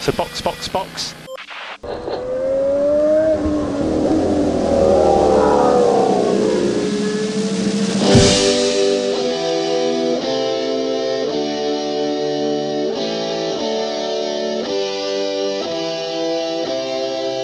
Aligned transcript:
So 0.00 0.12
box, 0.12 0.40
box, 0.40 0.68
box. 0.68 1.14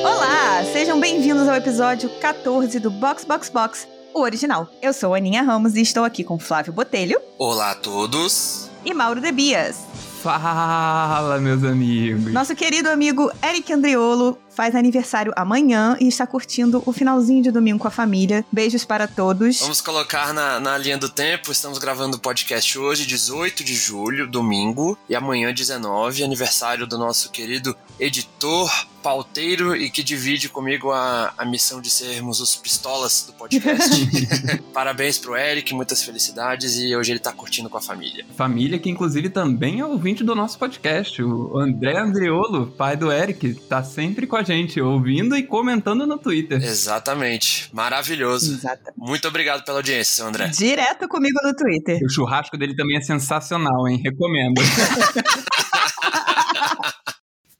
Olá, 0.05 0.65
sejam 0.73 1.01
bem-vindos 1.01 1.49
ao 1.49 1.57
episódio 1.57 2.09
14 2.21 2.79
do 2.79 2.91
Box 2.91 3.25
Box 3.25 3.49
Box, 3.51 3.89
o 4.15 4.21
original. 4.21 4.69
Eu 4.81 4.93
sou 4.93 5.15
a 5.15 5.17
Aninha 5.19 5.43
Ramos 5.43 5.75
e 5.75 5.83
estou 5.83 6.05
aqui 6.05 6.23
com 6.23 6.39
Flávio 6.39 6.73
Botelho 6.73 7.21
Olá 7.39 7.73
a 7.73 7.75
todos. 7.75 8.71
e 8.85 8.95
Mauro 8.95 9.21
Debias. 9.21 9.79
Fala, 10.23 11.39
meus 11.39 11.63
amigos. 11.63 12.33
Nosso 12.33 12.55
querido 12.55 12.89
amigo 12.89 13.31
Eric 13.43 13.73
Andriolo 13.73 14.39
faz 14.57 14.75
aniversário 14.75 15.33
amanhã 15.37 15.99
e 16.01 16.09
está 16.09 16.27
curtindo 16.27 16.83
o 16.87 16.93
finalzinho 16.93 17.43
de 17.43 17.51
domingo 17.51 17.79
com 17.79 17.89
a 17.89 17.91
família. 17.91 18.43
Beijos 18.51 18.87
para 18.87 19.07
todos. 19.07 19.61
Vamos 19.61 19.83
colocar 19.83 20.33
na, 20.33 20.59
na 20.59 20.79
linha 20.79 20.97
do 20.97 21.11
tempo. 21.11 21.53
Estamos 21.53 21.79
gravando 21.79 22.17
o 22.17 22.21
podcast 22.21 22.79
hoje, 22.79 23.05
18 23.05 23.63
de 23.63 23.75
julho, 23.75 24.27
domingo, 24.27 24.99
e 25.11 25.15
amanhã, 25.15 25.53
19, 25.53 26.25
aniversário 26.25 26.87
do 26.87 26.97
nosso 26.97 27.31
querido 27.31 27.77
editor, 28.01 28.71
pauteiro 29.03 29.77
e 29.77 29.89
que 29.89 30.03
divide 30.03 30.49
comigo 30.49 30.91
a, 30.91 31.33
a 31.39 31.45
missão 31.45 31.81
de 31.81 31.89
sermos 31.89 32.41
os 32.41 32.57
pistolas 32.57 33.25
do 33.27 33.33
podcast. 33.35 33.89
Parabéns 34.75 35.17
pro 35.17 35.37
Eric, 35.37 35.73
muitas 35.75 36.03
felicidades 36.03 36.77
e 36.77 36.97
hoje 36.97 37.13
ele 37.13 37.21
tá 37.21 37.33
curtindo 37.33 37.71
com 37.71 37.77
a 37.79 37.81
família. 37.81 38.27
Família 38.35 38.79
que, 38.79 38.91
inclusive, 38.91 39.29
também 39.29 39.81
é 39.81 39.87
ouvinte 39.87 40.25
do 40.25 40.35
nosso 40.35 40.59
podcast. 40.59 41.23
O 41.23 41.57
André 41.57 41.97
Andriolo, 41.97 42.67
pai 42.67 42.97
do 42.97 43.13
Eric, 43.13 43.55
tá 43.69 43.85
sempre 43.85 44.27
com 44.27 44.35
a 44.35 44.43
gente, 44.47 44.81
ouvindo 44.81 45.37
e 45.37 45.43
comentando 45.43 46.07
no 46.07 46.19
Twitter. 46.19 46.63
Exatamente. 46.63 47.69
Maravilhoso. 47.73 48.55
Exato. 48.55 48.93
Muito 48.97 49.27
obrigado 49.29 49.65
pela 49.65 49.79
audiência, 49.79 50.17
seu 50.17 50.27
André. 50.27 50.49
Direto 50.49 51.09
comigo 51.09 51.39
no 51.43 51.55
Twitter. 51.55 51.99
O 52.03 52.09
churrasco 52.09 52.57
dele 52.57 52.77
também 52.77 52.97
é 52.97 53.01
sensacional, 53.01 53.89
hein? 53.89 54.01
Recomendo. 54.03 54.61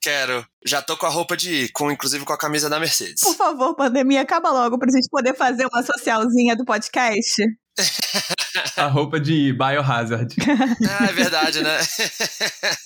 Quero. 0.01 0.47
Já 0.65 0.81
tô 0.81 0.97
com 0.97 1.07
a 1.07 1.09
roupa 1.09 1.37
de 1.37 1.65
ir, 1.65 1.73
com, 1.73 1.91
inclusive 1.91 2.25
com 2.25 2.33
a 2.33 2.39
camisa 2.39 2.71
da 2.71 2.79
Mercedes. 2.79 3.23
Por 3.23 3.35
favor, 3.35 3.75
pandemia, 3.75 4.21
acaba 4.21 4.51
logo 4.51 4.79
pra 4.79 4.89
gente 4.93 5.09
poder 5.11 5.35
fazer 5.35 5.67
uma 5.67 5.83
socialzinha 5.83 6.55
do 6.55 6.65
podcast. 6.65 7.43
A 8.77 8.87
roupa 8.87 9.19
de 9.21 9.53
Biohazard. 9.53 10.35
Ah, 10.89 11.07
é 11.07 11.13
verdade, 11.13 11.63
né? 11.63 11.79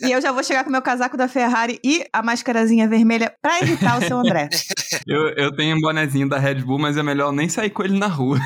E 0.03 0.11
eu 0.11 0.21
já 0.21 0.33
vou 0.33 0.43
chegar 0.43 0.65
com 0.65 0.71
meu 0.71 0.83
casaco 0.83 1.17
da 1.17 1.29
Ferrari 1.29 1.79
e 1.85 2.05
a 2.13 2.23
máscarazinha 2.23 2.89
vermelha 2.89 3.33
pra 3.41 3.61
irritar 3.61 3.99
o 3.99 4.05
seu 4.05 4.19
André. 4.19 4.49
Eu, 5.07 5.29
eu 5.31 5.55
tenho 5.55 5.77
um 5.77 5.81
bonezinho 5.81 6.29
da 6.29 6.39
Red 6.39 6.57
Bull, 6.57 6.79
mas 6.79 6.97
é 6.97 7.03
melhor 7.03 7.33
nem 7.33 7.49
sair 7.49 7.71
com 7.71 7.83
ele 7.83 7.99
na 7.99 8.07
rua. 8.07 8.39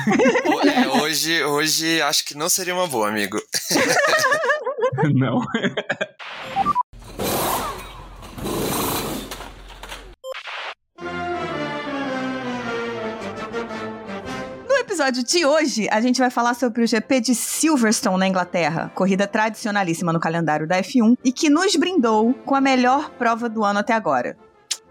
É, 0.63 0.87
hoje, 1.01 1.43
hoje 1.43 2.01
acho 2.01 2.25
que 2.25 2.35
não 2.35 2.49
seria 2.49 2.73
uma 2.73 2.87
boa, 2.87 3.09
amigo. 3.09 3.37
Não. 5.13 5.41
Episódio 14.95 15.25
de 15.25 15.45
hoje, 15.45 15.89
a 15.91 15.99
gente 15.99 16.21
vai 16.21 16.29
falar 16.29 16.53
sobre 16.53 16.81
o 16.81 16.87
GP 16.87 17.19
de 17.19 17.35
Silverstone 17.35 18.17
na 18.17 18.29
Inglaterra, 18.29 18.89
corrida 18.95 19.27
tradicionalíssima 19.27 20.13
no 20.13 20.21
calendário 20.21 20.65
da 20.65 20.81
F1 20.81 21.17
e 21.21 21.33
que 21.33 21.49
nos 21.49 21.75
brindou 21.75 22.33
com 22.45 22.55
a 22.55 22.61
melhor 22.61 23.09
prova 23.09 23.49
do 23.49 23.65
ano 23.65 23.79
até 23.79 23.91
agora. 23.91 24.37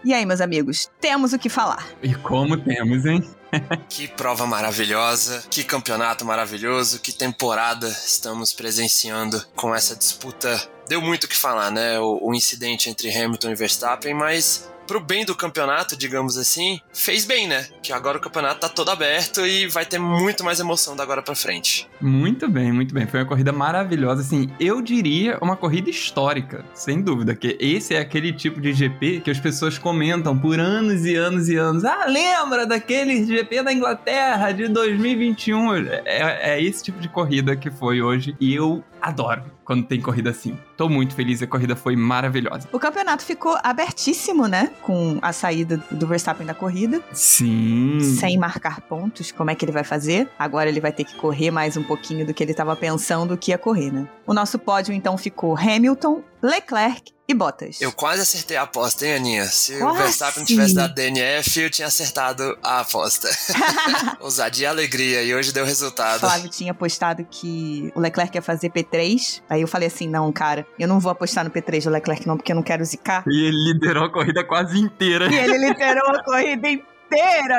E 0.05 0.13
aí, 0.13 0.27
meus 0.27 0.43
amigos, 0.43 0.91
temos 1.01 1.33
o 1.33 1.39
que 1.39 1.49
falar. 1.49 1.89
E 2.03 2.15
como 2.17 2.55
temos, 2.59 3.07
hein? 3.07 3.27
Que 3.89 4.07
prova 4.07 4.47
maravilhosa, 4.47 5.43
que 5.49 5.65
campeonato 5.65 6.23
maravilhoso, 6.23 7.01
que 7.01 7.13
temporada 7.13 7.89
estamos 7.89 8.53
presenciando 8.53 9.43
com 9.57 9.75
essa 9.75 9.97
disputa. 9.97 10.61
Deu 10.87 11.01
muito 11.01 11.25
o 11.25 11.29
que 11.29 11.37
falar, 11.37 11.71
né? 11.71 11.99
O, 11.99 12.19
o 12.21 12.35
incidente 12.35 12.91
entre 12.91 13.09
Hamilton 13.17 13.53
e 13.53 13.55
Verstappen, 13.55 14.13
mas 14.13 14.69
pro 14.87 15.01
bem 15.01 15.25
do 15.25 15.35
campeonato, 15.35 15.97
digamos 15.97 16.37
assim, 16.37 16.81
fez 16.93 17.25
bem, 17.25 17.47
né? 17.47 17.67
Que 17.83 17.93
agora 17.93 18.19
o 18.19 18.21
campeonato 18.21 18.61
tá 18.61 18.69
todo 18.69 18.91
aberto 18.91 19.47
e 19.47 19.67
vai 19.69 19.85
ter 19.87 19.99
muito 19.99 20.43
mais 20.43 20.61
emoção 20.61 20.97
da 20.97 21.05
agora 21.05 21.23
pra 21.23 21.35
frente. 21.37 21.89
Muito 22.01 22.49
bem, 22.49 22.73
muito 22.73 22.93
bem. 22.93 23.07
Foi 23.07 23.21
uma 23.21 23.27
corrida 23.27 23.53
maravilhosa. 23.53 24.23
Assim, 24.23 24.51
eu 24.59 24.83
diria 24.83 25.39
uma 25.41 25.57
corrida 25.57 25.89
histórica, 25.89 26.65
sem 26.75 27.01
dúvida. 27.01 27.37
Que 27.37 27.57
esse 27.61 27.95
é 27.95 28.01
aquele 28.01 28.33
tipo 28.33 28.61
de 28.61 28.73
GP 28.73 29.21
que 29.21 29.31
as 29.31 29.39
pessoas 29.39 29.79
comentam 29.79 30.37
por 30.37 30.59
anos 30.59 31.05
e 31.05 31.15
anos 31.15 31.49
e 31.49 31.57
anos. 31.57 31.85
Ah, 31.85 32.07
lembra 32.07 32.67
daquele 32.67 33.25
GP 33.25 33.63
da 33.63 33.73
Inglaterra 33.73 34.51
de 34.51 34.67
2021? 34.67 35.75
É, 36.05 36.55
é 36.55 36.63
esse 36.63 36.83
tipo 36.83 37.01
de 37.01 37.09
corrida 37.09 37.55
que 37.55 37.71
foi 37.71 38.03
hoje. 38.03 38.35
E 38.41 38.55
eu 38.55 38.83
adoro 39.01 39.45
quando 39.65 39.85
tem 39.85 40.01
corrida 40.01 40.31
assim. 40.31 40.57
Tô 40.77 40.89
muito 40.89 41.15
feliz, 41.15 41.43
a 41.43 41.47
corrida 41.47 41.75
foi 41.75 41.97
maravilhosa. 41.97 42.69
O 42.73 42.79
campeonato 42.79 43.25
ficou 43.25 43.57
abertíssimo, 43.63 44.47
né? 44.47 44.71
Com 44.83 45.19
a 45.23 45.33
saída 45.33 45.83
do 45.91 46.07
Verstappen 46.07 46.47
da 46.47 46.55
corrida, 46.55 47.03
Sim. 47.13 47.99
sem 48.01 48.39
marcar 48.39 48.81
pontos. 48.83 49.33
Como 49.33 49.51
é 49.51 49.55
que 49.55 49.65
ele 49.65 49.73
vai 49.73 49.85
fazer? 49.85 50.29
Agora 50.39 50.69
ele 50.69 50.81
vai 50.81 50.93
ter 50.93 51.05
que 51.05 51.17
correr 51.17 51.51
mais 51.51 51.77
um 51.77 51.83
pouquinho 51.83 52.27
do 52.27 52.35
que 52.35 52.43
ele 52.43 52.51
estava 52.53 52.77
pensando 52.77 53.37
que 53.37 53.51
ia 53.51 53.59
correr, 53.59 53.93
né? 53.93 54.09
O 54.27 54.35
nosso 54.35 54.59
pódio 54.59 54.93
então 54.93 55.17
ficou 55.17 55.57
Hamilton, 55.57 56.23
Leclerc 56.43 57.15
e 57.27 57.35
Bottas. 57.35 57.81
Eu 57.81 57.91
quase 57.93 58.23
acertei 58.23 58.57
a 58.57 58.63
aposta, 58.63 59.07
hein, 59.07 59.15
Aninha? 59.15 59.45
Se 59.47 59.75
o 59.77 59.79
Quase. 59.79 59.99
Verstappen 59.99 60.41
não 60.41 60.47
tivesse 60.47 60.75
dado 60.75 60.95
DNF, 60.95 61.61
eu 61.61 61.71
tinha 61.71 61.89
acertado 61.89 62.57
a 62.63 62.81
aposta. 62.81 63.29
Ousadia 64.21 64.67
e 64.67 64.71
alegria, 64.71 65.23
e 65.23 65.35
hoje 65.35 65.53
deu 65.53 65.65
resultado. 65.65 66.21
Flávio 66.21 66.51
tinha 66.51 66.73
apostado 66.73 67.27
que 67.31 67.91
o 67.95 68.01
Leclerc 68.01 68.37
ia 68.37 68.43
fazer 68.43 68.71
P3. 68.71 69.43
Aí 69.49 69.63
eu 69.63 69.69
falei 69.69 69.89
assim: 69.89 70.09
não, 70.09 70.31
cara, 70.33 70.67
eu 70.79 70.87
não 70.87 71.01
vou 71.01 71.11
apostar 71.11 71.45
no 71.45 71.51
P3 71.51 71.85
do 71.85 71.91
Leclerc, 71.91 72.27
não, 72.27 72.37
porque 72.37 72.53
eu 72.53 72.57
não 72.57 72.63
quero 72.63 72.85
zicar. 72.85 73.25
E 73.27 73.47
ele 73.47 73.73
liderou 73.73 74.05
a 74.05 74.13
corrida 74.13 74.45
quase 74.45 74.79
inteira. 74.79 75.33
E 75.33 75.37
ele 75.37 75.59
liderou 75.59 76.09
a 76.11 76.23
corrida 76.23 76.69
inteira, 76.69 76.94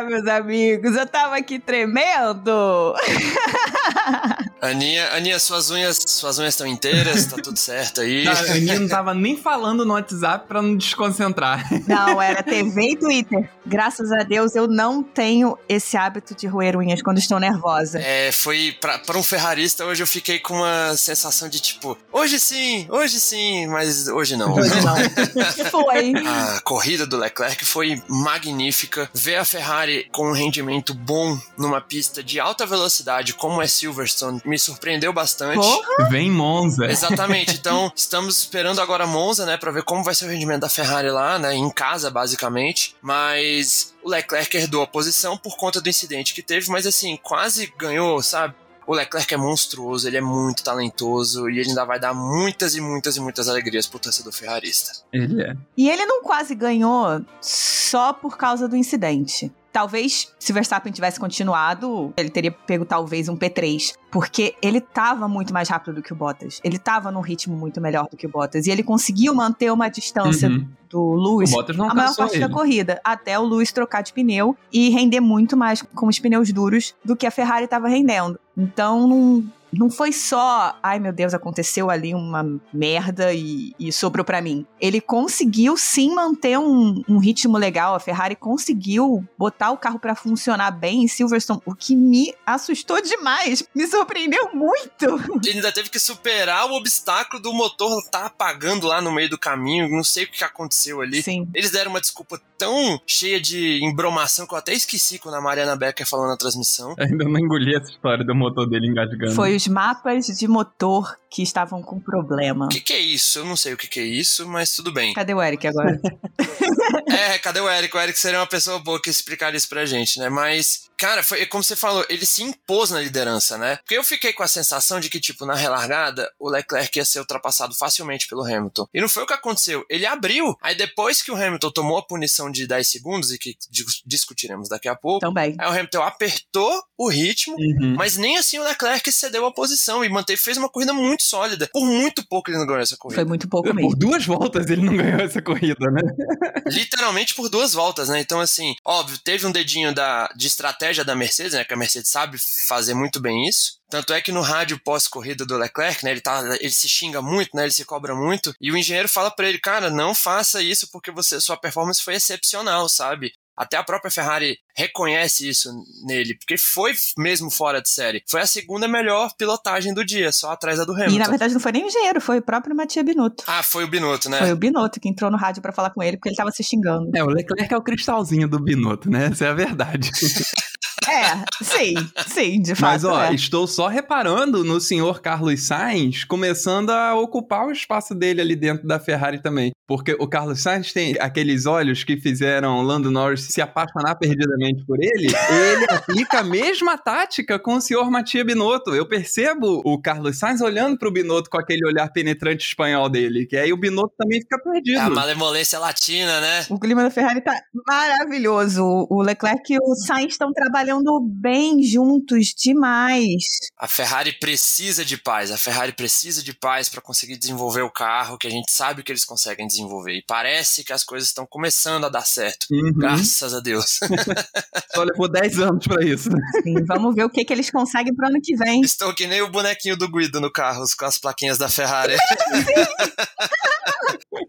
meus 0.07 0.27
amigos. 0.27 0.95
Eu 0.95 1.05
tava 1.05 1.35
aqui 1.37 1.59
tremendo. 1.59 2.93
Aninha, 4.61 5.11
Aninha, 5.13 5.37
suas 5.37 5.69
unhas 5.69 5.99
suas 6.07 6.39
unhas 6.39 6.53
estão 6.53 6.65
inteiras, 6.65 7.25
tá 7.25 7.37
tudo 7.37 7.57
certo 7.57 8.01
aí. 8.01 8.27
A 8.27 8.31
Aninha 8.31 8.79
não 8.79 8.87
tava 8.87 9.13
nem 9.13 9.37
falando 9.37 9.85
no 9.85 9.93
WhatsApp 9.93 10.47
pra 10.47 10.61
não 10.61 10.75
desconcentrar. 10.75 11.67
Não, 11.87 12.21
era 12.21 12.41
TV 12.41 12.91
e 12.91 12.95
Twitter. 12.95 13.49
Graças 13.65 14.11
a 14.11 14.23
Deus 14.23 14.55
eu 14.55 14.67
não 14.67 15.03
tenho 15.03 15.57
esse 15.67 15.97
hábito 15.97 16.35
de 16.35 16.47
roer 16.47 16.77
unhas 16.77 17.01
quando 17.01 17.17
estou 17.17 17.39
nervosa. 17.39 17.99
É, 17.99 18.31
foi 18.31 18.75
pra, 18.79 18.97
pra 18.99 19.17
um 19.17 19.23
ferrarista, 19.23 19.85
hoje 19.85 20.01
eu 20.01 20.07
fiquei 20.07 20.39
com 20.39 20.55
uma 20.55 20.95
sensação 20.95 21.47
de 21.49 21.59
tipo, 21.59 21.97
hoje 22.11 22.39
sim, 22.39 22.87
hoje 22.89 23.19
sim, 23.19 23.67
mas 23.67 24.07
hoje 24.07 24.35
não. 24.35 24.53
Hoje 24.53 24.81
não. 24.81 24.95
Foi. 25.69 26.13
A 26.15 26.61
corrida 26.61 27.05
do 27.05 27.17
Leclerc 27.17 27.65
foi 27.65 28.01
magnífica. 28.07 29.09
Ver 29.13 29.37
a 29.37 29.44
Ferrari 29.45 30.07
com 30.11 30.29
um 30.29 30.33
rendimento 30.33 30.93
bom 30.93 31.37
numa 31.57 31.79
pista 31.79 32.23
de 32.23 32.39
alta 32.39 32.65
velocidade, 32.65 33.33
como 33.33 33.61
é 33.61 33.67
Silverstone, 33.67 34.41
me 34.45 34.57
surpreendeu 34.57 35.13
bastante. 35.13 35.55
Porra. 35.55 36.09
Vem 36.09 36.31
Monza. 36.31 36.85
Exatamente. 36.85 37.55
Então, 37.65 37.91
estamos 37.95 38.37
esperando 38.37 38.79
agora 38.79 39.07
Monza, 39.07 39.45
né, 39.45 39.57
para 39.57 39.71
ver 39.71 39.81
como 39.83 40.03
vai 40.03 40.13
ser 40.13 40.25
o 40.25 40.29
rendimento 40.29 40.61
da 40.61 40.69
Ferrari 40.69 41.09
lá, 41.09 41.39
né, 41.39 41.55
em 41.55 41.69
casa 41.69 42.11
basicamente. 42.11 42.95
Mas 43.01 43.95
o 44.03 44.09
Leclerc 44.09 44.55
herdou 44.55 44.83
a 44.83 44.87
posição 44.87 45.35
por 45.35 45.57
conta 45.57 45.81
do 45.81 45.89
incidente 45.89 46.33
que 46.33 46.43
teve, 46.43 46.69
mas 46.69 46.85
assim, 46.85 47.17
quase 47.17 47.73
ganhou, 47.77 48.21
sabe? 48.21 48.53
O 48.87 48.93
Leclerc 48.93 49.33
é 49.33 49.37
monstruoso, 49.37 50.07
ele 50.07 50.17
é 50.17 50.21
muito 50.21 50.63
talentoso 50.63 51.49
e 51.49 51.59
ele 51.59 51.69
ainda 51.69 51.85
vai 51.85 51.99
dar 51.99 52.13
muitas 52.13 52.75
e 52.75 52.81
muitas 52.81 53.17
e 53.17 53.19
muitas 53.19 53.49
alegrias 53.49 53.87
pro 53.87 53.99
torcedor 53.99 54.31
ferrarista. 54.31 55.03
Ele 55.11 55.41
é. 55.41 55.55
E 55.75 55.89
ele 55.89 56.05
não 56.05 56.21
quase 56.21 56.53
ganhou 56.53 57.25
só 57.41 58.13
por 58.13 58.37
causa 58.37 58.67
do 58.67 58.75
incidente. 58.75 59.51
Talvez, 59.75 60.33
se 60.39 60.53
Verstappen 60.53 60.89
tivesse 60.89 61.19
continuado, 61.19 62.13
ele 62.15 62.29
teria 62.29 62.49
pego 62.49 62.85
talvez 62.85 63.27
um 63.27 63.35
P3. 63.35 63.93
Porque 64.09 64.55
ele 64.61 64.79
tava 64.79 65.27
muito 65.27 65.53
mais 65.53 65.67
rápido 65.67 65.95
do 65.95 66.01
que 66.01 66.13
o 66.13 66.15
Bottas. 66.15 66.61
Ele 66.63 66.79
tava 66.79 67.11
num 67.11 67.19
ritmo 67.19 67.57
muito 67.57 67.81
melhor 67.81 68.07
do 68.09 68.15
que 68.15 68.25
o 68.25 68.29
Bottas. 68.29 68.67
E 68.67 68.71
ele 68.71 68.81
conseguiu 68.83 69.35
manter 69.35 69.69
uma 69.73 69.89
distância 69.89 70.47
Uhum. 70.47 70.65
do 70.89 71.13
Lewis 71.15 71.51
a 71.53 71.93
maior 71.93 72.15
parte 72.15 72.39
da 72.39 72.45
ele. 72.45 72.53
corrida, 72.53 73.01
até 73.03 73.37
o 73.37 73.43
Lewis 73.43 73.73
trocar 73.73 74.01
de 74.01 74.13
pneu 74.13 74.55
e 74.71 74.89
render 74.91 75.19
muito 75.19 75.57
mais 75.57 75.81
com 75.81 76.07
os 76.07 76.19
pneus 76.19 76.53
duros 76.53 76.95
do 77.03 77.13
que 77.13 77.27
a 77.27 77.31
Ferrari 77.31 77.65
estava 77.65 77.89
rendendo. 77.89 78.39
Então, 78.57 79.05
não, 79.05 79.43
não 79.77 79.89
foi 79.89 80.11
só, 80.11 80.77
ai 80.81 80.99
meu 80.99 81.11
Deus, 81.11 81.33
aconteceu 81.33 81.89
ali 81.89 82.13
uma 82.13 82.45
merda 82.73 83.33
e, 83.33 83.73
e 83.79 83.91
sobrou 83.91 84.25
para 84.25 84.41
mim. 84.41 84.65
Ele 84.79 85.01
conseguiu 85.01 85.77
sim 85.77 86.13
manter 86.13 86.57
um, 86.57 87.01
um, 87.07 87.17
ritmo 87.17 87.57
legal. 87.57 87.95
A 87.95 87.99
Ferrari 87.99 88.35
conseguiu 88.35 89.27
botar 89.37 89.71
o 89.71 89.77
carro 89.77 89.99
para 89.99 90.15
funcionar 90.15 90.71
bem 90.71 91.03
em 91.03 91.07
Silverstone, 91.07 91.61
o 91.65 91.75
que 91.75 91.95
me 91.95 92.33
assustou 92.45 93.01
demais. 93.01 93.63
Me 93.73 93.87
surpreendeu 93.87 94.49
muito. 94.53 95.05
Ele 95.43 95.57
ainda 95.57 95.71
teve 95.71 95.89
que 95.89 95.99
superar 95.99 96.69
o 96.69 96.75
obstáculo 96.75 97.41
do 97.41 97.53
motor 97.53 98.03
tá 98.09 98.25
apagando 98.25 98.87
lá 98.87 99.01
no 99.01 99.11
meio 99.11 99.29
do 99.29 99.37
caminho. 99.37 99.89
Não 99.89 100.03
sei 100.03 100.25
o 100.25 100.31
que 100.31 100.43
aconteceu 100.43 101.01
ali. 101.01 101.21
Sim. 101.21 101.47
Eles 101.53 101.71
deram 101.71 101.91
uma 101.91 102.01
desculpa 102.01 102.41
tão 102.57 102.99
cheia 103.05 103.39
de 103.39 103.83
embromação 103.83 104.47
que 104.47 104.53
eu 104.53 104.57
até 104.57 104.73
esqueci 104.73 105.19
quando 105.19 105.35
a 105.35 105.41
Mariana 105.41 105.75
Becker 105.75 106.07
falou 106.07 106.27
na 106.27 106.37
transmissão. 106.37 106.95
Ainda 106.99 107.25
não 107.25 107.39
engoli 107.39 107.75
essa 107.75 107.89
história 107.91 108.23
do 108.23 108.35
motor 108.35 108.67
dele 108.67 108.87
engasgando. 108.87 109.33
Foi 109.33 109.55
os 109.55 109.67
mapas 109.67 110.27
de 110.27 110.47
motor 110.47 111.17
que 111.29 111.41
estavam 111.41 111.81
com 111.81 111.99
problema. 111.99 112.65
O 112.65 112.69
que, 112.69 112.79
que, 112.79 112.93
é 112.93 112.99
isso? 112.99 113.39
Eu 113.39 113.45
não 113.45 113.57
sei 113.57 113.73
o 113.73 113.77
que, 113.77 113.87
que, 113.87 113.99
é 113.99 114.03
isso, 114.03 114.47
mas 114.47 114.73
tudo 114.73 114.91
bem. 114.91 115.13
Cadê 115.13 115.33
o 115.33 115.41
Eric 115.41 115.67
agora? 115.67 115.99
é, 117.09 117.37
cadê 117.39 117.59
o 117.59 117.69
Eric? 117.69 117.95
O 117.95 117.99
Eric 117.99 118.17
seria 118.17 118.39
uma 118.39 118.47
pessoa 118.47 118.79
boa 118.79 119.01
que 119.01 119.09
explicaria 119.09 119.57
isso 119.57 119.67
pra 119.67 119.85
gente, 119.85 120.17
né? 120.17 120.29
Mas, 120.29 120.89
cara, 120.97 121.23
foi 121.23 121.45
como 121.45 121.63
você 121.63 121.75
falou, 121.75 122.05
ele 122.09 122.25
se 122.25 122.43
impôs 122.43 122.91
na 122.91 123.01
liderança, 123.01 123.57
né? 123.57 123.77
Porque 123.77 123.97
eu 123.97 124.03
fiquei 124.03 124.33
com 124.33 124.43
a 124.43 124.47
sensação 124.47 124.99
de 124.99 125.09
que, 125.09 125.19
tipo, 125.19 125.45
na 125.45 125.55
relargada, 125.55 126.31
o 126.39 126.49
Leclerc 126.49 126.97
ia 126.97 127.05
ser 127.05 127.19
ultrapassado 127.19 127.75
facilmente 127.75 128.27
pelo 128.27 128.43
Hamilton. 128.43 128.87
E 128.93 129.01
não 129.01 129.09
foi 129.09 129.23
o 129.23 129.27
que 129.27 129.33
aconteceu. 129.33 129.85
Ele 129.89 130.05
abriu. 130.05 130.55
Aí 130.61 130.75
depois 130.75 131.21
que 131.21 131.31
o 131.31 131.35
Hamilton 131.35 131.71
tomou 131.71 131.97
a 131.97 132.05
punição 132.05 132.51
de 132.51 132.67
10 132.67 132.87
segundos, 132.87 133.31
e 133.31 133.37
que 133.37 133.57
discutiremos 134.05 134.69
daqui 134.69 134.87
a 134.87 134.95
pouco, 134.95 135.19
Também. 135.25 135.55
aí 135.59 135.67
o 135.67 135.71
Hamilton 135.71 136.01
apertou 136.01 136.83
o 136.97 137.09
ritmo, 137.09 137.55
uhum. 137.57 137.95
mas 137.95 138.17
nem 138.17 138.37
assim 138.37 138.57
o 138.57 138.63
Leclerc 138.63 139.11
cedeu 139.11 139.45
a 139.45 139.53
posição 139.53 140.03
e 140.03 140.09
manteve, 140.09 140.39
fez 140.39 140.57
uma 140.57 140.69
corrida 140.69 140.93
muito 140.93 141.23
sólida. 141.23 141.69
Por 141.71 141.85
muito 141.85 142.25
pouco 142.27 142.49
ele 142.49 142.57
não 142.57 142.65
ganhou 142.65 142.81
essa 142.81 142.97
corrida. 142.97 143.21
Foi 143.21 143.27
muito 143.27 143.47
pouco 143.49 143.73
mesmo. 143.73 143.89
Por 143.89 143.97
duas 143.97 144.25
voltas 144.25 144.69
ele 144.69 144.81
não 144.81 144.95
ganhou 144.95 145.19
essa 145.19 145.41
corrida, 145.41 145.91
né? 145.91 146.01
Literalmente 146.67 147.35
por 147.35 147.49
duas 147.49 147.73
voltas, 147.73 148.09
né? 148.09 148.19
Então, 148.19 148.39
assim, 148.39 148.75
óbvio, 148.85 149.17
teve 149.17 149.45
um 149.45 149.51
dedinho 149.51 149.93
da, 149.93 150.29
de 150.35 150.47
estratégia 150.47 151.03
da 151.03 151.15
Mercedes, 151.15 151.53
né? 151.53 151.63
Que 151.63 151.73
a 151.73 151.77
Mercedes 151.77 152.09
sabe 152.09 152.37
fazer 152.67 152.93
muito 152.93 153.19
bem 153.19 153.47
isso. 153.47 153.75
Tanto 153.89 154.13
é 154.13 154.21
que 154.21 154.31
no 154.31 154.41
rádio 154.41 154.79
pós-corrida 154.83 155.45
do 155.45 155.57
Leclerc, 155.57 156.03
né, 156.03 156.11
ele, 156.11 156.21
tá, 156.21 156.41
ele 156.59 156.71
se 156.71 156.89
xinga 156.89 157.21
muito, 157.21 157.55
né, 157.55 157.63
ele 157.63 157.71
se 157.71 157.85
cobra 157.85 158.15
muito, 158.15 158.53
e 158.59 158.71
o 158.71 158.77
engenheiro 158.77 159.07
fala 159.07 159.29
para 159.29 159.47
ele, 159.47 159.59
cara, 159.59 159.91
não 159.91 160.15
faça 160.15 160.61
isso 160.61 160.89
porque 160.91 161.11
você, 161.11 161.39
sua 161.39 161.55
performance 161.55 162.01
foi 162.01 162.15
excepcional, 162.15 162.89
sabe? 162.89 163.31
Até 163.57 163.77
a 163.77 163.83
própria 163.83 164.11
Ferrari 164.11 164.57
reconhece 164.75 165.47
isso 165.47 165.69
nele, 166.05 166.35
porque 166.37 166.57
foi 166.57 166.93
mesmo 167.17 167.49
fora 167.49 167.81
de 167.81 167.89
série. 167.89 168.23
Foi 168.27 168.41
a 168.41 168.45
segunda 168.45 168.87
melhor 168.87 169.33
pilotagem 169.37 169.93
do 169.93 170.05
dia, 170.05 170.31
só 170.31 170.51
atrás 170.51 170.77
da 170.77 170.83
do 170.83 170.93
Hamilton. 170.93 171.15
E 171.15 171.19
na 171.19 171.27
verdade 171.27 171.53
não 171.53 171.61
foi 171.61 171.71
nem 171.71 171.83
o 171.83 171.87
engenheiro, 171.87 172.19
foi 172.19 172.39
o 172.39 172.41
próprio 172.41 172.75
Matia 172.75 173.03
Binotto. 173.03 173.43
Ah, 173.47 173.63
foi 173.63 173.83
o 173.83 173.87
Binotto, 173.87 174.29
né? 174.29 174.39
Foi 174.39 174.51
o 174.51 174.55
Binotto 174.55 174.99
que 174.99 175.07
entrou 175.07 175.31
no 175.31 175.37
rádio 175.37 175.61
para 175.61 175.71
falar 175.71 175.91
com 175.91 176.03
ele 176.03 176.17
porque 176.17 176.29
ele 176.29 176.35
tava 176.35 176.51
se 176.51 176.63
xingando. 176.63 177.09
É, 177.15 177.23
o 177.23 177.27
Leclerc 177.27 177.73
é 177.73 177.77
o 177.77 177.81
cristalzinho 177.81 178.47
do 178.47 178.59
Binotto, 178.59 179.09
né? 179.09 179.29
Essa 179.31 179.45
é 179.45 179.49
a 179.49 179.53
verdade. 179.53 180.11
É, 181.07 181.63
sim, 181.63 181.93
sim, 182.27 182.61
de 182.61 182.75
fato. 182.75 182.91
Mas, 182.91 183.03
ó, 183.03 183.23
é. 183.23 183.33
estou 183.33 183.67
só 183.67 183.87
reparando 183.87 184.63
no 184.63 184.79
senhor 184.79 185.21
Carlos 185.21 185.67
Sainz 185.67 186.23
começando 186.23 186.89
a 186.89 187.15
ocupar 187.15 187.67
o 187.67 187.71
espaço 187.71 188.15
dele 188.15 188.41
ali 188.41 188.55
dentro 188.55 188.87
da 188.87 188.99
Ferrari 188.99 189.41
também. 189.41 189.71
Porque 189.87 190.15
o 190.19 190.27
Carlos 190.27 190.61
Sainz 190.61 190.91
tem 190.91 191.15
aqueles 191.19 191.67
olhos 191.67 192.03
que 192.03 192.17
fizeram 192.17 192.81
Lando 192.81 193.11
Norris 193.11 193.47
se 193.51 193.61
apaixonar 193.61 194.15
perdidamente 194.15 194.83
por 194.85 194.97
ele. 194.99 195.27
ele 195.27 195.85
aplica 195.89 196.39
a 196.39 196.43
mesma 196.43 196.97
tática 196.97 197.59
com 197.59 197.75
o 197.75 197.81
senhor 197.81 198.09
Matia 198.09 198.43
Binotto. 198.43 198.95
Eu 198.95 199.07
percebo 199.07 199.81
o 199.85 200.01
Carlos 200.01 200.39
Sainz 200.39 200.61
olhando 200.61 200.97
pro 200.97 201.11
Binotto 201.11 201.49
com 201.49 201.59
aquele 201.59 201.85
olhar 201.85 202.09
penetrante 202.11 202.65
espanhol 202.65 203.09
dele, 203.09 203.45
que 203.45 203.55
aí 203.55 203.71
o 203.71 203.77
Binotto 203.77 204.15
também 204.17 204.41
fica 204.41 204.57
perdido. 204.59 204.97
É 204.97 205.01
a 205.01 205.09
malemolência 205.09 205.77
latina, 205.77 206.41
né? 206.41 206.65
O 206.69 206.79
clima 206.79 207.03
da 207.03 207.11
Ferrari 207.11 207.41
tá 207.41 207.55
maravilhoso. 207.87 208.83
O 209.09 209.21
Leclerc 209.21 209.71
e 209.71 209.77
o 209.77 209.95
Sainz 209.95 210.33
estão 210.33 210.51
trabalhando 210.51 210.94
bem 211.21 211.83
juntos 211.83 212.53
demais. 212.57 213.43
A 213.77 213.87
Ferrari 213.87 214.33
precisa 214.33 215.03
de 215.03 215.17
paz. 215.17 215.51
A 215.51 215.57
Ferrari 215.57 215.93
precisa 215.93 216.43
de 216.43 216.53
paz 216.53 216.89
para 216.89 217.01
conseguir 217.01 217.37
desenvolver 217.37 217.81
o 217.81 217.91
carro 217.91 218.37
que 218.37 218.47
a 218.47 218.49
gente 218.49 218.71
sabe 218.71 219.03
que 219.03 219.11
eles 219.11 219.25
conseguem 219.25 219.67
desenvolver. 219.67 220.13
E 220.13 220.23
parece 220.25 220.83
que 220.83 220.93
as 220.93 221.03
coisas 221.03 221.29
estão 221.29 221.45
começando 221.45 222.05
a 222.05 222.09
dar 222.09 222.25
certo. 222.25 222.67
Uhum. 222.71 222.93
Graças 222.93 223.53
a 223.53 223.59
Deus. 223.59 223.99
Só 224.93 225.03
levou 225.03 225.27
10 225.27 225.59
anos 225.59 225.87
para 225.87 226.05
isso. 226.05 226.29
Sim, 226.63 226.75
vamos 226.87 227.15
ver 227.15 227.25
o 227.25 227.29
que, 227.29 227.43
que 227.43 227.53
eles 227.53 227.69
conseguem 227.69 228.15
pro 228.15 228.27
ano 228.27 228.39
que 228.41 228.55
vem. 228.55 228.81
Estou 228.81 229.13
que 229.13 229.27
nem 229.27 229.41
o 229.41 229.49
bonequinho 229.49 229.97
do 229.97 230.11
Guido 230.11 230.39
no 230.39 230.51
carro 230.51 230.85
com 230.97 231.05
as 231.05 231.17
plaquinhas 231.17 231.57
da 231.57 231.69
Ferrari. 231.69 232.15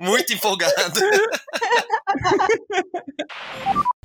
Muito 0.01 0.33
empolgado. 0.33 1.01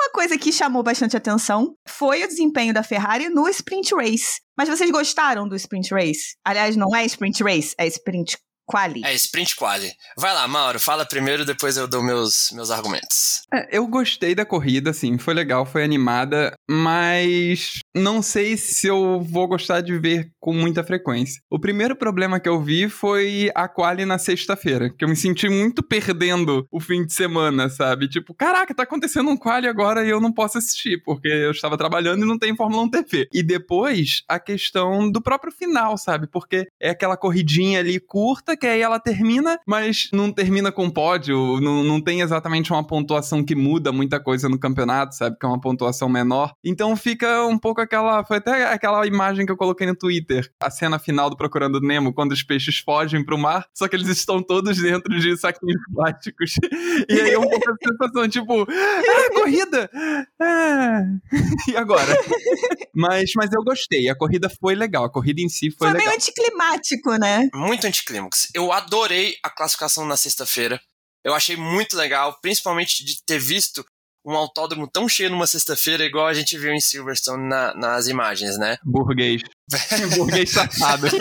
Uma 0.00 0.10
coisa 0.10 0.38
que 0.38 0.52
chamou 0.52 0.82
bastante 0.82 1.16
atenção 1.16 1.74
foi 1.86 2.22
o 2.22 2.28
desempenho 2.28 2.72
da 2.72 2.84
Ferrari 2.84 3.28
no 3.28 3.48
Sprint 3.48 3.94
Race. 3.94 4.40
Mas 4.56 4.68
vocês 4.68 4.90
gostaram 4.90 5.48
do 5.48 5.56
Sprint 5.56 5.92
Race? 5.92 6.36
Aliás, 6.44 6.76
não 6.76 6.94
é 6.94 7.04
Sprint 7.04 7.42
Race, 7.42 7.74
é 7.76 7.86
Sprint 7.86 8.38
Quali. 8.68 9.02
É, 9.02 9.14
sprint 9.14 9.56
quali. 9.56 9.90
Vai 10.16 10.34
lá, 10.34 10.46
Mauro, 10.46 10.78
fala 10.78 11.06
primeiro, 11.06 11.42
depois 11.42 11.78
eu 11.78 11.88
dou 11.88 12.02
meus, 12.02 12.50
meus 12.52 12.70
argumentos. 12.70 13.40
É, 13.52 13.78
eu 13.78 13.86
gostei 13.86 14.34
da 14.34 14.44
corrida, 14.44 14.90
assim, 14.90 15.16
foi 15.16 15.32
legal, 15.32 15.64
foi 15.64 15.82
animada, 15.82 16.52
mas 16.68 17.80
não 17.94 18.20
sei 18.20 18.56
se 18.56 18.86
eu 18.86 19.20
vou 19.20 19.48
gostar 19.48 19.80
de 19.80 19.98
ver 19.98 20.30
com 20.38 20.52
muita 20.52 20.84
frequência. 20.84 21.42
O 21.50 21.58
primeiro 21.58 21.96
problema 21.96 22.38
que 22.38 22.48
eu 22.48 22.60
vi 22.62 22.88
foi 22.88 23.50
a 23.54 23.66
quali 23.68 24.04
na 24.04 24.18
sexta-feira, 24.18 24.90
que 24.90 25.04
eu 25.04 25.08
me 25.08 25.16
senti 25.16 25.48
muito 25.48 25.82
perdendo 25.82 26.66
o 26.70 26.80
fim 26.80 27.04
de 27.04 27.12
semana, 27.12 27.68
sabe? 27.68 28.08
Tipo, 28.08 28.34
caraca, 28.34 28.74
tá 28.74 28.82
acontecendo 28.82 29.30
um 29.30 29.36
quali 29.36 29.66
agora 29.66 30.04
e 30.04 30.10
eu 30.10 30.20
não 30.20 30.32
posso 30.32 30.58
assistir, 30.58 31.02
porque 31.04 31.28
eu 31.28 31.50
estava 31.50 31.76
trabalhando 31.76 32.22
e 32.22 32.28
não 32.28 32.38
tem 32.38 32.54
Fórmula 32.54 32.82
1 32.82 32.90
TV. 32.90 33.28
E 33.32 33.42
depois, 33.42 34.22
a 34.28 34.38
questão 34.38 35.10
do 35.10 35.22
próprio 35.22 35.52
final, 35.52 35.96
sabe? 35.96 36.26
Porque 36.26 36.66
é 36.80 36.90
aquela 36.90 37.16
corridinha 37.16 37.80
ali 37.80 37.98
curta 37.98 38.56
que 38.56 38.66
aí 38.66 38.80
ela 38.80 39.00
termina, 39.00 39.58
mas 39.66 40.08
não 40.12 40.32
termina 40.32 40.70
com 40.70 40.90
pódio, 40.90 41.60
não, 41.60 41.82
não 41.82 42.00
tem 42.00 42.20
exatamente 42.20 42.72
uma 42.72 42.86
pontuação 42.86 43.44
que 43.44 43.54
muda 43.54 43.92
muita 43.92 44.20
coisa 44.20 44.48
no 44.48 44.58
campeonato, 44.58 45.14
sabe? 45.14 45.36
Que 45.38 45.46
é 45.46 45.48
uma 45.48 45.60
pontuação 45.60 46.08
menor. 46.08 46.52
Então 46.64 46.96
fica 46.96 47.46
um 47.46 47.58
pouco 47.58 47.80
aquela. 47.80 48.24
Foi 48.24 48.38
até 48.38 48.64
aquela 48.72 49.06
imagem 49.06 49.46
que 49.46 49.52
eu 49.52 49.56
coloquei 49.56 49.86
no 49.86 49.96
Twitter. 49.96 50.50
A 50.60 50.70
cena 50.70 50.98
final 50.98 51.30
do 51.30 51.36
Procurando 51.36 51.80
Nemo, 51.80 52.12
quando 52.12 52.32
os 52.32 52.42
peixes 52.42 52.78
fogem 52.78 53.24
pro 53.24 53.38
mar, 53.38 53.66
só 53.74 53.86
que 53.86 53.94
eles 53.96 54.08
estão 54.08 54.42
todos 54.42 54.76
dentro 54.78 55.18
de 55.18 55.36
saquinhos 55.36 55.80
plásticos. 55.94 56.54
E 57.08 57.20
aí 57.20 57.30
é 57.30 57.38
um 57.38 57.48
pouco 57.48 57.70
a 57.70 57.74
sensação, 57.88 58.28
tipo, 58.28 58.62
ah, 58.62 59.30
corrida! 59.34 59.90
Ah. 60.40 61.02
E 61.68 61.76
agora? 61.76 62.16
Mas, 62.94 63.32
mas 63.36 63.50
eu 63.52 63.62
gostei, 63.62 64.08
a 64.08 64.16
corrida 64.16 64.48
foi 64.60 64.74
legal, 64.74 65.04
a 65.04 65.10
corrida 65.10 65.40
em 65.40 65.48
si 65.48 65.70
foi, 65.70 65.88
Foi 65.88 65.92
legal. 65.92 66.06
meio 66.06 66.16
anticlimático, 66.16 67.16
né? 67.16 67.48
Muito 67.54 67.86
anticlímax. 67.86 68.48
Eu 68.54 68.72
adorei 68.72 69.34
a 69.42 69.50
classificação 69.50 70.06
na 70.06 70.16
sexta-feira. 70.16 70.80
Eu 71.24 71.34
achei 71.34 71.56
muito 71.56 71.96
legal, 71.96 72.38
principalmente 72.40 73.04
de 73.04 73.22
ter 73.24 73.38
visto 73.38 73.84
um 74.28 74.36
autódromo 74.36 74.86
tão 74.86 75.08
cheio 75.08 75.30
numa 75.30 75.46
sexta-feira, 75.46 76.04
igual 76.04 76.26
a 76.26 76.34
gente 76.34 76.56
viu 76.58 76.72
em 76.72 76.80
Silverstone 76.80 77.48
na- 77.48 77.74
nas 77.74 78.06
imagens, 78.08 78.58
né? 78.58 78.76
Burguês. 78.84 79.42
Burguês 80.16 80.50
safado. 80.50 81.06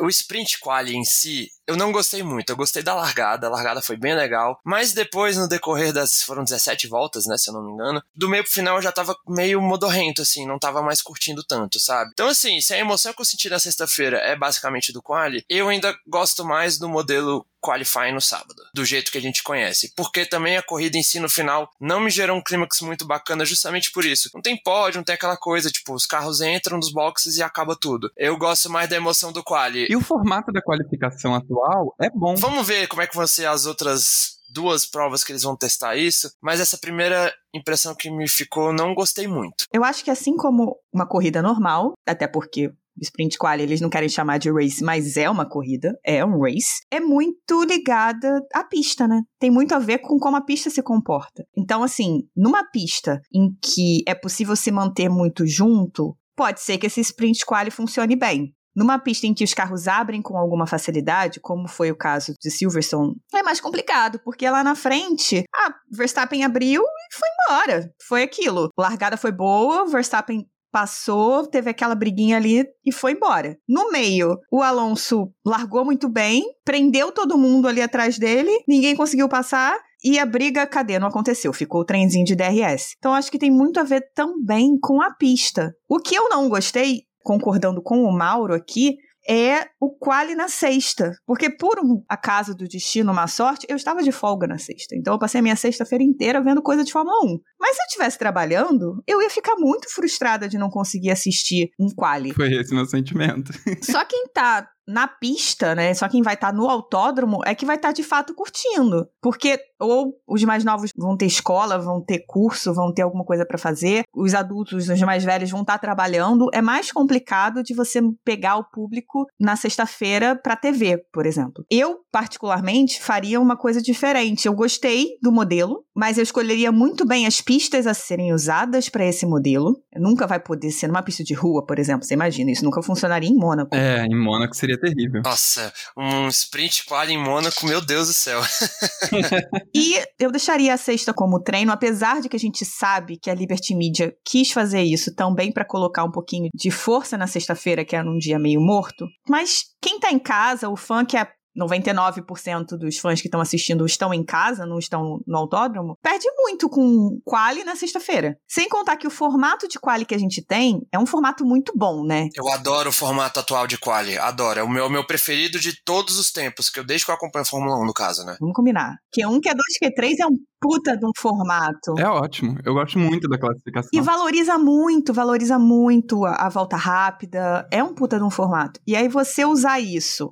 O 0.00 0.08
sprint 0.08 0.58
quali 0.58 0.96
em 0.96 1.04
si, 1.04 1.48
eu 1.64 1.76
não 1.76 1.92
gostei 1.92 2.24
muito. 2.24 2.50
Eu 2.50 2.56
gostei 2.56 2.82
da 2.82 2.92
largada, 2.92 3.46
a 3.46 3.50
largada 3.50 3.80
foi 3.80 3.96
bem 3.96 4.14
legal. 4.14 4.58
Mas 4.64 4.92
depois, 4.92 5.36
no 5.36 5.48
decorrer 5.48 5.92
das. 5.92 6.22
foram 6.22 6.42
17 6.42 6.88
voltas, 6.88 7.24
né? 7.26 7.38
Se 7.38 7.50
eu 7.50 7.54
não 7.54 7.64
me 7.64 7.72
engano. 7.72 8.02
Do 8.14 8.28
meio 8.28 8.42
pro 8.42 8.52
final 8.52 8.76
eu 8.76 8.82
já 8.82 8.90
tava 8.90 9.16
meio 9.28 9.60
modorrento, 9.62 10.22
assim, 10.22 10.44
não 10.44 10.58
tava 10.58 10.82
mais 10.82 11.00
curtindo 11.00 11.44
tanto, 11.44 11.78
sabe? 11.78 12.10
Então, 12.12 12.26
assim, 12.28 12.60
se 12.60 12.74
a 12.74 12.78
emoção 12.78 13.12
que 13.12 13.20
eu 13.20 13.24
senti 13.24 13.48
na 13.48 13.60
sexta-feira 13.60 14.18
é 14.18 14.34
basicamente 14.34 14.92
do 14.92 15.00
quali, 15.02 15.44
eu 15.48 15.68
ainda 15.68 15.96
gosto 16.08 16.44
mais 16.44 16.78
do 16.78 16.88
modelo 16.88 17.46
qualifying 17.62 18.12
no 18.12 18.20
sábado, 18.20 18.60
do 18.74 18.84
jeito 18.84 19.12
que 19.12 19.18
a 19.18 19.20
gente 19.20 19.42
conhece. 19.42 19.92
Porque 19.96 20.26
também 20.26 20.56
a 20.56 20.62
corrida 20.62 20.98
em 20.98 21.02
si 21.02 21.20
no 21.20 21.30
final 21.30 21.70
não 21.80 22.00
me 22.00 22.10
gerou 22.10 22.36
um 22.36 22.42
clímax 22.42 22.80
muito 22.80 23.06
bacana 23.06 23.44
justamente 23.44 23.92
por 23.92 24.04
isso. 24.04 24.28
Não 24.34 24.42
tem 24.42 24.60
pódio, 24.60 24.98
não 24.98 25.04
tem 25.04 25.14
aquela 25.14 25.36
coisa, 25.36 25.70
tipo, 25.70 25.94
os 25.94 26.04
carros 26.04 26.40
entram 26.40 26.61
nos 26.70 26.92
boxes 26.92 27.36
e 27.36 27.42
acaba 27.42 27.76
tudo. 27.76 28.10
Eu 28.16 28.36
gosto 28.36 28.70
mais 28.70 28.88
da 28.88 28.96
emoção 28.96 29.32
do 29.32 29.42
quali. 29.42 29.86
E 29.90 29.96
o 29.96 30.00
formato 30.00 30.52
da 30.52 30.62
qualificação 30.62 31.34
atual 31.34 31.94
é 32.00 32.10
bom. 32.10 32.34
Vamos 32.36 32.66
ver 32.66 32.86
como 32.86 33.02
é 33.02 33.06
que 33.06 33.16
vão 33.16 33.26
ser 33.26 33.46
as 33.46 33.66
outras 33.66 34.40
duas 34.52 34.84
provas 34.84 35.24
que 35.24 35.32
eles 35.32 35.42
vão 35.42 35.56
testar 35.56 35.96
isso, 35.96 36.30
mas 36.40 36.60
essa 36.60 36.76
primeira 36.76 37.32
impressão 37.54 37.94
que 37.94 38.10
me 38.10 38.28
ficou, 38.28 38.72
não 38.72 38.94
gostei 38.94 39.26
muito. 39.26 39.64
Eu 39.72 39.82
acho 39.82 40.04
que 40.04 40.10
assim 40.10 40.36
como 40.36 40.76
uma 40.92 41.08
corrida 41.08 41.40
normal, 41.40 41.94
até 42.06 42.28
porque 42.28 42.70
sprint 43.00 43.38
quali, 43.38 43.62
eles 43.62 43.80
não 43.80 43.88
querem 43.88 44.08
chamar 44.08 44.38
de 44.38 44.50
race, 44.50 44.84
mas 44.84 45.16
é 45.16 45.28
uma 45.30 45.48
corrida, 45.48 45.98
é 46.04 46.24
um 46.24 46.40
race, 46.42 46.82
é 46.90 47.00
muito 47.00 47.64
ligada 47.64 48.40
à 48.54 48.64
pista, 48.64 49.08
né? 49.08 49.22
Tem 49.40 49.50
muito 49.50 49.74
a 49.74 49.78
ver 49.78 49.98
com 49.98 50.18
como 50.18 50.36
a 50.36 50.44
pista 50.44 50.68
se 50.68 50.82
comporta. 50.82 51.44
Então, 51.56 51.82
assim, 51.82 52.20
numa 52.36 52.64
pista 52.70 53.20
em 53.32 53.54
que 53.62 54.02
é 54.06 54.14
possível 54.14 54.54
se 54.54 54.70
manter 54.70 55.08
muito 55.08 55.46
junto, 55.46 56.16
pode 56.36 56.60
ser 56.60 56.78
que 56.78 56.86
esse 56.86 57.00
sprint 57.00 57.44
quali 57.44 57.70
funcione 57.70 58.16
bem. 58.16 58.54
Numa 58.74 58.98
pista 58.98 59.26
em 59.26 59.34
que 59.34 59.44
os 59.44 59.52
carros 59.52 59.86
abrem 59.86 60.22
com 60.22 60.36
alguma 60.36 60.66
facilidade, 60.66 61.40
como 61.40 61.68
foi 61.68 61.90
o 61.90 61.96
caso 61.96 62.34
de 62.40 62.50
Silverstone, 62.50 63.16
é 63.34 63.42
mais 63.42 63.60
complicado, 63.60 64.18
porque 64.24 64.48
lá 64.48 64.64
na 64.64 64.74
frente, 64.74 65.44
ah, 65.54 65.74
Verstappen 65.90 66.42
abriu 66.42 66.82
e 66.82 67.14
foi 67.14 67.28
embora. 67.28 67.92
Foi 68.08 68.22
aquilo. 68.22 68.70
A 68.76 68.82
largada 68.82 69.18
foi 69.18 69.30
boa, 69.30 69.86
Verstappen 69.86 70.46
passou, 70.72 71.46
teve 71.46 71.68
aquela 71.68 71.94
briguinha 71.94 72.38
ali 72.38 72.64
e 72.84 72.90
foi 72.90 73.12
embora. 73.12 73.58
No 73.68 73.92
meio, 73.92 74.38
o 74.50 74.62
Alonso 74.62 75.30
largou 75.44 75.84
muito 75.84 76.08
bem, 76.08 76.42
prendeu 76.64 77.12
todo 77.12 77.36
mundo 77.36 77.68
ali 77.68 77.82
atrás 77.82 78.18
dele, 78.18 78.50
ninguém 78.66 78.96
conseguiu 78.96 79.28
passar. 79.28 79.78
E 80.04 80.18
a 80.18 80.26
briga, 80.26 80.66
cadê? 80.66 80.98
Não 80.98 81.08
aconteceu, 81.08 81.52
ficou 81.52 81.82
o 81.82 81.84
trenzinho 81.84 82.24
de 82.24 82.34
DRS. 82.34 82.94
Então 82.98 83.14
acho 83.14 83.30
que 83.30 83.38
tem 83.38 83.50
muito 83.50 83.78
a 83.78 83.84
ver 83.84 84.02
também 84.14 84.78
com 84.80 85.00
a 85.00 85.14
pista. 85.14 85.72
O 85.88 85.98
que 85.98 86.14
eu 86.14 86.28
não 86.28 86.48
gostei, 86.48 87.02
concordando 87.22 87.80
com 87.82 88.02
o 88.02 88.12
Mauro 88.12 88.54
aqui, 88.54 88.96
é 89.28 89.66
o 89.80 89.90
quali 89.90 90.34
na 90.34 90.48
sexta. 90.48 91.12
Porque 91.26 91.48
por 91.48 91.78
um 91.78 92.02
acaso 92.08 92.54
do 92.54 92.66
destino, 92.66 93.12
uma 93.12 93.26
sorte, 93.26 93.66
eu 93.68 93.76
estava 93.76 94.02
de 94.02 94.12
folga 94.12 94.46
na 94.46 94.58
sexta. 94.58 94.96
Então 94.96 95.14
eu 95.14 95.18
passei 95.18 95.38
a 95.38 95.42
minha 95.42 95.56
sexta-feira 95.56 96.02
inteira 96.02 96.42
vendo 96.42 96.62
coisa 96.62 96.84
de 96.84 96.92
Fórmula 96.92 97.16
1. 97.24 97.38
Mas 97.60 97.76
se 97.76 97.82
eu 97.82 97.86
estivesse 97.86 98.18
trabalhando, 98.18 99.02
eu 99.06 99.22
ia 99.22 99.30
ficar 99.30 99.54
muito 99.56 99.88
frustrada 99.92 100.48
de 100.48 100.58
não 100.58 100.68
conseguir 100.68 101.10
assistir 101.10 101.70
um 101.78 101.86
quali. 101.94 102.32
Foi 102.32 102.52
esse 102.52 102.74
meu 102.74 102.86
sentimento. 102.86 103.52
Só 103.82 104.04
quem 104.04 104.26
tá 104.32 104.68
na 104.92 105.08
pista, 105.08 105.74
né? 105.74 105.94
Só 105.94 106.08
quem 106.08 106.22
vai 106.22 106.34
estar 106.34 106.48
tá 106.48 106.52
no 106.52 106.68
autódromo 106.68 107.40
é 107.44 107.54
que 107.54 107.66
vai 107.66 107.76
estar 107.76 107.88
tá, 107.88 107.92
de 107.92 108.02
fato 108.02 108.34
curtindo. 108.34 109.08
Porque 109.20 109.58
ou 109.82 110.14
os 110.26 110.42
mais 110.44 110.64
novos 110.64 110.90
vão 110.96 111.16
ter 111.16 111.26
escola, 111.26 111.78
vão 111.78 112.00
ter 112.00 112.24
curso, 112.26 112.72
vão 112.72 112.92
ter 112.92 113.02
alguma 113.02 113.24
coisa 113.24 113.44
para 113.44 113.58
fazer, 113.58 114.04
os 114.14 114.32
adultos, 114.34 114.88
os 114.88 115.00
mais 115.00 115.24
velhos 115.24 115.50
vão 115.50 115.62
estar 115.62 115.74
tá 115.74 115.78
trabalhando. 115.78 116.48
É 116.52 116.62
mais 116.62 116.92
complicado 116.92 117.62
de 117.62 117.74
você 117.74 118.00
pegar 118.24 118.56
o 118.56 118.64
público 118.64 119.26
na 119.40 119.56
sexta-feira 119.56 120.36
para 120.36 120.56
TV, 120.56 120.98
por 121.12 121.26
exemplo. 121.26 121.64
Eu, 121.70 122.00
particularmente, 122.12 123.02
faria 123.02 123.40
uma 123.40 123.56
coisa 123.56 123.82
diferente. 123.82 124.46
Eu 124.46 124.54
gostei 124.54 125.18
do 125.20 125.32
modelo, 125.32 125.84
mas 125.94 126.16
eu 126.16 126.22
escolheria 126.22 126.70
muito 126.70 127.06
bem 127.06 127.26
as 127.26 127.40
pistas 127.40 127.86
a 127.86 127.94
serem 127.94 128.32
usadas 128.32 128.88
para 128.88 129.04
esse 129.04 129.26
modelo. 129.26 129.80
Nunca 129.96 130.26
vai 130.26 130.38
poder 130.38 130.70
ser 130.70 130.86
numa 130.86 131.02
pista 131.02 131.24
de 131.24 131.34
rua, 131.34 131.64
por 131.66 131.78
exemplo. 131.78 132.04
Você 132.04 132.14
imagina, 132.14 132.50
isso 132.50 132.64
nunca 132.64 132.82
funcionaria 132.82 133.28
em 133.28 133.36
Mônaco. 133.36 133.74
É, 133.74 134.04
em 134.04 134.16
Mônaco 134.16 134.54
seria 134.54 134.78
terrível. 134.82 135.22
Nossa, 135.24 135.72
um 135.96 136.26
sprint 136.28 136.84
quali 136.84 137.12
em 137.12 137.18
Mônaco, 137.18 137.64
meu 137.64 137.80
Deus 137.80 138.08
do 138.08 138.14
céu. 138.14 138.40
e 139.74 139.94
eu 140.18 140.32
deixaria 140.32 140.74
a 140.74 140.76
sexta 140.76 141.14
como 141.14 141.40
treino, 141.40 141.70
apesar 141.70 142.20
de 142.20 142.28
que 142.28 142.36
a 142.36 142.40
gente 142.40 142.64
sabe 142.64 143.16
que 143.16 143.30
a 143.30 143.34
Liberty 143.34 143.74
Media 143.76 144.12
quis 144.24 144.50
fazer 144.50 144.82
isso 144.82 145.14
também 145.14 145.52
para 145.52 145.64
colocar 145.64 146.02
um 146.04 146.10
pouquinho 146.10 146.50
de 146.52 146.70
força 146.70 147.16
na 147.16 147.28
sexta-feira, 147.28 147.84
que 147.84 147.94
é 147.94 148.02
num 148.02 148.18
dia 148.18 148.38
meio 148.38 148.60
morto. 148.60 149.06
Mas 149.28 149.66
quem 149.80 150.00
tá 150.00 150.10
em 150.10 150.18
casa, 150.18 150.68
o 150.68 150.76
fã 150.76 151.04
que 151.04 151.16
é 151.16 151.28
99% 151.58 152.76
dos 152.78 152.98
fãs 152.98 153.20
que 153.20 153.26
estão 153.26 153.40
assistindo 153.40 153.84
estão 153.86 154.12
em 154.12 154.24
casa, 154.24 154.66
não 154.66 154.78
estão 154.78 155.20
no 155.26 155.38
autódromo, 155.38 155.96
perde 156.02 156.26
muito 156.36 156.68
com 156.68 157.20
quali 157.24 157.64
na 157.64 157.76
sexta-feira. 157.76 158.36
Sem 158.48 158.68
contar 158.68 158.96
que 158.96 159.06
o 159.06 159.10
formato 159.10 159.68
de 159.68 159.78
quali 159.78 160.04
que 160.04 160.14
a 160.14 160.18
gente 160.18 160.44
tem 160.44 160.80
é 160.90 160.98
um 160.98 161.06
formato 161.06 161.44
muito 161.44 161.72
bom, 161.76 162.04
né? 162.04 162.28
Eu 162.34 162.48
adoro 162.50 162.90
o 162.90 162.92
formato 162.92 163.40
atual 163.40 163.66
de 163.66 163.78
quali, 163.78 164.16
adoro. 164.18 164.60
É 164.60 164.62
o 164.62 164.68
meu, 164.68 164.88
meu 164.88 165.06
preferido 165.06 165.58
de 165.58 165.82
todos 165.84 166.18
os 166.18 166.30
tempos, 166.30 166.70
que 166.70 166.80
eu 166.80 166.84
desde 166.84 167.04
que 167.04 167.10
eu 167.10 167.14
acompanho 167.14 167.42
a 167.42 167.46
Fórmula 167.46 167.78
1, 167.78 167.84
no 167.84 167.92
caso, 167.92 168.24
né? 168.24 168.36
Vamos 168.40 168.54
combinar. 168.54 168.96
Q1, 169.16 169.40
Q2, 169.40 169.54
Q3 169.82 170.14
é 170.20 170.26
um 170.26 170.36
puta 170.60 170.96
de 170.96 171.04
um 171.04 171.10
formato. 171.16 171.94
É 171.98 172.08
ótimo. 172.08 172.56
Eu 172.64 172.74
gosto 172.74 172.98
muito 172.98 173.28
da 173.28 173.38
classificação. 173.38 173.90
E 173.92 174.00
valoriza 174.00 174.56
muito, 174.56 175.12
valoriza 175.12 175.58
muito 175.58 176.24
a, 176.24 176.46
a 176.46 176.48
volta 176.48 176.76
rápida. 176.76 177.66
É 177.70 177.82
um 177.82 177.94
puta 177.94 178.16
de 178.16 178.24
um 178.24 178.30
formato. 178.30 178.80
E 178.86 178.94
aí 178.94 179.08
você 179.08 179.44
usar 179.44 179.80
isso 179.80 180.30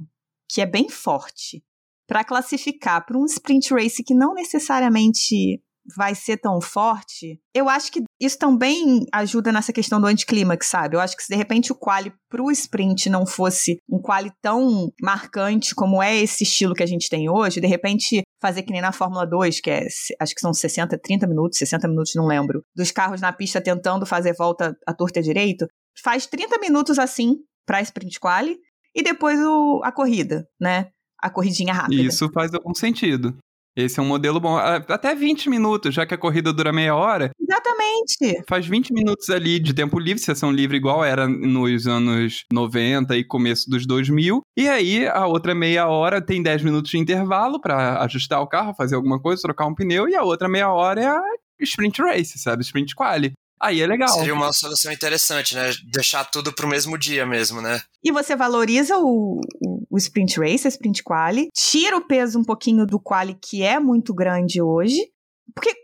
que 0.53 0.61
é 0.61 0.67
bem 0.67 0.89
forte, 0.89 1.63
para 2.07 2.25
classificar 2.25 3.05
para 3.07 3.19
um 3.19 3.25
sprint 3.25 3.73
race 3.73 4.03
que 4.03 4.15
não 4.15 4.35
necessariamente 4.35 5.63
vai 5.97 6.15
ser 6.15 6.37
tão 6.37 6.61
forte, 6.61 7.41
eu 7.55 7.69
acho 7.69 7.91
que 7.91 8.03
isso 8.21 8.39
também 8.39 9.07
ajuda 9.13 9.53
nessa 9.53 9.73
questão 9.73 10.01
do 10.01 10.07
anticlímax, 10.07 10.67
sabe? 10.67 10.97
Eu 10.97 11.01
acho 11.01 11.17
que 11.17 11.23
se 11.23 11.29
de 11.29 11.37
repente 11.37 11.73
o 11.73 11.75
quali 11.75 12.13
pro 12.29 12.51
sprint 12.51 13.09
não 13.09 13.27
fosse 13.27 13.79
um 13.89 14.01
quali 14.01 14.31
tão 14.43 14.93
marcante 15.01 15.75
como 15.75 16.03
é 16.03 16.17
esse 16.17 16.45
estilo 16.45 16.75
que 16.75 16.83
a 16.83 16.87
gente 16.87 17.09
tem 17.09 17.31
hoje, 17.31 17.61
de 17.61 17.67
repente 17.67 18.23
fazer 18.41 18.63
que 18.63 18.73
nem 18.73 18.81
na 18.81 18.93
Fórmula 18.93 19.27
2, 19.27 19.61
que 19.61 19.71
é, 19.71 19.87
acho 20.21 20.35
que 20.35 20.41
são 20.41 20.53
60, 20.53 20.99
30 20.99 21.27
minutos, 21.27 21.59
60 21.59 21.89
minutos, 21.89 22.15
não 22.15 22.27
lembro, 22.27 22.63
dos 22.75 22.91
carros 22.91 23.21
na 23.21 23.33
pista 23.33 23.61
tentando 23.61 24.07
fazer 24.07 24.35
volta 24.35 24.77
à 24.87 24.95
torta 24.95 25.23
direito, 25.23 25.67
faz 26.03 26.27
30 26.27 26.59
minutos 26.59 26.99
assim 26.99 27.37
para 27.67 27.83
sprint 27.83 28.19
quali 28.19 28.59
e 28.95 29.03
depois 29.03 29.39
o, 29.41 29.81
a 29.85 29.93
corrida, 29.93 30.47
né? 30.61 30.89
A 31.19 31.31
corridinha 31.31 31.73
rápida. 31.73 32.03
Isso 32.03 32.31
faz 32.33 32.55
algum 32.55 32.75
sentido. 32.75 33.37
Esse 33.77 34.01
é 34.01 34.03
um 34.03 34.07
modelo 34.07 34.41
bom. 34.41 34.57
Até 34.57 35.15
20 35.15 35.49
minutos, 35.49 35.95
já 35.95 36.05
que 36.05 36.15
a 36.15 36.19
corrida 36.19 36.53
dura 36.53 36.73
meia 36.73 36.95
hora. 36.95 37.31
Exatamente. 37.41 38.43
Faz 38.49 38.67
20 38.67 38.93
minutos 38.93 39.31
ali 39.31 39.61
de 39.61 39.73
tempo 39.73 39.99
livre, 39.99 40.23
sessão 40.23 40.51
livre, 40.51 40.77
igual 40.77 41.05
era 41.05 41.29
nos 41.29 41.87
anos 41.87 42.45
90 42.53 43.17
e 43.17 43.25
começo 43.25 43.71
dos 43.71 43.87
2000. 43.87 44.41
E 44.57 44.69
aí, 44.69 45.07
a 45.07 45.27
outra 45.27 45.55
meia 45.55 45.87
hora 45.87 46.21
tem 46.21 46.43
10 46.43 46.63
minutos 46.63 46.91
de 46.91 46.99
intervalo 46.99 47.61
para 47.61 48.03
ajustar 48.03 48.41
o 48.41 48.49
carro, 48.49 48.75
fazer 48.75 48.97
alguma 48.97 49.21
coisa, 49.21 49.43
trocar 49.43 49.67
um 49.67 49.75
pneu. 49.75 50.09
E 50.09 50.17
a 50.17 50.23
outra 50.23 50.49
meia 50.49 50.73
hora 50.73 51.01
é 51.01 51.07
a 51.07 51.23
sprint 51.61 52.03
race, 52.03 52.39
sabe? 52.39 52.63
Sprint 52.63 52.95
quali. 52.95 53.33
Aí 53.61 53.83
é 53.83 53.87
legal. 53.87 54.09
Seria 54.09 54.35
uma 54.35 54.53
solução 54.53 54.91
interessante, 54.91 55.55
né? 55.55 55.71
Deixar 55.93 56.25
tudo 56.25 56.53
pro 56.53 56.67
mesmo 56.67 56.97
dia 56.97 57.27
mesmo, 57.27 57.61
né? 57.61 57.83
E 58.03 58.11
você 58.11 58.35
valoriza 58.35 58.97
o, 58.97 59.41
o, 59.63 59.87
o 59.91 59.99
sprint 59.99 60.41
race, 60.41 60.67
a 60.67 60.71
sprint 60.71 61.03
quali, 61.03 61.49
tira 61.55 61.97
o 61.97 62.07
peso 62.07 62.39
um 62.39 62.45
pouquinho 62.45 62.87
do 62.87 62.99
quali 62.99 63.35
que 63.35 63.63
é 63.63 63.79
muito 63.79 64.15
grande 64.15 64.63
hoje, 64.63 64.99
porque 65.55 65.75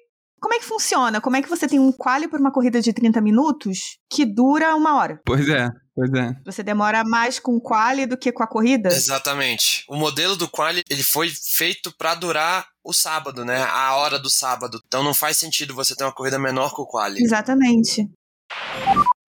como 0.41 0.55
é 0.55 0.59
que 0.59 0.65
funciona? 0.65 1.21
Como 1.21 1.37
é 1.37 1.43
que 1.43 1.49
você 1.49 1.67
tem 1.67 1.79
um 1.79 1.93
quali 1.93 2.29
por 2.29 2.41
uma 2.41 2.53
corrida 2.53 2.81
de 2.81 2.93
30 2.93 3.21
minutos 3.21 3.99
que 4.11 4.25
dura 4.25 4.75
uma 4.75 4.97
hora? 4.97 5.21
Pois 5.25 5.49
é. 5.49 5.71
Pois 5.95 6.13
é. 6.13 6.37
Você 6.45 6.63
demora 6.63 7.03
mais 7.05 7.39
com 7.39 7.57
o 7.57 7.61
quali 7.61 8.05
do 8.05 8.19
que 8.19 8.31
com 8.31 8.43
a 8.43 8.47
corrida? 8.47 8.91
Exatamente. 8.91 9.83
O 9.89 9.97
modelo 9.97 10.37
do 10.37 10.47
quali, 10.47 10.83
ele 10.91 11.03
foi 11.03 11.31
feito 11.31 11.91
para 11.97 12.15
durar 12.15 12.67
o 12.85 12.93
sábado, 12.93 13.47
né? 13.47 13.63
A 13.63 13.97
hora 13.97 14.19
do 14.19 14.29
sábado. 14.29 14.79
Então 14.87 15.03
não 15.03 15.15
faz 15.15 15.39
sentido 15.39 15.75
você 15.75 15.97
ter 15.97 16.05
uma 16.05 16.13
corrida 16.13 16.39
menor 16.39 16.75
que 16.75 16.83
o 16.83 16.87
quali. 16.87 17.23
Exatamente. 17.23 18.07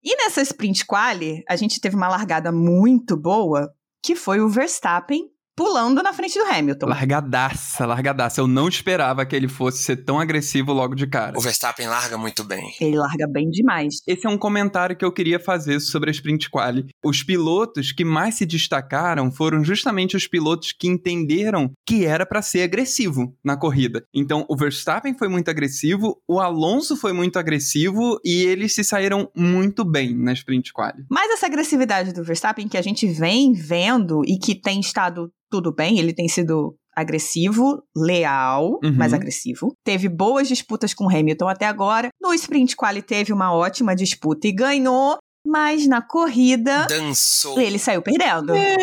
E 0.04 0.16
nessa 0.18 0.42
sprint 0.42 0.86
quali, 0.86 1.44
a 1.48 1.56
gente 1.56 1.80
teve 1.80 1.96
uma 1.96 2.08
largada 2.08 2.52
muito 2.52 3.16
boa, 3.16 3.72
que 4.04 4.16
foi 4.16 4.40
o 4.42 4.50
Verstappen 4.50 5.30
pulando 5.56 6.04
na 6.04 6.14
frente 6.14 6.38
do 6.38 6.46
Hamilton. 6.46 6.88
Largadaça, 6.88 7.86
largadaça. 7.86 8.42
Eu 8.42 8.48
não 8.48 8.68
esperava 8.68 9.26
que 9.26 9.36
ele 9.36 9.48
fosse 9.48 9.84
ser 9.84 9.98
tão 9.98 10.20
agressivo 10.20 10.74
logo 10.74 10.96
de 10.96 11.08
cara. 11.08 11.38
O 11.38 11.42
Verstappen 11.42 11.88
larga 11.88 12.18
muito 12.18 12.44
bem. 12.44 12.74
Ele 12.80 12.98
larga 12.98 13.28
bem 13.28 13.50
demais. 13.50 13.96
Esse 14.06 14.28
é 14.28 14.30
um 14.30 14.38
comentário 14.38 14.96
que 14.96 15.06
eu 15.06 15.12
queria 15.12 15.40
fazer 15.40 15.80
sobre 15.80 16.10
a 16.10 16.12
sprint 16.12 16.50
quali. 16.50 16.88
Os 17.04 17.24
pilotos 17.24 17.92
que 17.92 18.04
mais 18.04 18.36
se 18.36 18.46
destacaram 18.46 19.32
foram 19.32 19.64
justamente 19.64 20.18
os 20.18 20.28
pilotos 20.28 20.74
que 20.74 20.88
entenderam 20.88 21.72
que 21.88 22.06
era 22.06 22.26
para 22.26 22.42
ser 22.42 22.64
agressivo 22.64 23.34
na 23.44 23.58
corrida. 23.58 24.04
Então, 24.14 24.46
o 24.50 24.58
Verstappen 24.58 25.18
foi 25.18 25.30
muito 25.30 25.50
agressivo, 25.50 26.18
o 26.28 26.40
Alonso 26.40 26.98
foi 26.98 27.14
muito 27.14 27.40
agressivo 27.40 28.20
e 28.24 28.44
eles 28.44 28.74
se 28.74 28.84
saíram 28.84 29.30
muito 29.36 29.86
bem 29.86 30.16
na 30.16 30.34
sprint 30.34 30.74
quali. 30.74 31.06
Mas 31.10 31.32
essa 31.32 31.46
agressividade 31.46 32.14
do 32.14 32.24
Verstappen 32.24 32.68
que 32.68 32.78
a 32.78 32.82
gente 32.82 33.08
vem 33.08 33.54
vendo 33.54 34.22
e 34.26 34.38
que 34.38 34.56
tem 34.56 34.80
estado 34.80 35.32
tudo 35.50 35.74
bem, 35.74 36.00
ele 36.00 36.14
tem 36.14 36.28
sido 36.28 36.75
agressivo, 36.96 37.84
leal, 37.96 38.80
uhum. 38.84 38.96
mas 38.96 39.14
agressivo. 39.14 39.75
Teve 39.84 40.08
boas 40.08 40.48
disputas 40.48 40.94
com 40.94 41.10
Hamilton 41.10 41.48
até 41.48 41.66
agora. 41.66 42.10
No 42.22 42.34
sprint 42.34 42.75
quali 42.75 43.02
teve 43.02 43.34
uma 43.34 43.54
ótima 43.54 43.96
disputa 43.96 44.48
e 44.48 44.54
ganhou, 44.54 45.18
mas 45.46 45.86
na 45.86 46.02
corrida 46.02 46.88
dançou. 46.88 47.60
Ele 47.60 47.78
saiu 47.78 48.02
perdendo. 48.02 48.56
É. 48.56 48.75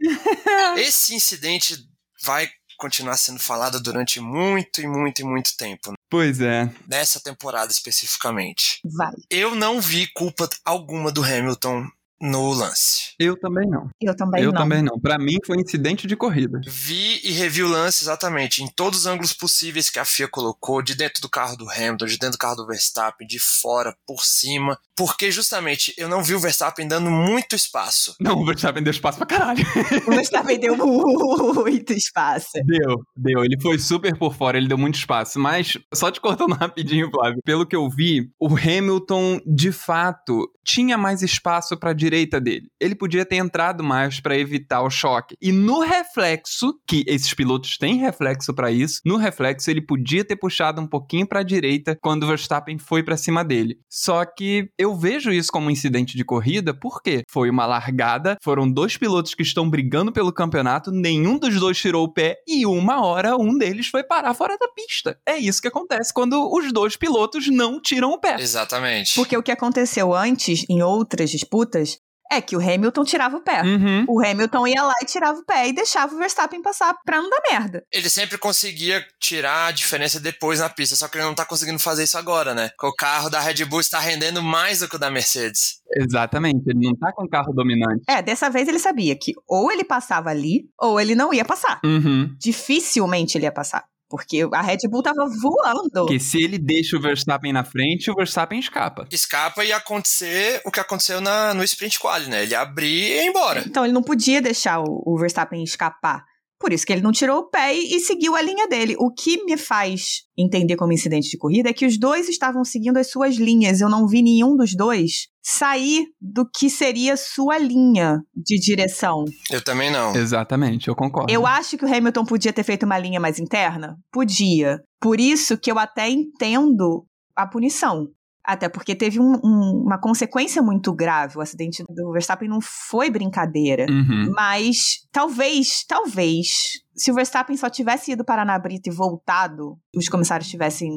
Esse 0.80 1.14
incidente 1.14 1.76
vai 2.22 2.48
continuar 2.78 3.16
sendo 3.16 3.40
falado 3.40 3.82
durante 3.82 4.20
muito 4.20 4.80
e 4.80 4.86
muito 4.86 5.20
e 5.20 5.24
muito 5.24 5.56
tempo. 5.56 5.90
Né? 5.90 5.96
Pois 6.08 6.40
é. 6.40 6.70
Nessa 6.86 7.20
temporada 7.20 7.72
especificamente. 7.72 8.80
Vai. 8.84 9.12
Eu 9.28 9.54
não 9.56 9.80
vi 9.80 10.06
culpa 10.14 10.48
alguma 10.64 11.10
do 11.10 11.22
Hamilton 11.22 11.86
no 12.20 12.52
lance. 12.52 13.14
Eu 13.18 13.38
também 13.38 13.68
não. 13.68 13.88
Eu 14.00 14.16
também 14.16 14.42
Eu 14.42 14.52
não. 14.52 14.60
também 14.60 14.82
não. 14.82 14.98
Pra 14.98 15.18
mim 15.18 15.36
foi 15.46 15.56
incidente 15.58 16.06
de 16.06 16.16
corrida. 16.16 16.60
Vi 16.66 17.20
e 17.24 17.32
revi 17.32 17.62
o 17.62 17.68
lance 17.68 18.04
exatamente 18.04 18.62
em 18.62 18.68
todos 18.68 19.00
os 19.00 19.06
ângulos 19.06 19.32
possíveis 19.32 19.90
que 19.90 19.98
a 19.98 20.04
FIA 20.04 20.28
colocou, 20.28 20.82
de 20.82 20.94
dentro 20.94 21.20
do 21.22 21.28
carro 21.28 21.56
do 21.56 21.70
Hamilton, 21.70 22.06
de 22.06 22.18
dentro 22.18 22.32
do 22.32 22.38
carro 22.38 22.56
do 22.56 22.66
Verstappen, 22.66 23.26
de 23.26 23.38
fora, 23.38 23.94
por 24.06 24.24
cima, 24.24 24.78
porque 24.96 25.30
justamente 25.30 25.94
eu 25.96 26.08
não 26.08 26.22
vi 26.22 26.34
o 26.34 26.40
Verstappen 26.40 26.86
dando 26.88 27.10
muito 27.10 27.54
espaço. 27.54 28.14
Não, 28.20 28.36
o 28.38 28.44
Verstappen 28.44 28.82
deu 28.82 28.90
espaço 28.90 29.18
pra 29.18 29.26
caralho. 29.26 29.64
O 30.06 30.10
Verstappen 30.10 30.58
deu 30.58 30.76
muito 30.76 31.92
espaço. 31.92 32.48
Deu, 32.64 32.96
deu. 33.16 33.44
Ele 33.44 33.60
foi 33.60 33.78
super 33.78 34.16
por 34.18 34.34
fora, 34.34 34.58
ele 34.58 34.68
deu 34.68 34.78
muito 34.78 34.96
espaço. 34.96 35.38
Mas, 35.38 35.78
só 35.94 36.10
te 36.10 36.20
cortando 36.20 36.52
rapidinho, 36.58 37.10
Flávio, 37.10 37.40
pelo 37.44 37.66
que 37.66 37.76
eu 37.76 37.88
vi, 37.88 38.28
o 38.40 38.48
Hamilton, 38.48 39.40
de 39.46 39.70
fato, 39.70 40.50
tinha 40.64 40.98
mais 40.98 41.22
espaço 41.22 41.76
pra 41.78 41.92
direita 42.08 42.40
dele. 42.40 42.68
Ele 42.80 42.94
podia 42.94 43.24
ter 43.24 43.36
entrado 43.36 43.84
mais 43.84 44.18
pra 44.18 44.36
evitar 44.36 44.82
o 44.82 44.90
choque. 44.90 45.36
E 45.40 45.52
no 45.52 45.80
reflexo, 45.80 46.74
que 46.86 47.04
esses 47.06 47.32
pilotos 47.34 47.76
têm 47.76 47.98
reflexo 47.98 48.54
pra 48.54 48.70
isso, 48.70 49.00
no 49.04 49.16
reflexo 49.16 49.70
ele 49.70 49.82
podia 49.82 50.24
ter 50.24 50.36
puxado 50.36 50.80
um 50.80 50.86
pouquinho 50.86 51.26
pra 51.26 51.42
direita 51.42 51.96
quando 52.00 52.22
o 52.22 52.26
Verstappen 52.26 52.78
foi 52.78 53.02
pra 53.02 53.16
cima 53.16 53.44
dele. 53.44 53.78
Só 53.90 54.24
que 54.24 54.70
eu 54.78 54.96
vejo 54.96 55.30
isso 55.30 55.52
como 55.52 55.68
um 55.68 55.70
incidente 55.70 56.16
de 56.16 56.24
corrida, 56.24 56.72
porque 56.72 57.22
foi 57.28 57.50
uma 57.50 57.66
largada, 57.66 58.36
foram 58.42 58.70
dois 58.70 58.96
pilotos 58.96 59.34
que 59.34 59.42
estão 59.42 59.68
brigando 59.68 60.12
pelo 60.12 60.32
campeonato, 60.32 60.90
nenhum 60.90 61.38
dos 61.38 61.58
dois 61.60 61.78
tirou 61.78 62.04
o 62.04 62.12
pé 62.12 62.36
e 62.46 62.64
uma 62.64 63.04
hora 63.04 63.36
um 63.36 63.56
deles 63.58 63.88
foi 63.88 64.02
parar 64.02 64.32
fora 64.32 64.56
da 64.56 64.68
pista. 64.68 65.18
É 65.26 65.36
isso 65.36 65.60
que 65.60 65.68
acontece 65.68 66.12
quando 66.12 66.50
os 66.50 66.72
dois 66.72 66.96
pilotos 66.96 67.48
não 67.48 67.80
tiram 67.80 68.12
o 68.12 68.18
pé. 68.18 68.36
Exatamente. 68.40 69.14
Porque 69.14 69.36
o 69.36 69.42
que 69.42 69.52
aconteceu 69.52 70.14
antes, 70.14 70.64
em 70.68 70.82
outras 70.82 71.30
disputas, 71.30 71.97
é 72.30 72.40
que 72.40 72.56
o 72.56 72.60
Hamilton 72.60 73.04
tirava 73.04 73.36
o 73.36 73.40
pé. 73.40 73.62
Uhum. 73.62 74.04
O 74.08 74.24
Hamilton 74.24 74.66
ia 74.66 74.82
lá 74.82 74.94
e 75.02 75.06
tirava 75.06 75.38
o 75.38 75.44
pé 75.44 75.68
e 75.68 75.72
deixava 75.72 76.14
o 76.14 76.18
Verstappen 76.18 76.62
passar 76.62 76.94
pra 77.04 77.20
não 77.20 77.30
dar 77.30 77.40
merda. 77.50 77.84
Ele 77.92 78.10
sempre 78.10 78.36
conseguia 78.38 79.04
tirar 79.18 79.66
a 79.66 79.72
diferença 79.72 80.20
depois 80.20 80.60
na 80.60 80.68
pista, 80.68 80.96
só 80.96 81.08
que 81.08 81.16
ele 81.16 81.24
não 81.24 81.34
tá 81.34 81.44
conseguindo 81.44 81.78
fazer 81.78 82.04
isso 82.04 82.18
agora, 82.18 82.54
né? 82.54 82.68
Porque 82.70 82.86
o 82.86 82.94
carro 82.94 83.30
da 83.30 83.40
Red 83.40 83.64
Bull 83.64 83.80
está 83.80 83.98
rendendo 83.98 84.42
mais 84.42 84.80
do 84.80 84.88
que 84.88 84.96
o 84.96 84.98
da 84.98 85.10
Mercedes. 85.10 85.80
Exatamente, 85.96 86.64
ele 86.66 86.86
não 86.86 86.94
tá 86.94 87.12
com 87.12 87.24
o 87.24 87.28
carro 87.28 87.52
dominante. 87.52 88.02
É, 88.06 88.20
dessa 88.20 88.50
vez 88.50 88.68
ele 88.68 88.78
sabia 88.78 89.16
que 89.16 89.32
ou 89.46 89.72
ele 89.72 89.84
passava 89.84 90.30
ali, 90.30 90.68
ou 90.78 91.00
ele 91.00 91.14
não 91.14 91.32
ia 91.32 91.44
passar. 91.44 91.80
Uhum. 91.84 92.34
Dificilmente 92.38 93.38
ele 93.38 93.44
ia 93.44 93.52
passar. 93.52 93.84
Porque 94.08 94.46
a 94.52 94.62
Red 94.62 94.78
Bull 94.88 95.02
tava 95.02 95.26
voando. 95.26 96.06
Porque 96.06 96.18
se 96.18 96.42
ele 96.42 96.58
deixa 96.58 96.96
o 96.96 97.00
Verstappen 97.00 97.52
na 97.52 97.62
frente, 97.62 98.10
o 98.10 98.14
Verstappen 98.14 98.58
escapa. 98.58 99.06
Escapa 99.10 99.64
e 99.64 99.72
acontecer 99.72 100.62
o 100.64 100.70
que 100.70 100.80
aconteceu 100.80 101.20
na, 101.20 101.52
no 101.52 101.62
sprint 101.62 101.98
quali, 101.98 102.28
né? 102.28 102.42
Ele 102.42 102.54
abrir 102.54 102.88
e 102.88 103.24
ir 103.24 103.26
embora. 103.26 103.62
Então 103.66 103.84
ele 103.84 103.92
não 103.92 104.02
podia 104.02 104.40
deixar 104.40 104.80
o, 104.80 105.02
o 105.04 105.18
Verstappen 105.18 105.62
escapar. 105.62 106.24
Por 106.58 106.72
isso 106.72 106.84
que 106.84 106.92
ele 106.92 107.02
não 107.02 107.12
tirou 107.12 107.38
o 107.38 107.50
pé 107.50 107.74
e, 107.74 107.96
e 107.96 108.00
seguiu 108.00 108.34
a 108.34 108.42
linha 108.42 108.66
dele. 108.66 108.96
O 108.98 109.12
que 109.12 109.44
me 109.44 109.56
faz 109.56 110.24
entender 110.36 110.76
como 110.76 110.92
incidente 110.92 111.30
de 111.30 111.38
corrida 111.38 111.70
é 111.70 111.72
que 111.72 111.86
os 111.86 111.96
dois 111.96 112.28
estavam 112.28 112.64
seguindo 112.64 112.96
as 112.96 113.10
suas 113.10 113.36
linhas. 113.36 113.80
Eu 113.80 113.88
não 113.88 114.08
vi 114.08 114.22
nenhum 114.22 114.56
dos 114.56 114.74
dois 114.74 115.28
sair 115.50 116.06
do 116.20 116.46
que 116.46 116.68
seria 116.68 117.16
sua 117.16 117.56
linha 117.56 118.20
de 118.36 118.58
direção. 118.58 119.24
Eu 119.50 119.64
também 119.64 119.90
não. 119.90 120.14
Exatamente, 120.14 120.88
eu 120.88 120.94
concordo. 120.94 121.32
Eu 121.32 121.46
acho 121.46 121.78
que 121.78 121.84
o 121.86 121.88
Hamilton 121.94 122.24
podia 122.24 122.52
ter 122.52 122.62
feito 122.62 122.84
uma 122.84 122.98
linha 122.98 123.18
mais 123.18 123.38
interna? 123.38 123.96
Podia. 124.12 124.80
Por 125.00 125.18
isso 125.18 125.56
que 125.56 125.72
eu 125.72 125.78
até 125.78 126.10
entendo 126.10 127.06
a 127.34 127.46
punição. 127.46 128.08
Até 128.44 128.68
porque 128.68 128.94
teve 128.94 129.20
um- 129.20 129.38
um- 129.44 129.82
uma 129.86 129.98
consequência 130.00 130.62
muito 130.62 130.92
grave. 130.94 131.38
O 131.38 131.40
acidente 131.40 131.82
do 131.88 132.12
Verstappen 132.12 132.48
não 132.48 132.60
foi 132.60 133.10
brincadeira. 133.10 133.86
Uhum. 133.90 134.30
Mas 134.34 135.06
talvez, 135.12 135.84
talvez, 135.86 136.80
se 136.94 137.10
o 137.10 137.14
Verstappen 137.14 137.56
só 137.56 137.68
tivesse 137.70 138.12
ido 138.12 138.24
para 138.24 138.44
na 138.44 138.58
brita 138.58 138.88
e 138.88 138.92
voltado, 138.92 139.76
os 139.94 140.08
comissários 140.08 140.48
tivessem 140.48 140.90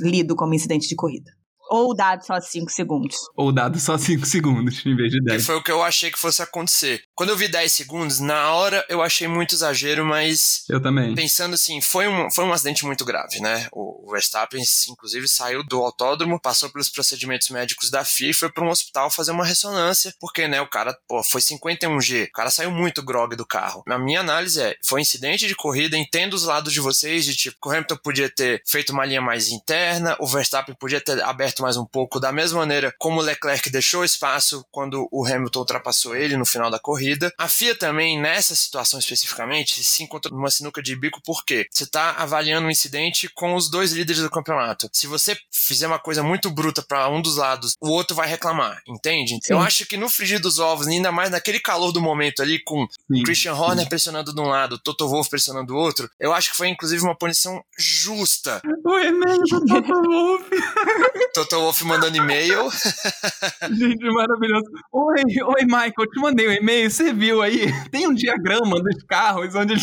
lido 0.00 0.34
como 0.36 0.54
incidente 0.54 0.88
de 0.88 0.94
corrida. 0.94 1.30
Ou 1.70 1.94
dado 1.94 2.24
só 2.24 2.40
5 2.40 2.70
segundos. 2.70 3.16
Ou 3.36 3.52
dado 3.52 3.78
só 3.80 3.96
5 3.98 4.24
segundos 4.26 4.84
em 4.86 4.94
vez 4.94 5.10
de 5.12 5.18
Que 5.18 5.24
10. 5.24 5.46
foi 5.46 5.56
o 5.56 5.62
que 5.62 5.70
eu 5.70 5.82
achei 5.82 6.10
que 6.10 6.18
fosse 6.18 6.42
acontecer. 6.42 7.02
Quando 7.16 7.30
eu 7.30 7.36
vi 7.36 7.48
10 7.48 7.72
segundos, 7.72 8.20
na 8.20 8.52
hora 8.52 8.84
eu 8.90 9.00
achei 9.00 9.26
muito 9.26 9.54
exagero, 9.54 10.04
mas 10.04 10.64
Eu 10.68 10.82
também. 10.82 11.14
pensando 11.14 11.54
assim, 11.54 11.80
foi 11.80 12.06
um, 12.06 12.30
foi 12.30 12.44
um 12.44 12.52
acidente 12.52 12.84
muito 12.84 13.06
grave, 13.06 13.40
né? 13.40 13.66
O, 13.72 14.06
o 14.06 14.10
Verstappen, 14.10 14.62
inclusive, 14.90 15.26
saiu 15.26 15.64
do 15.64 15.82
autódromo, 15.82 16.38
passou 16.38 16.68
pelos 16.68 16.90
procedimentos 16.90 17.48
médicos 17.48 17.90
da 17.90 18.04
FIA 18.04 18.30
e 18.30 18.34
foi 18.34 18.52
para 18.52 18.62
um 18.62 18.68
hospital 18.68 19.10
fazer 19.10 19.30
uma 19.30 19.46
ressonância, 19.46 20.14
porque, 20.20 20.46
né, 20.46 20.60
o 20.60 20.68
cara, 20.68 20.94
pô, 21.08 21.22
foi 21.22 21.40
51G, 21.40 22.28
o 22.28 22.32
cara 22.32 22.50
saiu 22.50 22.70
muito 22.70 23.02
grog 23.02 23.34
do 23.34 23.46
carro. 23.46 23.82
Na 23.86 23.98
minha 23.98 24.20
análise 24.20 24.60
é, 24.60 24.76
foi 24.84 25.00
um 25.00 25.02
incidente 25.02 25.48
de 25.48 25.54
corrida, 25.54 25.96
entendo 25.96 26.34
os 26.34 26.44
lados 26.44 26.70
de 26.70 26.80
vocês, 26.80 27.24
de 27.24 27.34
tipo, 27.34 27.56
o 27.64 27.70
Hamilton 27.70 27.96
podia 27.96 28.28
ter 28.28 28.62
feito 28.66 28.92
uma 28.92 29.06
linha 29.06 29.22
mais 29.22 29.48
interna, 29.48 30.14
o 30.20 30.26
Verstappen 30.26 30.74
podia 30.78 31.00
ter 31.00 31.22
aberto 31.22 31.62
mais 31.62 31.78
um 31.78 31.86
pouco, 31.86 32.20
da 32.20 32.30
mesma 32.30 32.58
maneira 32.58 32.94
como 32.98 33.20
o 33.20 33.24
Leclerc 33.24 33.70
deixou 33.70 34.04
espaço 34.04 34.66
quando 34.70 35.08
o 35.10 35.26
Hamilton 35.26 35.60
ultrapassou 35.60 36.14
ele 36.14 36.36
no 36.36 36.44
final 36.44 36.70
da 36.70 36.78
corrida. 36.78 37.05
A 37.38 37.48
FIA 37.48 37.74
também, 37.76 38.20
nessa 38.20 38.54
situação 38.54 38.98
especificamente, 38.98 39.82
se 39.84 40.02
encontra 40.02 40.30
numa 40.30 40.50
sinuca 40.50 40.82
de 40.82 40.96
bico, 40.96 41.20
por 41.22 41.44
quê? 41.44 41.66
Você 41.70 41.84
está 41.84 42.12
avaliando 42.12 42.66
um 42.66 42.70
incidente 42.70 43.28
com 43.34 43.54
os 43.54 43.70
dois 43.70 43.92
líderes 43.92 44.22
do 44.22 44.30
campeonato. 44.30 44.88
Se 44.92 45.06
você 45.06 45.36
fizer 45.50 45.86
uma 45.86 45.98
coisa 45.98 46.22
muito 46.22 46.50
bruta 46.50 46.82
para 46.82 47.08
um 47.08 47.20
dos 47.20 47.36
lados, 47.36 47.74
o 47.80 47.90
outro 47.90 48.16
vai 48.16 48.28
reclamar, 48.28 48.80
entende? 48.86 49.38
Eu 49.48 49.58
acho 49.58 49.86
que 49.86 49.96
no 49.96 50.08
frigir 50.08 50.40
dos 50.40 50.58
ovos, 50.58 50.86
ainda 50.86 51.12
mais 51.12 51.30
naquele 51.30 51.60
calor 51.60 51.92
do 51.92 52.00
momento 52.00 52.42
ali, 52.42 52.58
com 52.62 52.86
Sim. 53.12 53.22
Christian 53.22 53.54
Horner 53.54 53.88
pressionando 53.88 54.34
de 54.34 54.40
um 54.40 54.46
lado, 54.46 54.78
Toto 54.78 55.08
Wolff 55.08 55.30
pressionando 55.30 55.66
do 55.66 55.76
outro, 55.76 56.08
eu 56.18 56.32
acho 56.32 56.50
que 56.50 56.56
foi 56.56 56.68
inclusive 56.68 57.02
uma 57.02 57.16
punição 57.16 57.62
justa. 57.78 58.60
O 58.84 58.98
e-mail 58.98 59.38
do 59.38 59.66
Toto 59.66 60.02
Wolff. 60.02 60.50
Toto 61.34 61.60
Wolff 61.60 61.84
mandando 61.84 62.16
e-mail. 62.16 62.70
Gente, 63.72 64.04
maravilhoso. 64.04 64.66
Oi, 64.92 65.22
oi, 65.44 65.64
Michael, 65.64 65.92
eu 65.98 66.10
te 66.10 66.20
mandei 66.20 66.48
um 66.48 66.52
e-mail, 66.52 66.90
você 66.96 67.12
viu 67.12 67.42
aí? 67.42 67.66
Tem 67.90 68.06
um 68.06 68.14
diagrama 68.14 68.82
dos 68.82 69.02
carros 69.04 69.54
onde 69.54 69.74
ele. 69.74 69.82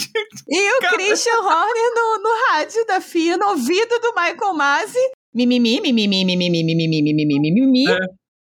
E 0.49 0.77
o 0.77 0.79
Cara. 0.79 0.95
Christian 0.95 1.39
Horner 1.39 1.93
no, 1.95 2.23
no 2.23 2.29
rádio 2.49 2.85
da 2.85 2.99
FIA, 2.99 3.37
no 3.37 3.49
ouvido 3.49 3.99
do 3.99 4.13
Michael 4.15 4.53
Masi. 4.53 4.99
Mimimi, 5.33 5.81
mimimi, 5.81 6.25
mimimi, 6.25 6.63
mimimi, 6.63 7.01
mimimi, 7.03 7.39
mimimi. 7.39 7.89
É. 7.89 7.97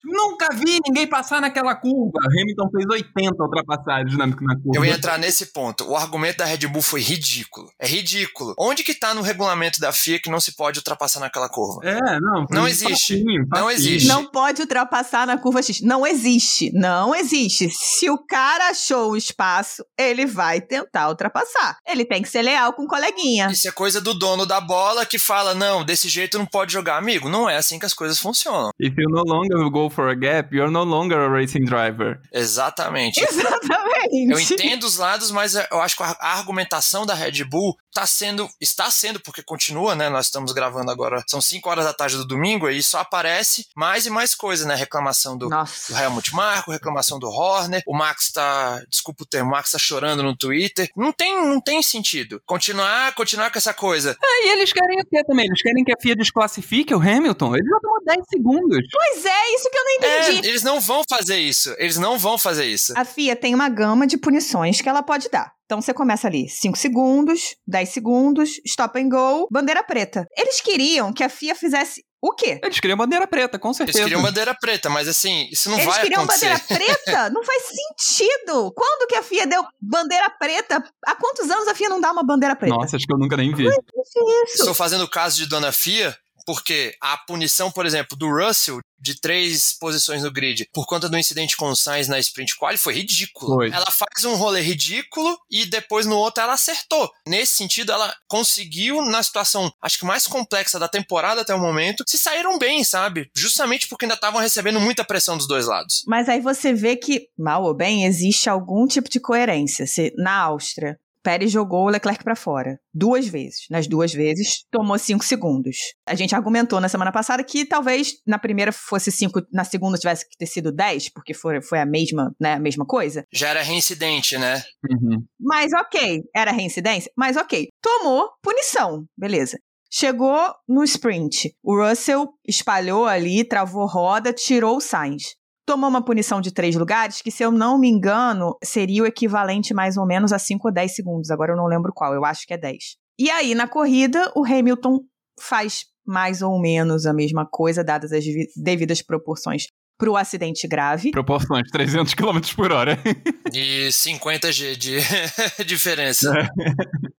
Nunca 0.04 0.50
vi 0.54 0.80
ninguém 0.86 1.08
passar 1.08 1.40
naquela 1.42 1.76
curva. 1.76 2.20
Hamilton 2.26 2.70
fez 2.72 2.86
80 2.90 3.44
ultrapassagens 3.44 4.18
na, 4.18 4.28
na 4.28 4.34
curva. 4.56 4.72
Eu 4.76 4.86
ia 4.86 4.94
entrar 4.96 5.18
nesse 5.18 5.48
ponto. 5.54 5.90
O 5.90 5.96
argumento 5.96 6.38
da 6.38 6.46
Red 6.46 6.68
Bull 6.68 6.82
foi 6.82 7.02
ridículo. 7.02 7.70
É 7.80 7.88
ridículo. 7.88 8.54
Onde 8.60 8.84
que 8.84 8.94
tá 8.94 9.14
no 9.14 9.22
regulamento 9.22 9.80
da 9.80 9.92
FIA 9.92 10.20
que 10.20 10.30
não 10.30 10.40
se 10.40 10.56
pode 10.56 10.80
ultrapassar 10.80 11.20
naquela 11.20 11.48
curva? 11.50 11.82
É, 11.88 12.20
não. 12.20 12.46
Não 12.50 12.68
existe. 12.68 13.14
facinho, 13.18 13.42
Não 13.50 13.64
facinho. 13.64 13.72
existe. 13.72 14.08
Não 14.08 14.26
pode 14.30 14.62
ultrapassar 14.62 15.26
na 15.26 15.38
curva 15.38 15.62
X. 15.62 15.82
Não 15.82 16.06
existe. 16.06 16.72
Não 16.74 17.16
existe. 17.16 17.70
Se 17.72 18.10
o 18.10 18.18
cara 18.18 18.70
achou 18.70 19.12
o 19.12 19.18
espaço, 19.18 19.84
ele 19.98 20.26
vai 20.26 20.60
tentar 20.62 21.10
ultrapassar. 21.10 21.78
Ele 21.88 22.06
tem 22.06 22.22
que 22.22 22.30
ser 22.30 22.42
leal 22.42 22.74
com 22.74 22.84
o 22.84 22.88
coleguinha. 22.88 23.50
Isso 23.52 23.68
é 23.68 23.72
coisa 23.72 24.02
do 24.02 24.14
dono 24.14 24.46
da 24.46 24.60
bola 24.60 25.06
que 25.06 25.18
fala: 25.18 25.54
não, 25.54 25.84
desse 25.84 26.10
jeito 26.10 26.38
não 26.38 26.46
pode 26.46 26.74
jogar. 26.74 26.98
Amigo, 26.98 27.30
não 27.30 27.50
é 27.50 27.56
assim 27.58 27.80
que 27.80 27.86
as 27.86 27.94
coisas 27.94 28.20
funcionam. 28.20 28.70
If 28.80 28.94
you 28.98 29.10
no 29.10 29.24
longer 29.24 29.70
go 29.70 29.90
for 29.94 30.10
a 30.10 30.16
gap, 30.16 30.54
you're 30.54 30.72
no 30.72 30.84
longer 30.84 31.20
a 31.20 31.30
racing 31.30 31.66
driver. 31.66 32.20
Exatamente. 32.32 33.20
Exatamente. 33.24 34.32
Eu 34.32 34.40
entendo 34.40 34.84
os 34.84 34.98
lados, 34.98 35.32
mas 35.32 35.56
eu 35.56 35.82
acho 35.82 35.96
que 35.96 36.04
a 36.04 36.16
argumentação 36.38 37.06
da 37.06 37.14
Red 37.14 37.44
Bull 37.46 37.76
tá 37.94 38.06
sendo, 38.06 38.50
está 38.60 38.90
sendo, 38.90 39.20
porque 39.20 39.44
continua, 39.44 39.96
né? 39.96 40.10
Nós 40.10 40.26
estamos 40.26 40.52
gravando 40.52 40.92
agora, 40.92 41.24
são 41.28 41.40
5 41.40 41.70
horas 41.70 41.86
da 41.86 41.94
tarde 41.94 42.18
do 42.18 42.26
domingo, 42.26 42.70
e 42.70 42.82
só 42.82 43.00
aparece 43.00 43.68
mais 43.76 44.06
e 44.06 44.10
mais 44.10 44.34
coisa, 44.34 44.68
né? 44.68 44.76
Reclamação 44.76 45.38
do, 45.38 45.48
do. 45.48 45.56
Helmut 45.96 46.34
Marko, 46.34 46.72
reclamação 46.72 47.20
do 47.20 47.28
Horner, 47.28 47.84
o 47.88 47.96
Max 47.96 48.32
tá, 48.32 48.82
desculpa 48.90 49.24
o 49.24 49.26
termo, 49.26 49.50
o 49.50 49.52
Max 49.52 49.72
tá 49.72 49.78
chorando 49.78 50.24
no 50.24 50.36
Twitter. 50.36 50.90
Não 50.98 51.12
tem, 51.12 51.36
não 51.46 51.62
tem 51.62 51.82
sentido. 51.84 52.42
Continuar, 52.46 53.14
continuar 53.14 53.52
com 53.52 53.58
essa 53.58 53.74
coisa. 53.74 54.18
Ah, 54.22 54.46
e 54.46 54.50
eles 54.50 54.74
querem 54.74 55.00
o 55.00 55.06
quê 55.06 55.24
também? 55.26 55.46
Eles 55.46 55.62
querem 55.62 55.84
que 55.84 55.92
a 55.92 56.02
FIA 56.02 56.16
desclassifique 56.16 56.94
o 56.94 57.00
Hamilton? 57.00 57.56
Ele 57.56 57.68
já 57.68 57.80
tomou 57.80 58.04
10 58.06 58.20
segundos. 58.28 58.88
Pois 58.92 59.26
é, 59.26 59.56
isso 59.56 59.70
que 59.70 59.78
eu 59.78 59.83
não 59.84 59.92
entendi. 59.92 60.46
É, 60.48 60.50
eles 60.50 60.64
não 60.64 60.80
vão 60.80 61.04
fazer 61.10 61.38
isso. 61.38 61.74
Eles 61.78 61.98
não 61.98 62.18
vão 62.18 62.38
fazer 62.38 62.66
isso. 62.66 62.94
A 62.98 63.06
FIA 63.06 63.36
tem 63.36 63.54
uma 63.54 63.70
gama 63.70 64.06
de 64.08 64.18
punições 64.18 64.82
que 64.82 64.90
ela 64.90 65.04
pode 65.04 65.30
dar. 65.30 65.52
Então 65.66 65.82
você 65.82 65.94
começa 65.94 66.28
ali 66.28 66.48
5 66.50 66.78
segundos, 66.78 67.56
10 67.68 67.90
segundos, 67.90 68.60
stop 68.66 69.00
and 69.00 69.10
go, 69.10 69.48
bandeira 69.52 69.84
preta. 69.84 70.28
Eles 70.38 70.62
queriam 70.62 71.12
que 71.14 71.24
a 71.24 71.30
FIA 71.30 71.56
fizesse 71.56 72.04
o 72.22 72.32
quê? 72.34 72.58
Eles 72.64 72.80
queriam 72.80 72.96
bandeira 72.98 73.28
preta, 73.28 73.60
com 73.60 73.68
Eles 73.70 73.78
certeza. 73.78 74.00
queriam 74.04 74.22
bandeira 74.22 74.56
preta, 74.58 74.90
mas 74.90 75.10
assim, 75.10 75.50
isso 75.52 75.70
não 75.70 75.78
Eles 75.78 75.88
vai 75.94 76.02
queriam 76.04 76.22
acontecer. 76.24 76.48
bandeira 76.50 76.64
preta? 77.04 77.30
Não 77.32 77.44
faz 77.44 77.64
sentido. 77.64 78.72
Quando 78.74 79.08
que 79.08 79.16
a 79.16 79.24
FIA 79.24 79.46
deu 79.48 79.64
bandeira 79.82 80.30
preta? 80.30 80.82
Há 81.06 81.16
quantos 81.16 81.50
anos 81.50 81.68
a 81.68 81.76
FIA 81.76 81.90
não 81.90 82.00
dá 82.00 82.12
uma 82.12 82.24
bandeira 82.24 82.56
preta? 82.56 82.74
Nossa, 82.76 82.96
acho 82.96 83.06
que 83.06 83.14
eu 83.14 83.18
nunca 83.18 83.36
nem 83.36 83.54
vi. 83.54 83.66
Que 83.66 83.70
isso? 83.72 84.60
Estou 84.60 84.74
fazendo 84.74 85.04
o 85.04 85.10
caso 85.10 85.36
de 85.38 85.48
Dona 85.48 85.72
Fia. 85.74 86.16
Porque 86.46 86.96
a 87.02 87.18
punição, 87.18 87.72
por 87.72 87.86
exemplo, 87.86 88.18
do 88.18 88.30
Russell 88.30 88.80
de 89.04 89.20
três 89.20 89.74
posições 89.78 90.24
no 90.24 90.32
grid 90.32 90.66
por 90.72 90.86
conta 90.86 91.10
do 91.10 91.18
incidente 91.18 91.58
com 91.58 91.70
o 91.70 91.76
Sainz 91.76 92.08
na 92.08 92.18
sprint 92.20 92.56
quali 92.56 92.78
foi 92.78 92.94
ridículo. 92.94 93.56
Foi. 93.56 93.70
Ela 93.70 93.92
faz 93.92 94.24
um 94.24 94.36
rolê 94.36 94.62
ridículo 94.62 95.38
e 95.52 95.66
depois 95.66 96.06
no 96.06 96.16
outro 96.16 96.42
ela 96.42 96.54
acertou. 96.54 97.12
Nesse 97.28 97.54
sentido, 97.54 97.92
ela 97.92 98.16
conseguiu, 98.30 99.02
na 99.02 99.22
situação 99.22 99.70
acho 99.82 100.00
que 100.00 100.06
mais 100.06 100.26
complexa 100.26 100.80
da 100.80 100.88
temporada 100.88 101.42
até 101.42 101.54
o 101.54 101.60
momento, 101.60 102.06
se 102.08 102.18
saíram 102.18 102.58
bem, 102.58 102.84
sabe? 102.84 103.30
Justamente 103.36 103.88
porque 103.90 104.06
ainda 104.06 104.16
estavam 104.16 104.40
recebendo 104.40 104.80
muita 104.80 105.04
pressão 105.04 105.38
dos 105.38 105.48
dois 105.48 105.68
lados. 105.68 106.04
Mas 106.08 106.30
aí 106.30 106.40
você 106.40 106.74
vê 106.74 106.96
que, 106.96 107.28
mal 107.38 107.64
ou 107.64 107.74
bem, 107.74 108.06
existe 108.06 108.50
algum 108.50 108.88
tipo 108.88 109.10
de 109.10 109.20
coerência. 109.20 109.86
Se, 109.86 110.14
na 110.18 110.40
Áustria, 110.44 110.98
Pérez 111.24 111.52
jogou 111.52 111.86
o 111.86 111.90
Leclerc 111.90 112.24
para 112.24 112.36
fora. 112.36 112.78
Duas 112.94 113.28
vezes. 113.28 113.66
Nas 113.70 113.88
duas 113.88 114.14
vezes, 114.14 114.66
tomou 114.70 115.00
cinco 115.00 115.24
segundos. 115.24 115.78
A 116.06 116.16
gente 116.16 116.36
argumentou 116.36 116.82
na 116.82 116.90
semana 116.90 117.12
passada 117.12 117.44
que 117.44 117.66
talvez 117.66 118.16
na 118.28 118.38
primeira 118.38 118.72
fosse 118.72 119.12
cinco, 119.12 119.42
na 119.52 119.64
segunda 119.64 119.98
tivesse 119.98 120.28
que 120.30 120.38
ter 120.38 120.46
sido 120.46 120.72
dez, 120.72 121.10
porque 121.12 121.34
foi, 121.34 121.62
foi 121.62 121.80
a 121.80 121.86
mesma, 121.86 122.36
né, 122.40 122.54
a 122.54 122.60
mesma 122.60 122.86
coisa. 122.86 123.26
Já 123.32 123.50
era 123.50 123.62
reincidente, 123.62 124.38
né? 124.38 124.62
Uhum. 124.90 125.24
Mas 125.40 125.72
ok, 125.74 126.22
era 126.36 126.52
reincidência? 126.52 127.12
Mas 127.18 127.38
ok. 127.38 127.70
Tomou 127.82 128.30
punição, 128.42 129.06
beleza. 129.18 129.58
Chegou 129.96 130.52
no 130.68 130.84
sprint. 130.84 131.54
O 131.64 131.80
Russell 131.80 132.28
espalhou 132.48 133.06
ali, 133.06 133.44
travou 133.44 133.86
roda, 133.86 134.34
tirou 134.34 134.78
o 134.78 134.82
Sainz. 134.82 135.36
Tomou 135.66 135.90
uma 135.90 136.04
punição 136.04 136.42
de 136.42 136.52
três 136.54 136.76
lugares, 136.76 137.22
que, 137.22 137.32
se 137.32 137.42
eu 137.44 137.52
não 137.52 137.78
me 137.78 137.88
engano, 137.90 138.58
seria 138.64 139.04
o 139.04 139.06
equivalente 139.06 139.74
mais 139.74 139.96
ou 139.96 140.06
menos 140.06 140.34
a 140.34 140.40
5 140.40 140.68
ou 140.68 140.74
10 140.74 140.94
segundos. 140.94 141.32
Agora 141.32 141.54
eu 141.54 141.58
não 141.58 141.68
lembro 141.68 141.94
qual, 141.94 142.14
eu 142.14 142.26
acho 142.26 142.46
que 142.46 142.54
é 142.54 142.58
10. 142.58 142.98
E 143.18 143.30
aí, 143.30 143.56
na 143.56 143.68
corrida, 143.68 144.32
o 144.36 144.44
Hamilton 144.46 145.00
faz 145.40 145.86
mais 146.06 146.42
ou 146.42 146.60
menos 146.60 147.06
a 147.06 147.14
mesma 147.14 147.48
coisa, 147.50 147.82
dadas 147.84 148.12
as 148.12 148.24
devi- 148.26 148.48
devidas 148.58 149.02
proporções 149.02 149.68
para 149.98 150.10
o 150.12 150.18
acidente 150.18 150.68
grave. 150.68 151.12
Proporções, 151.12 151.70
300 151.72 152.14
km 152.14 152.40
por 152.56 152.72
hora. 152.74 152.98
E 153.54 153.92
50 153.92 154.52
G 154.52 154.76
de 154.76 154.98
diferença. 155.66 156.34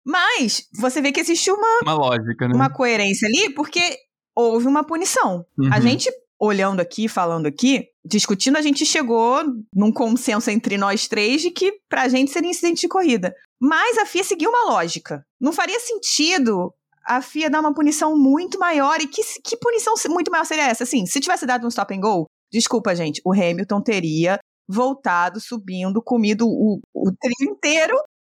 Mas 0.04 0.64
você 0.78 1.00
vê 1.00 1.12
que 1.12 1.20
existe 1.20 1.50
uma, 1.50 1.78
Uma 1.82 1.94
lógica, 1.94 2.48
né? 2.48 2.54
uma 2.54 2.68
coerência 2.70 3.26
ali, 3.28 3.54
porque 3.54 3.96
houve 4.36 4.66
uma 4.66 4.84
punição. 4.84 5.46
A 5.70 5.76
Uhum. 5.76 5.82
gente, 5.82 6.10
olhando 6.44 6.80
aqui, 6.80 7.08
falando 7.08 7.46
aqui, 7.46 7.86
discutindo, 8.04 8.56
a 8.56 8.62
gente 8.62 8.84
chegou 8.84 9.42
num 9.74 9.92
consenso 9.92 10.50
entre 10.50 10.76
nós 10.76 11.08
três 11.08 11.42
de 11.42 11.50
que 11.50 11.72
pra 11.88 12.08
gente 12.08 12.30
seria 12.30 12.50
incidente 12.50 12.82
de 12.82 12.88
corrida. 12.88 13.34
Mas 13.60 13.98
a 13.98 14.06
FIA 14.06 14.24
seguiu 14.24 14.50
uma 14.50 14.72
lógica. 14.72 15.24
Não 15.40 15.52
faria 15.52 15.78
sentido 15.80 16.72
a 17.06 17.22
FIA 17.22 17.50
dar 17.50 17.60
uma 17.60 17.74
punição 17.74 18.18
muito 18.18 18.58
maior. 18.58 19.00
E 19.00 19.06
que, 19.06 19.22
que 19.42 19.56
punição 19.56 19.94
muito 20.08 20.30
maior 20.30 20.44
seria 20.44 20.68
essa? 20.68 20.84
Assim, 20.84 21.06
se 21.06 21.20
tivesse 21.20 21.46
dado 21.46 21.64
um 21.64 21.68
stop 21.68 21.94
and 21.94 22.00
go, 22.00 22.26
desculpa, 22.52 22.94
gente, 22.94 23.20
o 23.24 23.32
Hamilton 23.32 23.80
teria 23.80 24.38
voltado, 24.68 25.40
subindo, 25.40 26.02
comido 26.02 26.46
o, 26.46 26.80
o 26.94 27.12
trio 27.12 27.50
inteiro 27.50 27.96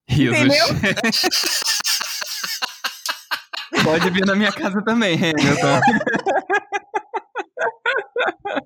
entendeu? 0.10 0.66
Pode 3.84 4.10
vir 4.10 4.26
na 4.26 4.36
minha 4.36 4.52
casa 4.52 4.82
também, 4.84 5.16
Hamilton. 5.16 5.80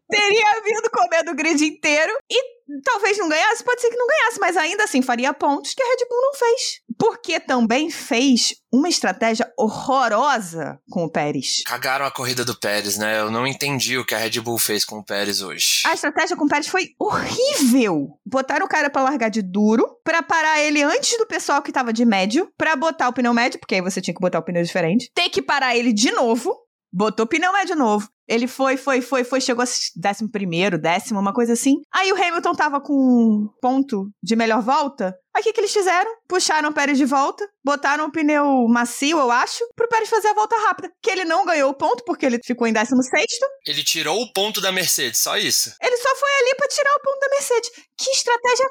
teria 0.09 0.61
vindo 0.63 0.89
comendo 0.91 1.31
o 1.31 1.35
grid 1.35 1.63
inteiro 1.63 2.13
e 2.29 2.61
talvez 2.83 3.17
não 3.17 3.27
ganhasse, 3.27 3.63
pode 3.63 3.81
ser 3.81 3.89
que 3.89 3.97
não 3.97 4.07
ganhasse, 4.07 4.39
mas 4.39 4.57
ainda 4.57 4.83
assim 4.83 5.01
faria 5.01 5.33
pontos 5.33 5.73
que 5.73 5.81
a 5.81 5.85
Red 5.85 6.05
Bull 6.09 6.21
não 6.21 6.33
fez. 6.33 6.61
Porque 6.97 7.39
também 7.39 7.89
fez 7.89 8.53
uma 8.71 8.87
estratégia 8.87 9.51
horrorosa 9.57 10.79
com 10.89 11.03
o 11.03 11.11
Pérez. 11.11 11.63
Cagaram 11.65 12.05
a 12.05 12.11
corrida 12.11 12.45
do 12.45 12.57
Pérez, 12.57 12.97
né? 12.97 13.19
Eu 13.19 13.31
não 13.31 13.47
entendi 13.47 13.97
o 13.97 14.05
que 14.05 14.13
a 14.13 14.17
Red 14.17 14.39
Bull 14.39 14.59
fez 14.59 14.85
com 14.85 14.99
o 14.99 15.03
Pérez 15.03 15.41
hoje. 15.41 15.81
A 15.85 15.93
estratégia 15.93 16.37
com 16.37 16.45
o 16.45 16.47
Pérez 16.47 16.67
foi 16.67 16.89
horrível. 16.99 18.19
Botaram 18.25 18.65
o 18.65 18.69
cara 18.69 18.89
pra 18.89 19.01
largar 19.01 19.29
de 19.29 19.41
duro, 19.41 19.85
pra 20.03 20.21
parar 20.21 20.61
ele 20.61 20.83
antes 20.83 21.17
do 21.17 21.25
pessoal 21.25 21.61
que 21.61 21.71
tava 21.71 21.91
de 21.91 22.05
médio, 22.05 22.49
pra 22.57 22.75
botar 22.75 23.09
o 23.09 23.13
pneu 23.13 23.33
médio, 23.33 23.59
porque 23.59 23.75
aí 23.75 23.81
você 23.81 23.99
tinha 23.99 24.13
que 24.13 24.21
botar 24.21 24.39
o 24.39 24.43
pneu 24.43 24.63
diferente. 24.63 25.11
Ter 25.13 25.29
que 25.29 25.41
parar 25.41 25.75
ele 25.75 25.91
de 25.91 26.11
novo, 26.11 26.55
botou 26.91 27.25
pneu 27.25 27.53
médio 27.53 27.75
novo. 27.75 28.09
Ele 28.27 28.47
foi, 28.47 28.77
foi, 28.77 29.01
foi, 29.01 29.23
foi, 29.25 29.41
chegou 29.41 29.63
a 29.63 29.67
décimo 29.95 30.31
primeiro, 30.31 30.77
décimo, 30.77 31.19
uma 31.19 31.33
coisa 31.33 31.53
assim. 31.53 31.81
Aí 31.93 32.11
o 32.13 32.15
Hamilton 32.15 32.53
tava 32.53 32.79
com 32.79 32.93
um 32.93 33.49
ponto 33.61 34.09
de 34.23 34.35
melhor 34.35 34.61
volta. 34.61 35.13
Aí 35.33 35.41
o 35.41 35.43
que, 35.43 35.53
que 35.53 35.59
eles 35.59 35.73
fizeram? 35.73 36.09
Puxaram 36.27 36.69
o 36.69 36.73
Pérez 36.73 36.97
de 36.97 37.05
volta, 37.05 37.45
botaram 37.63 38.05
o 38.05 38.11
pneu 38.11 38.65
macio, 38.69 39.19
eu 39.19 39.31
acho, 39.31 39.65
pro 39.75 39.87
Pérez 39.87 40.09
fazer 40.09 40.29
a 40.29 40.33
volta 40.33 40.55
rápida. 40.67 40.89
Que 41.01 41.09
ele 41.09 41.25
não 41.25 41.45
ganhou 41.45 41.71
o 41.71 41.73
ponto, 41.73 42.03
porque 42.05 42.25
ele 42.25 42.39
ficou 42.43 42.67
em 42.67 42.73
décimo 42.73 43.03
sexto. 43.03 43.45
Ele 43.65 43.83
tirou 43.83 44.21
o 44.21 44.31
ponto 44.31 44.61
da 44.61 44.71
Mercedes, 44.71 45.19
só 45.19 45.37
isso. 45.37 45.73
Ele 45.81 45.97
só 45.97 46.15
foi 46.15 46.29
ali 46.41 46.55
pra 46.55 46.67
tirar 46.67 46.95
o 46.95 47.01
ponto 47.01 47.19
da 47.19 47.29
Mercedes. 47.29 47.71
Que 47.97 48.11
estratégia 48.11 48.69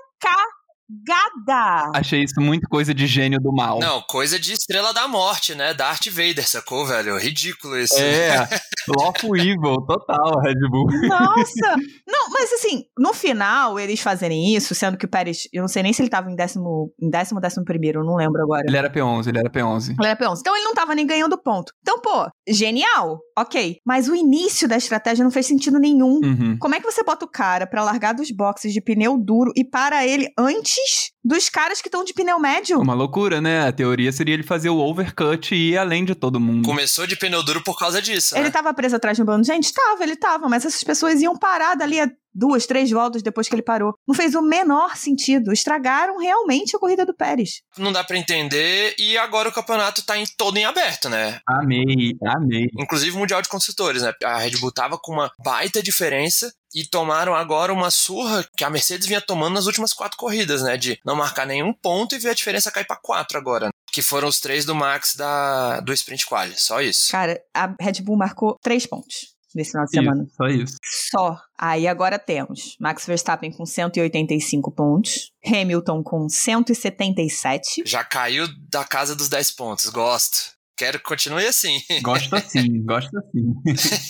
cagada! 1.07 1.91
Achei 1.95 2.23
isso 2.23 2.41
muito 2.41 2.69
coisa 2.69 2.95
de 2.95 3.07
gênio 3.07 3.39
do 3.41 3.53
mal. 3.53 3.79
Não, 3.79 4.01
coisa 4.03 4.39
de 4.39 4.53
estrela 4.53 4.93
da 4.93 5.07
morte, 5.09 5.55
né? 5.55 5.75
Darth 5.75 6.07
Vader, 6.09 6.47
sacou, 6.47 6.87
velho? 6.87 7.17
Ridículo 7.17 7.79
isso. 7.79 7.99
É, 7.99 8.49
Lawful 8.89 9.37
Evil, 9.37 9.77
total, 9.87 10.41
Red 10.41 10.69
Bull. 10.71 10.87
Nossa! 11.09 11.77
Não, 12.07 12.31
mas 12.31 12.53
assim, 12.53 12.85
no 12.99 13.13
final, 13.13 13.79
eles 13.79 14.01
fazerem 14.01 14.55
isso, 14.55 14.75
sendo 14.75 14.97
que 14.97 15.05
o 15.05 15.09
Pérez, 15.09 15.49
eu 15.53 15.63
não 15.63 15.69
sei 15.69 15.83
nem 15.83 15.93
se 15.93 16.03
ele 16.03 16.09
tava 16.09 16.31
em 16.31 16.35
décimo, 16.35 16.93
em 17.01 17.09
décimo, 17.09 17.41
décimo 17.41 17.65
primeiro, 17.65 18.01
eu 18.01 18.05
não 18.05 18.17
lembro 18.17 18.43
agora. 18.43 18.63
Ele 18.67 18.77
era 18.77 18.91
P11, 18.91 19.29
ele 19.29 19.39
era 19.39 19.51
P11. 19.51 19.95
Ele 19.99 20.09
era 20.09 20.17
P11. 20.17 20.39
Então 20.41 20.57
ele 20.57 20.65
não 20.65 20.75
tava 20.75 20.95
nem 20.95 21.07
ganhando 21.07 21.41
ponto. 21.41 21.73
Então, 21.81 22.01
pô, 22.01 22.29
genial, 22.49 23.21
ok. 23.39 23.77
Mas 23.87 24.09
o 24.09 24.15
início 24.15 24.69
da 24.69 24.77
estratégia 24.77 25.25
não 25.25 25.31
fez 25.31 25.47
sentido 25.47 25.79
nenhum. 25.79 26.21
Uhum. 26.23 26.59
Como 26.59 26.75
é 26.75 26.81
que 26.81 26.91
você 26.91 27.03
bota 27.03 27.25
o 27.25 27.31
cara 27.31 27.67
pra 27.67 27.85
largar 27.85 28.13
dos 28.13 28.31
boxes 28.31 28.73
de 28.73 28.81
pneu 28.81 29.17
duro 29.19 29.53
e 29.57 29.65
para 29.65 30.07
ele 30.07 30.29
antes 30.39 30.80
dos 31.25 31.49
caras 31.49 31.81
que 31.81 31.89
estão 31.89 32.05
de 32.05 32.13
pneu 32.15 32.39
médio? 32.39 32.81
Uma 32.81 32.95
loucura, 32.95 33.41
né? 33.41 33.67
A 33.67 33.73
teoria 33.73 34.11
seria 34.13 34.35
ele 34.35 34.43
fazer 34.43 34.71
o 34.71 34.79
overcut 34.79 35.55
e 35.55 35.73
ir 35.73 35.79
além 35.79 36.05
de 36.05 36.15
todo 36.15 36.41
mundo. 36.41 36.67
Começou 36.67 37.07
de 37.07 37.17
pneu 37.17 37.43
duro 37.43 37.63
por 37.63 37.79
causa 37.79 38.01
disso, 38.01 38.35
Ele 38.37 38.45
né? 38.45 38.51
tava 38.51 38.73
preso 38.75 38.97
atrás 38.97 39.17
de 39.17 39.23
um 39.23 39.27
bando 39.27 39.43
de 39.43 39.49
gente? 39.49 39.73
Tava, 39.73 40.03
ele 40.03 40.17
tava, 40.17 40.49
mas 40.49 40.65
essas 40.65 40.83
pessoas 40.83 41.21
iam 41.21 41.37
parar 41.37 41.75
dali 41.75 42.01
a 42.01 42.11
duas, 42.33 42.65
três 42.67 42.91
voltas 42.91 43.23
depois 43.23 43.49
que 43.49 43.55
ele 43.55 43.63
parou. 43.63 43.95
Não 44.07 44.15
fez 44.15 44.35
o 44.35 44.43
menor 44.43 44.97
sentido. 44.97 45.53
Estragaram 45.53 46.17
realmente 46.19 46.77
a 46.77 46.79
corrida 46.79 47.05
do 47.05 47.15
Pérez. 47.15 47.63
Não 47.77 47.93
dá 47.93 48.05
pra 48.05 48.17
entender 48.17 48.95
e 48.99 49.19
agora 49.19 49.49
o 49.49 49.53
campeonato 49.53 50.03
tá 50.05 50.17
em, 50.17 50.25
todo 50.37 50.57
em 50.57 50.65
aberto, 50.65 51.09
né? 51.09 51.41
Amei, 51.47 52.17
amei. 52.25 52.69
Inclusive 52.79 53.17
o 53.17 53.19
Mundial 53.19 53.43
de 53.43 53.49
Construtores, 53.49 54.03
né? 54.03 54.13
A 54.25 54.39
Red 54.39 54.59
Bull 54.59 54.73
tava 54.73 54.97
com 54.97 55.13
uma 55.13 55.31
baita 55.45 55.83
diferença 55.83 56.53
e 56.75 56.85
tomaram 56.85 57.35
agora 57.35 57.73
uma 57.73 57.91
surra 57.91 58.47
que 58.57 58.65
a 58.65 58.71
Mercedes 58.71 59.07
vinha 59.07 59.21
tomando 59.21 59.55
nas 59.55 59.67
últimas 59.67 59.93
quatro 59.93 60.17
corridas, 60.17 60.63
né? 60.63 60.77
De 60.77 60.99
não 61.05 61.17
marcar 61.17 61.47
nenhum 61.47 61.73
ponto 61.73 62.15
e 62.15 62.19
ver 62.19 62.31
a 62.31 62.35
diferença 62.35 62.71
cair 62.71 62.87
pra 62.87 62.97
quatro 62.97 63.39
agora. 63.39 63.67
né? 63.67 63.71
Que 63.93 64.03
foram 64.03 64.29
os 64.29 64.41
três 64.41 64.65
do 64.65 64.75
Max 64.75 65.15
da, 65.17 65.81
do 65.81 65.93
Sprint 65.93 66.27
Quali. 66.27 66.55
Só 66.57 66.81
isso. 66.81 67.11
Cara, 67.11 67.41
a 67.53 67.75
Red 67.81 68.03
Bull 68.03 68.17
marcou 68.17 68.57
três 68.63 68.87
pontos 68.87 69.35
nesse 69.53 69.73
final 69.73 69.85
de 69.85 69.91
semana. 69.91 70.23
Isso, 70.23 70.35
só 70.37 70.47
isso. 70.47 70.77
Só. 71.11 71.41
Aí 71.59 71.89
agora 71.89 72.19
temos 72.21 72.77
Max 72.81 73.05
Verstappen 73.05 73.51
com 73.51 73.67
185 73.67 74.71
pontos, 74.71 75.33
Hamilton 75.45 76.03
com 76.05 76.29
177. 76.29 77.83
Já 77.85 78.05
caiu 78.05 78.47
da 78.71 78.85
casa 78.85 79.15
dos 79.17 79.29
10 79.29 79.51
pontos. 79.53 79.87
Gosto. 79.89 80.53
Quero 80.81 80.99
que 80.99 81.05
continue 81.05 81.47
assim. 81.47 81.79
Gosto 82.01 82.35
assim, 82.35 82.81
gosto 82.83 83.11
assim. 83.19 83.53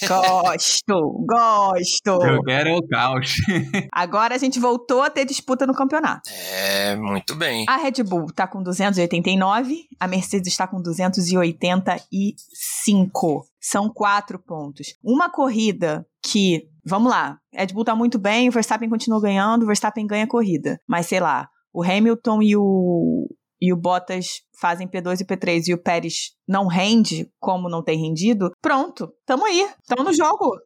Gosto, 0.06 1.26
gosto. 1.26 2.24
Eu 2.24 2.44
quero 2.44 2.76
o 2.76 2.86
caos. 2.86 3.34
Agora 3.90 4.36
a 4.36 4.38
gente 4.38 4.60
voltou 4.60 5.02
a 5.02 5.10
ter 5.10 5.24
disputa 5.24 5.66
no 5.66 5.74
campeonato. 5.74 6.30
É, 6.30 6.94
muito 6.94 7.34
bem. 7.34 7.66
A 7.68 7.76
Red 7.76 8.04
Bull 8.04 8.32
tá 8.32 8.46
com 8.46 8.62
289, 8.62 9.88
a 9.98 10.06
Mercedes 10.06 10.52
está 10.52 10.68
com 10.68 10.80
285. 10.80 13.46
São 13.60 13.92
quatro 13.92 14.38
pontos. 14.38 14.94
Uma 15.02 15.28
corrida 15.28 16.06
que, 16.22 16.68
vamos 16.86 17.10
lá, 17.10 17.36
Red 17.52 17.72
Bull 17.72 17.84
tá 17.84 17.96
muito 17.96 18.16
bem, 18.16 18.48
o 18.48 18.52
Verstappen 18.52 18.88
continua 18.88 19.20
ganhando, 19.20 19.64
o 19.64 19.66
Verstappen 19.66 20.06
ganha 20.06 20.22
a 20.22 20.28
corrida. 20.28 20.80
Mas 20.86 21.06
sei 21.06 21.18
lá, 21.18 21.48
o 21.72 21.82
Hamilton 21.82 22.42
e 22.42 22.56
o, 22.56 23.26
e 23.60 23.72
o 23.72 23.76
Bottas 23.76 24.40
fazem 24.58 24.88
P2 24.88 25.20
e 25.20 25.24
P3 25.24 25.68
e 25.68 25.74
o 25.74 25.82
Pérez 25.82 26.32
não 26.48 26.66
rende 26.66 27.28
como 27.38 27.68
não 27.68 27.82
tem 27.82 27.98
rendido, 27.98 28.50
pronto, 28.62 29.12
tamo 29.26 29.44
aí, 29.44 29.68
tamo 29.86 30.04
no 30.04 30.12
jogo. 30.12 30.58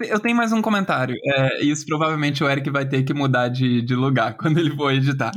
Eu 0.00 0.18
tenho 0.18 0.36
mais 0.36 0.52
um 0.52 0.62
comentário. 0.62 1.14
É, 1.24 1.62
isso 1.64 1.86
provavelmente 1.86 2.42
o 2.42 2.50
Eric 2.50 2.68
vai 2.70 2.88
ter 2.88 3.02
que 3.04 3.14
mudar 3.14 3.48
de, 3.48 3.82
de 3.82 3.94
lugar 3.94 4.34
quando 4.38 4.58
ele 4.58 4.74
for 4.74 4.92
editar. 4.92 5.32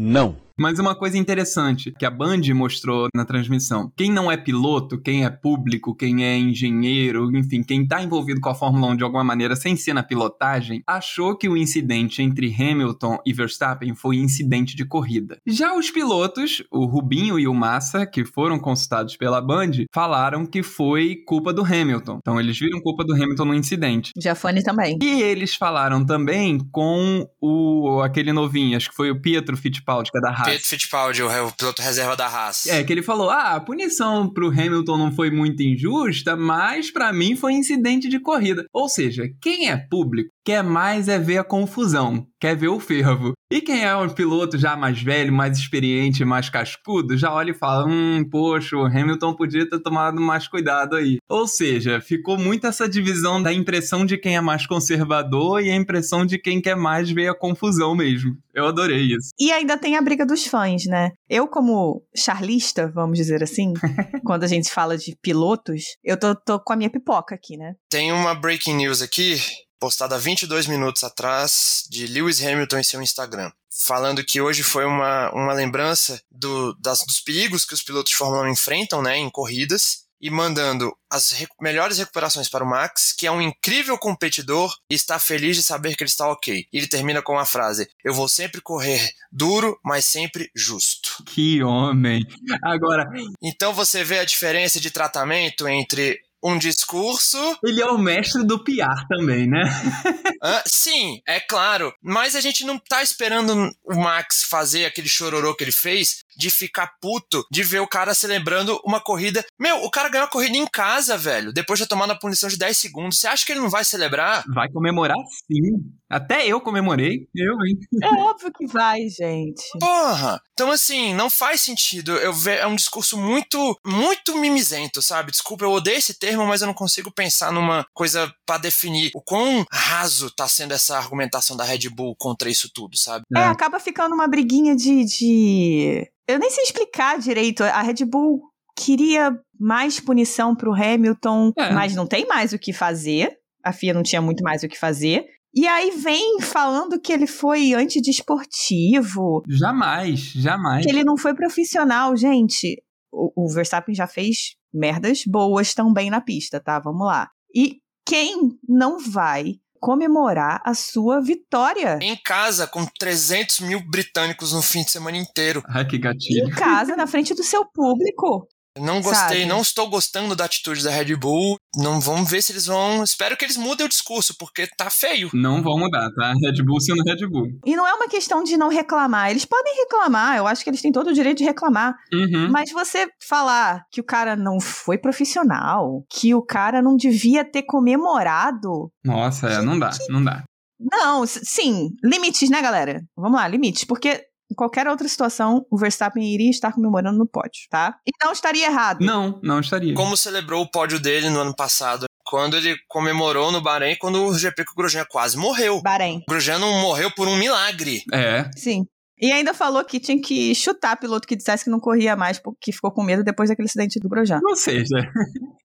Não. 0.00 0.47
Mas 0.58 0.78
uma 0.78 0.94
coisa 0.94 1.16
interessante 1.16 1.92
que 1.96 2.04
a 2.04 2.10
Band 2.10 2.42
mostrou 2.54 3.08
na 3.14 3.24
transmissão: 3.24 3.92
quem 3.96 4.10
não 4.10 4.30
é 4.30 4.36
piloto, 4.36 5.00
quem 5.00 5.24
é 5.24 5.30
público, 5.30 5.94
quem 5.94 6.24
é 6.24 6.36
engenheiro, 6.36 7.30
enfim, 7.36 7.62
quem 7.62 7.86
tá 7.86 8.02
envolvido 8.02 8.40
com 8.40 8.48
a 8.48 8.54
Fórmula 8.54 8.92
1 8.92 8.96
de 8.96 9.04
alguma 9.04 9.22
maneira 9.22 9.54
sem 9.54 9.76
ser 9.76 9.92
na 9.92 10.02
pilotagem, 10.02 10.82
achou 10.86 11.36
que 11.36 11.48
o 11.48 11.56
incidente 11.56 12.22
entre 12.22 12.52
Hamilton 12.52 13.18
e 13.24 13.32
Verstappen 13.32 13.94
foi 13.94 14.16
incidente 14.16 14.74
de 14.74 14.84
corrida. 14.84 15.38
Já 15.46 15.74
os 15.74 15.90
pilotos, 15.90 16.62
o 16.70 16.86
Rubinho 16.86 17.38
e 17.38 17.46
o 17.46 17.54
Massa, 17.54 18.04
que 18.04 18.24
foram 18.24 18.58
consultados 18.58 19.16
pela 19.16 19.40
Band, 19.40 19.84
falaram 19.94 20.44
que 20.44 20.62
foi 20.62 21.16
culpa 21.26 21.52
do 21.52 21.62
Hamilton. 21.62 22.18
Então 22.20 22.40
eles 22.40 22.58
viram 22.58 22.80
culpa 22.80 23.04
do 23.04 23.14
Hamilton 23.14 23.44
no 23.44 23.54
incidente. 23.54 24.12
Giafone 24.20 24.62
também. 24.62 24.98
E 25.00 25.22
eles 25.22 25.54
falaram 25.54 26.04
também 26.04 26.58
com 26.72 27.28
o 27.40 28.00
aquele 28.02 28.32
novinho, 28.32 28.76
acho 28.76 28.90
que 28.90 28.96
foi 28.96 29.10
o 29.10 29.20
Pietro 29.20 29.56
Fittipaldi, 29.56 30.10
que 30.10 30.18
é 30.18 30.20
da 30.20 30.30
Haas. 30.30 30.47
Pietro 30.48 30.68
Fittipaldi, 30.68 31.22
o, 31.22 31.46
o 31.46 31.52
piloto 31.52 31.82
reserva 31.82 32.16
da 32.16 32.26
Haas. 32.26 32.66
É, 32.66 32.82
que 32.82 32.92
ele 32.92 33.02
falou: 33.02 33.30
ah, 33.30 33.54
a 33.54 33.60
punição 33.60 34.28
pro 34.28 34.48
Hamilton 34.48 34.96
não 34.96 35.12
foi 35.12 35.30
muito 35.30 35.62
injusta, 35.62 36.36
mas 36.36 36.90
para 36.90 37.12
mim 37.12 37.36
foi 37.36 37.54
incidente 37.54 38.08
de 38.08 38.20
corrida. 38.20 38.66
Ou 38.72 38.88
seja, 38.88 39.28
quem 39.40 39.70
é 39.70 39.76
público 39.76 40.30
quer 40.48 40.64
mais 40.64 41.08
é 41.08 41.18
ver 41.18 41.36
a 41.36 41.44
confusão, 41.44 42.26
quer 42.40 42.56
ver 42.56 42.68
o 42.68 42.80
fervo. 42.80 43.34
E 43.52 43.60
quem 43.60 43.84
é 43.84 43.94
um 43.94 44.08
piloto 44.08 44.56
já 44.56 44.74
mais 44.74 45.02
velho, 45.02 45.30
mais 45.30 45.58
experiente, 45.58 46.24
mais 46.24 46.48
cascudo, 46.48 47.18
já 47.18 47.30
olha 47.30 47.50
e 47.50 47.54
fala: 47.54 47.86
hum, 47.86 48.24
poxa, 48.30 48.74
o 48.74 48.86
Hamilton 48.86 49.34
podia 49.34 49.68
ter 49.68 49.78
tomado 49.80 50.18
mais 50.18 50.48
cuidado 50.48 50.96
aí. 50.96 51.18
Ou 51.28 51.46
seja, 51.46 52.00
ficou 52.00 52.38
muito 52.38 52.66
essa 52.66 52.88
divisão 52.88 53.42
da 53.42 53.52
impressão 53.52 54.06
de 54.06 54.16
quem 54.16 54.36
é 54.36 54.40
mais 54.40 54.66
conservador 54.66 55.62
e 55.62 55.70
a 55.70 55.76
impressão 55.76 56.24
de 56.24 56.38
quem 56.38 56.62
quer 56.62 56.76
mais 56.76 57.10
ver 57.10 57.28
a 57.28 57.34
confusão 57.34 57.94
mesmo. 57.94 58.34
Eu 58.54 58.66
adorei 58.66 59.02
isso. 59.02 59.28
E 59.38 59.52
ainda 59.52 59.76
tem 59.76 59.96
a 59.96 60.02
briga 60.02 60.24
dos 60.24 60.46
fãs, 60.46 60.86
né? 60.86 61.10
Eu, 61.28 61.46
como 61.46 62.02
charlista, 62.16 62.90
vamos 62.90 63.18
dizer 63.18 63.42
assim, 63.42 63.74
quando 64.24 64.44
a 64.44 64.48
gente 64.48 64.70
fala 64.70 64.96
de 64.96 65.14
pilotos, 65.22 65.82
eu 66.02 66.18
tô, 66.18 66.34
tô 66.34 66.58
com 66.58 66.72
a 66.72 66.76
minha 66.76 66.90
pipoca 66.90 67.34
aqui, 67.34 67.58
né? 67.58 67.74
Tem 67.90 68.12
uma 68.12 68.34
breaking 68.34 68.76
news 68.76 69.02
aqui 69.02 69.36
postada 69.78 70.18
22 70.18 70.66
minutos 70.66 71.04
atrás 71.04 71.84
de 71.88 72.06
Lewis 72.06 72.44
Hamilton 72.44 72.78
em 72.78 72.82
seu 72.82 73.02
Instagram, 73.02 73.50
falando 73.86 74.24
que 74.24 74.40
hoje 74.40 74.62
foi 74.62 74.84
uma, 74.84 75.30
uma 75.32 75.52
lembrança 75.52 76.20
do, 76.30 76.74
das, 76.74 77.00
dos 77.06 77.20
perigos 77.20 77.64
que 77.64 77.74
os 77.74 77.82
pilotos 77.82 78.10
de 78.10 78.16
Fórmula 78.16 78.44
1 78.44 78.48
enfrentam 78.52 79.02
né, 79.02 79.16
em 79.16 79.30
corridas 79.30 80.08
e 80.20 80.30
mandando 80.30 80.92
as 81.10 81.46
melhores 81.60 81.98
recuperações 81.98 82.48
para 82.48 82.64
o 82.64 82.68
Max, 82.68 83.12
que 83.16 83.26
é 83.26 83.30
um 83.30 83.40
incrível 83.40 83.96
competidor 83.96 84.74
e 84.90 84.94
está 84.94 85.18
feliz 85.18 85.56
de 85.56 85.62
saber 85.62 85.94
que 85.94 86.02
ele 86.02 86.10
está 86.10 86.28
ok. 86.28 86.66
E 86.72 86.76
ele 86.76 86.88
termina 86.88 87.22
com 87.22 87.38
a 87.38 87.46
frase: 87.46 87.88
Eu 88.04 88.12
vou 88.12 88.28
sempre 88.28 88.60
correr 88.60 89.08
duro, 89.30 89.78
mas 89.84 90.04
sempre 90.04 90.50
justo. 90.54 91.22
Que 91.24 91.62
homem! 91.62 92.24
Agora. 92.62 93.08
Então 93.42 93.72
você 93.72 94.04
vê 94.04 94.18
a 94.18 94.24
diferença 94.24 94.80
de 94.80 94.90
tratamento 94.90 95.66
entre 95.68 96.20
um 96.42 96.58
discurso. 96.58 97.38
Ele 97.64 97.80
é 97.80 97.86
o 97.86 97.98
mestre 97.98 98.44
do 98.44 98.62
PR 98.62 99.06
também, 99.08 99.46
né? 99.46 99.62
ah, 100.42 100.62
sim, 100.66 101.20
é 101.26 101.40
claro. 101.40 101.92
Mas 102.02 102.36
a 102.36 102.40
gente 102.40 102.64
não 102.64 102.78
tá 102.78 103.02
esperando 103.02 103.70
o 103.84 103.96
Max 103.96 104.44
fazer 104.44 104.84
aquele 104.84 105.08
chororô 105.08 105.54
que 105.54 105.64
ele 105.64 105.72
fez 105.72 106.24
de 106.36 106.50
ficar 106.50 106.92
puto 107.00 107.44
de 107.50 107.62
ver 107.64 107.80
o 107.80 107.88
cara 107.88 108.14
celebrando 108.14 108.80
uma 108.84 109.00
corrida. 109.00 109.44
Meu, 109.58 109.82
o 109.82 109.90
cara 109.90 110.08
ganhou 110.08 110.26
a 110.26 110.30
corrida 110.30 110.56
em 110.56 110.66
casa, 110.66 111.16
velho, 111.18 111.52
depois 111.52 111.80
de 111.80 111.86
tomar 111.86 112.04
uma 112.04 112.18
punição 112.18 112.48
de 112.48 112.56
10 112.56 112.76
segundos. 112.76 113.18
Você 113.18 113.26
acha 113.26 113.44
que 113.44 113.52
ele 113.52 113.60
não 113.60 113.68
vai 113.70 113.84
celebrar? 113.84 114.44
Vai 114.54 114.68
comemorar 114.70 115.16
sim. 115.46 115.98
Até 116.08 116.46
eu 116.46 116.60
comemorei. 116.60 117.28
Eu, 117.34 117.54
hein? 117.66 117.78
É 118.02 118.08
óbvio 118.08 118.50
que 118.52 118.66
vai, 118.66 119.08
gente. 119.08 119.62
Porra! 119.78 120.40
Então, 120.54 120.72
assim, 120.72 121.12
não 121.14 121.28
faz 121.28 121.60
sentido. 121.60 122.12
Eu 122.12 122.32
ver, 122.32 122.60
é 122.60 122.66
um 122.66 122.74
discurso 122.74 123.16
muito, 123.18 123.78
muito 123.84 124.36
mimizento, 124.38 125.02
sabe? 125.02 125.30
Desculpa, 125.30 125.64
eu 125.64 125.70
odeio 125.70 125.98
esse 125.98 126.14
termo, 126.14 126.27
mas 126.36 126.60
eu 126.60 126.66
não 126.66 126.74
consigo 126.74 127.12
pensar 127.12 127.52
numa 127.52 127.86
coisa 127.94 128.32
para 128.46 128.58
definir 128.58 129.10
o 129.14 129.22
quão 129.22 129.64
raso 129.70 130.30
tá 130.30 130.48
sendo 130.48 130.72
essa 130.72 130.96
argumentação 130.96 131.56
da 131.56 131.64
Red 131.64 131.88
Bull 131.90 132.14
contra 132.18 132.50
isso 132.50 132.70
tudo, 132.74 132.96
sabe? 132.96 133.24
É, 133.36 133.40
é 133.40 133.44
acaba 133.44 133.78
ficando 133.78 134.14
uma 134.14 134.28
briguinha 134.28 134.74
de, 134.74 135.04
de 135.04 136.10
eu 136.28 136.38
nem 136.38 136.50
sei 136.50 136.64
explicar 136.64 137.18
direito. 137.18 137.62
A 137.62 137.80
Red 137.80 138.04
Bull 138.04 138.42
queria 138.76 139.36
mais 139.58 139.98
punição 139.98 140.54
pro 140.54 140.74
Hamilton, 140.74 141.52
é. 141.56 141.72
mas 141.72 141.94
não 141.94 142.06
tem 142.06 142.26
mais 142.26 142.52
o 142.52 142.58
que 142.58 142.72
fazer. 142.72 143.36
A 143.64 143.72
FIA 143.72 143.94
não 143.94 144.02
tinha 144.02 144.20
muito 144.20 144.42
mais 144.42 144.62
o 144.62 144.68
que 144.68 144.78
fazer. 144.78 145.26
E 145.54 145.66
aí 145.66 145.90
vem 145.90 146.40
falando 146.40 147.00
que 147.00 147.12
ele 147.12 147.26
foi 147.26 147.72
antidesportivo. 147.72 149.42
Jamais, 149.48 150.20
jamais. 150.20 150.84
Que 150.84 150.92
ele 150.92 151.02
não 151.02 151.16
foi 151.16 151.34
profissional. 151.34 152.14
Gente, 152.14 152.80
o, 153.10 153.46
o 153.46 153.52
Verstappen 153.52 153.94
já 153.94 154.06
fez 154.06 154.57
merdas 154.72 155.22
boas 155.26 155.74
também 155.74 156.10
na 156.10 156.20
pista, 156.20 156.60
tá? 156.60 156.78
Vamos 156.78 157.06
lá. 157.06 157.30
E 157.54 157.80
quem 158.06 158.58
não 158.68 158.98
vai 158.98 159.54
comemorar 159.80 160.60
a 160.64 160.74
sua 160.74 161.20
vitória. 161.20 161.98
Em 162.02 162.16
casa, 162.16 162.66
com 162.66 162.84
300 162.98 163.60
mil 163.60 163.80
britânicos 163.88 164.52
no 164.52 164.62
fim 164.62 164.82
de 164.82 164.90
semana 164.90 165.16
inteiro. 165.16 165.62
Ai, 165.68 165.86
que 165.86 165.98
gatilho. 165.98 166.46
Em 166.46 166.50
casa, 166.50 166.96
na 166.96 167.06
frente 167.06 167.34
do 167.34 167.42
seu 167.42 167.64
público. 167.64 168.48
Não 168.80 169.00
gostei, 169.00 169.40
Sabe? 169.40 169.46
não 169.46 169.60
estou 169.60 169.88
gostando 169.88 170.34
da 170.34 170.44
atitude 170.44 170.82
da 170.82 170.90
Red 170.90 171.16
Bull. 171.16 171.56
Não 171.76 172.00
vamos 172.00 172.30
ver 172.30 172.42
se 172.42 172.52
eles 172.52 172.66
vão. 172.66 173.02
Espero 173.02 173.36
que 173.36 173.44
eles 173.44 173.56
mudem 173.56 173.86
o 173.86 173.88
discurso, 173.88 174.34
porque 174.38 174.66
tá 174.76 174.90
feio. 174.90 175.30
Não 175.32 175.62
vão 175.62 175.78
mudar, 175.78 176.10
tá? 176.12 176.32
Red 176.42 176.62
Bull 176.64 176.80
sendo 176.80 177.02
Red 177.02 177.26
Bull. 177.28 177.48
E 177.64 177.76
não 177.76 177.86
é 177.86 177.94
uma 177.94 178.08
questão 178.08 178.42
de 178.42 178.56
não 178.56 178.68
reclamar. 178.68 179.30
Eles 179.30 179.44
podem 179.44 179.74
reclamar, 179.76 180.36
eu 180.36 180.46
acho 180.46 180.64
que 180.64 180.70
eles 180.70 180.82
têm 180.82 180.92
todo 180.92 181.08
o 181.08 181.14
direito 181.14 181.38
de 181.38 181.44
reclamar. 181.44 181.94
Uhum. 182.12 182.50
Mas 182.50 182.70
você 182.72 183.08
falar 183.26 183.84
que 183.90 184.00
o 184.00 184.04
cara 184.04 184.36
não 184.36 184.60
foi 184.60 184.98
profissional, 184.98 186.04
que 186.10 186.34
o 186.34 186.42
cara 186.42 186.82
não 186.82 186.96
devia 186.96 187.44
ter 187.44 187.62
comemorado. 187.62 188.90
Nossa, 189.04 189.48
é, 189.48 189.62
não 189.62 189.78
dá, 189.78 189.90
não 190.08 190.22
dá. 190.22 190.44
Não, 190.80 191.26
sim, 191.26 191.90
limites, 192.04 192.48
né, 192.48 192.62
galera? 192.62 193.02
Vamos 193.16 193.38
lá, 193.38 193.48
limites, 193.48 193.84
porque 193.84 194.27
em 194.50 194.54
qualquer 194.54 194.88
outra 194.88 195.06
situação, 195.06 195.66
o 195.70 195.76
Verstappen 195.76 196.22
iria 196.22 196.50
estar 196.50 196.72
comemorando 196.72 197.18
no 197.18 197.26
pódio, 197.26 197.66
tá? 197.70 197.98
E 198.06 198.10
não 198.24 198.32
estaria 198.32 198.66
errado. 198.66 199.04
Não, 199.04 199.38
não 199.42 199.60
estaria. 199.60 199.94
Como 199.94 200.16
celebrou 200.16 200.62
o 200.62 200.70
pódio 200.70 200.98
dele 200.98 201.28
no 201.28 201.40
ano 201.40 201.54
passado, 201.54 202.06
quando 202.24 202.56
ele 202.56 202.76
comemorou 202.88 203.52
no 203.52 203.60
Bahrein, 203.60 203.96
quando 203.98 204.24
o 204.24 204.34
GP 204.34 204.64
que 204.64 204.72
o 204.72 204.74
Grosjean 204.74 205.04
quase 205.08 205.36
morreu. 205.36 205.82
Bahrein. 205.82 206.18
O 206.26 206.30
Grosjean 206.30 206.58
não 206.58 206.80
morreu 206.80 207.10
por 207.14 207.28
um 207.28 207.36
milagre. 207.36 208.02
É. 208.12 208.50
Sim. 208.56 208.86
E 209.20 209.32
ainda 209.32 209.52
falou 209.52 209.84
que 209.84 209.98
tinha 209.98 210.20
que 210.20 210.54
chutar 210.54 210.96
piloto 210.96 211.26
que 211.26 211.34
dissesse 211.36 211.64
que 211.64 211.70
não 211.70 211.80
corria 211.80 212.14
mais 212.14 212.38
porque 212.38 212.70
ficou 212.72 212.92
com 212.92 213.02
medo 213.02 213.24
depois 213.24 213.48
daquele 213.50 213.66
acidente 213.66 213.98
do 213.98 214.08
Grosjean. 214.08 214.40
Ou 214.44 214.56
seja... 214.56 214.96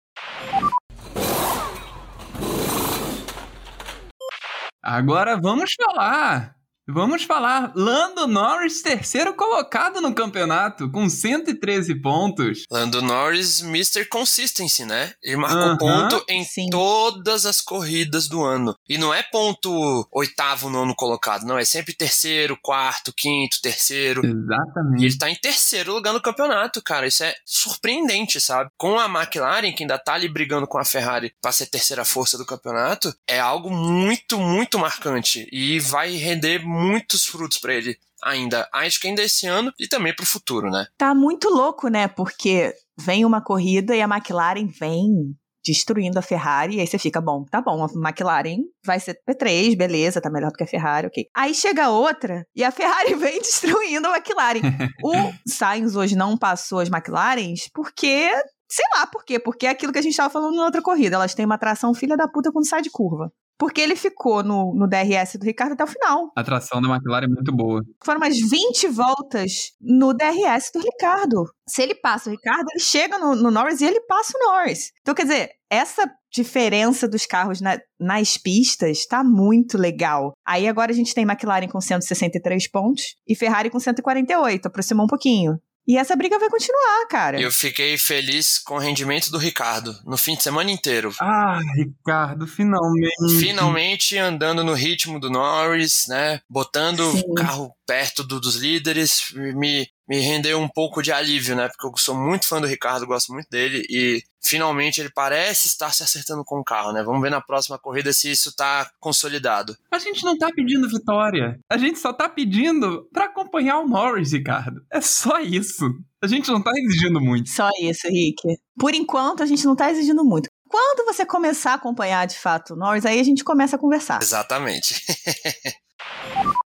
Agora 4.84 5.36
vamos 5.40 5.74
falar 5.74 6.57
Vamos 6.90 7.24
falar, 7.24 7.74
Lando 7.76 8.26
Norris, 8.28 8.82
terceiro 8.82 9.34
colocado 9.34 10.00
no 10.00 10.16
campeonato, 10.16 10.90
com 10.90 11.10
113 11.10 12.02
pontos. 12.02 12.64
Lando 12.72 13.02
Norris, 13.02 13.62
Mr. 13.62 14.06
Consistency, 14.06 14.86
né? 14.86 15.12
Ele 15.22 15.36
marcou 15.36 15.62
uh 15.62 15.74
-huh, 15.74 15.78
ponto 15.78 16.26
em 16.30 16.46
sim. 16.46 16.70
todas 16.70 17.46
as 17.46 17.60
corridas 17.60 18.30
do 18.30 18.42
ano. 18.42 18.74
E 18.88 18.98
não 18.98 19.14
é 19.14 19.22
ponto 19.22 20.08
oitavo, 20.14 20.70
nono 20.70 20.96
colocado, 20.96 21.46
não. 21.46 21.58
É 21.58 21.66
sempre 21.66 21.94
terceiro, 21.94 22.58
quarto, 22.62 23.12
quinto, 23.16 23.62
terceiro. 23.62 24.26
Exatamente. 24.26 25.02
E 25.02 25.06
ele 25.08 25.18
tá 25.18 25.30
em 25.30 25.36
terceiro 25.36 25.94
lugar 25.94 26.14
no 26.14 26.22
campeonato, 26.22 26.82
cara. 26.82 27.06
Isso 27.06 27.22
é 27.22 27.36
surpreendente, 27.46 28.40
sabe? 28.40 28.70
Com 28.78 28.98
a 28.98 29.08
McLaren, 29.08 29.74
que 29.74 29.84
ainda 29.84 30.00
tá 30.00 30.14
ali 30.14 30.30
brigando 30.30 30.66
com 30.66 30.78
a 30.78 30.86
Ferrari 30.86 31.34
pra 31.42 31.52
ser 31.52 31.66
terceira 31.66 32.06
força 32.06 32.38
do 32.38 32.46
campeonato, 32.46 33.14
é 33.28 33.42
algo 33.42 33.70
muito, 33.70 34.40
muito 34.40 34.80
marcante. 34.80 35.50
E 35.52 35.82
vai 35.82 36.16
render 36.16 36.60
muitos 36.78 37.26
frutos 37.26 37.58
para 37.58 37.74
ele 37.74 37.98
ainda, 38.24 38.68
acho 38.74 39.00
que 39.00 39.08
ainda 39.08 39.24
esse 39.24 39.48
ano 39.48 39.72
e 39.80 39.88
também 39.88 40.16
para 40.16 40.24
o 40.24 40.28
futuro, 40.28 40.70
né? 40.70 40.88
Tá 40.98 41.14
muito 41.14 41.50
louco, 41.50 41.88
né? 41.88 42.08
Porque 42.08 42.74
vem 42.98 43.26
uma 43.26 43.42
corrida 43.42 43.96
e 43.96 44.02
a 44.02 44.06
McLaren 44.06 44.68
vem 44.68 45.36
destruindo 45.66 46.18
a 46.18 46.22
Ferrari, 46.22 46.78
e 46.78 46.80
aí 46.80 46.88
você 46.88 46.98
fica, 46.98 47.20
bom, 47.20 47.44
tá 47.44 47.62
bom, 47.62 47.84
a 47.84 48.10
McLaren 48.10 48.60
vai 48.86 49.02
ser 49.02 49.20
P3, 49.28 49.76
beleza, 49.76 50.22
tá 50.22 50.30
melhor 50.30 50.50
do 50.50 50.56
que 50.56 50.64
a 50.64 50.68
Ferrari, 50.68 51.08
ok. 51.08 51.26
Aí 51.36 51.54
chega 51.54 51.90
outra, 51.90 52.46
e 52.56 52.64
a 52.64 52.72
Ferrari 52.72 53.16
vem 53.20 53.42
destruindo 53.42 54.08
a 54.08 54.16
McLaren. 54.16 54.62
o 55.04 55.14
Sainz 55.46 55.98
hoje 55.98 56.16
não 56.16 56.38
passou 56.38 56.80
as 56.80 56.88
McLarens 56.88 57.70
porque 57.74 58.32
Sei 58.70 58.86
lá 58.94 59.08
por 59.08 59.24
quê, 59.24 59.40
porque 59.40 59.66
é 59.66 59.70
aquilo 59.70 59.94
que 59.94 60.00
a 60.00 60.02
gente 60.02 60.18
tava 60.18 60.30
falando 60.30 60.58
na 60.58 60.66
outra 60.66 60.82
corrida. 60.82 61.16
Elas 61.16 61.34
têm 61.34 61.46
uma 61.46 61.58
tração 61.58 61.94
filha 61.94 62.18
da 62.18 62.28
puta 62.28 62.52
quando 62.52 62.68
sai 62.68 62.82
de 62.82 62.90
curva. 62.90 63.32
Porque 63.58 63.82
ele 63.82 63.96
ficou 63.96 64.44
no, 64.44 64.74
no 64.74 64.88
DRS 64.88 65.38
do 65.40 65.46
Ricardo 65.46 65.74
até 65.74 65.84
o 65.84 65.88
final. 65.88 66.32
A 66.36 66.44
tração 66.44 66.82
da 66.82 66.88
McLaren 66.88 67.26
é 67.26 67.30
muito 67.30 67.56
boa. 67.56 67.82
Foram 68.04 68.20
umas 68.20 68.38
20 68.38 68.88
voltas 68.88 69.72
no 69.82 70.14
DRS 70.14 70.72
do 70.74 70.80
Ricardo. 70.80 71.44
Se 71.68 71.82
ele 71.82 71.96
passa 71.96 72.30
o 72.30 72.32
Ricardo, 72.32 72.66
ele 72.72 72.80
chega 72.80 73.18
no, 73.18 73.36
no 73.36 73.52
Norris 73.52 73.82
e 73.82 73.86
ele 73.86 74.02
passa 74.02 74.34
o 74.38 74.52
Norris. 74.52 74.92
Então, 75.02 75.16
quer 75.16 75.24
dizer, 75.24 75.50
essa 75.70 76.10
diferença 76.32 77.08
dos 77.08 77.26
carros 77.26 77.60
na, 77.60 77.78
nas 78.00 78.38
pistas 78.38 79.06
tá 79.06 79.24
muito 79.24 79.78
legal. 79.78 80.34
Aí 80.46 80.68
agora 80.68 80.92
a 80.92 80.96
gente 80.96 81.14
tem 81.14 81.24
McLaren 81.24 81.68
com 81.68 81.82
163 81.82 82.70
pontos 82.70 83.16
e 83.28 83.36
Ferrari 83.36 83.70
com 83.70 83.80
148, 83.80 84.68
aproximou 84.68 85.06
um 85.06 85.10
pouquinho. 85.10 85.60
E 85.88 85.98
essa 85.98 86.16
briga 86.18 86.38
vai 86.38 86.50
continuar, 86.50 87.08
cara. 87.10 87.40
Eu 87.40 87.50
fiquei 87.50 87.98
feliz 87.98 88.60
com 88.60 88.76
o 88.76 88.80
rendimento 88.80 89.32
do 89.32 89.38
Ricardo 89.38 89.96
no 90.06 90.18
fim 90.18 90.36
de 90.36 90.44
semana 90.44 90.70
inteiro. 90.70 91.14
Ah, 91.22 91.60
Ricardo, 91.78 92.46
finalmente. 92.46 93.40
Finalmente 93.40 94.18
andando 94.18 94.66
no 94.66 94.74
ritmo 94.74 95.18
do 95.18 95.30
Norris, 95.30 96.06
né? 96.10 96.42
Botando 96.50 97.10
Sim. 97.12 97.24
o 97.26 97.34
carro 97.34 97.77
perto 97.88 98.22
do, 98.22 98.40
dos 98.40 98.58
líderes, 98.58 99.32
me, 99.34 99.88
me 100.08 100.20
rendeu 100.20 100.60
um 100.60 100.68
pouco 100.68 101.02
de 101.02 101.12
alívio, 101.12 101.56
né? 101.56 101.70
Porque 101.70 101.88
eu 101.88 101.94
sou 101.98 102.16
muito 102.16 102.46
fã 102.46 102.60
do 102.60 102.68
Ricardo, 102.68 103.08
gosto 103.08 103.32
muito 103.32 103.50
dele 103.50 103.84
e 103.90 104.22
finalmente 104.44 105.00
ele 105.00 105.10
parece 105.10 105.68
estar 105.68 105.94
se 105.94 106.04
acertando 106.04 106.44
com 106.44 106.60
o 106.60 106.64
carro, 106.64 106.92
né? 106.92 107.02
Vamos 107.02 107.22
ver 107.22 107.32
na 107.32 107.42
próxima 107.42 107.80
corrida 107.80 108.12
se 108.12 108.30
isso 108.30 108.54
tá 108.54 108.92
consolidado. 109.00 109.76
A 109.90 109.98
gente 109.98 110.24
não 110.24 110.38
tá 110.38 110.50
pedindo 110.54 110.90
vitória. 110.90 111.58
A 111.72 111.78
gente 111.78 111.98
só 111.98 112.12
tá 112.12 112.28
pedindo 112.28 113.08
para 113.14 113.26
acompanhar 113.26 113.80
o 113.80 113.88
Norris, 113.88 114.34
Ricardo. 114.34 114.82
É 114.92 115.00
só 115.00 115.40
isso. 115.40 115.86
A 116.22 116.28
gente 116.28 116.50
não 116.50 116.62
tá 116.62 116.72
exigindo 116.76 117.22
muito. 117.22 117.50
Só 117.50 117.70
isso, 117.80 118.08
Rick. 118.08 118.42
Por 118.78 118.94
enquanto, 118.94 119.42
a 119.42 119.46
gente 119.46 119.66
não 119.66 119.76
tá 119.76 119.90
exigindo 119.90 120.26
muito. 120.26 120.50
Quando 120.70 121.06
você 121.06 121.26
começar 121.26 121.72
a 121.72 121.76
acompanhar 121.76 122.28
de 122.28 122.38
fato 122.38 122.74
o 122.74 122.78
Norris, 122.78 123.06
aí 123.06 123.20
a 123.20 123.24
gente 123.24 123.44
começa 123.44 123.78
a 123.78 123.80
conversar. 123.80 124.22
Exatamente. 124.22 125.02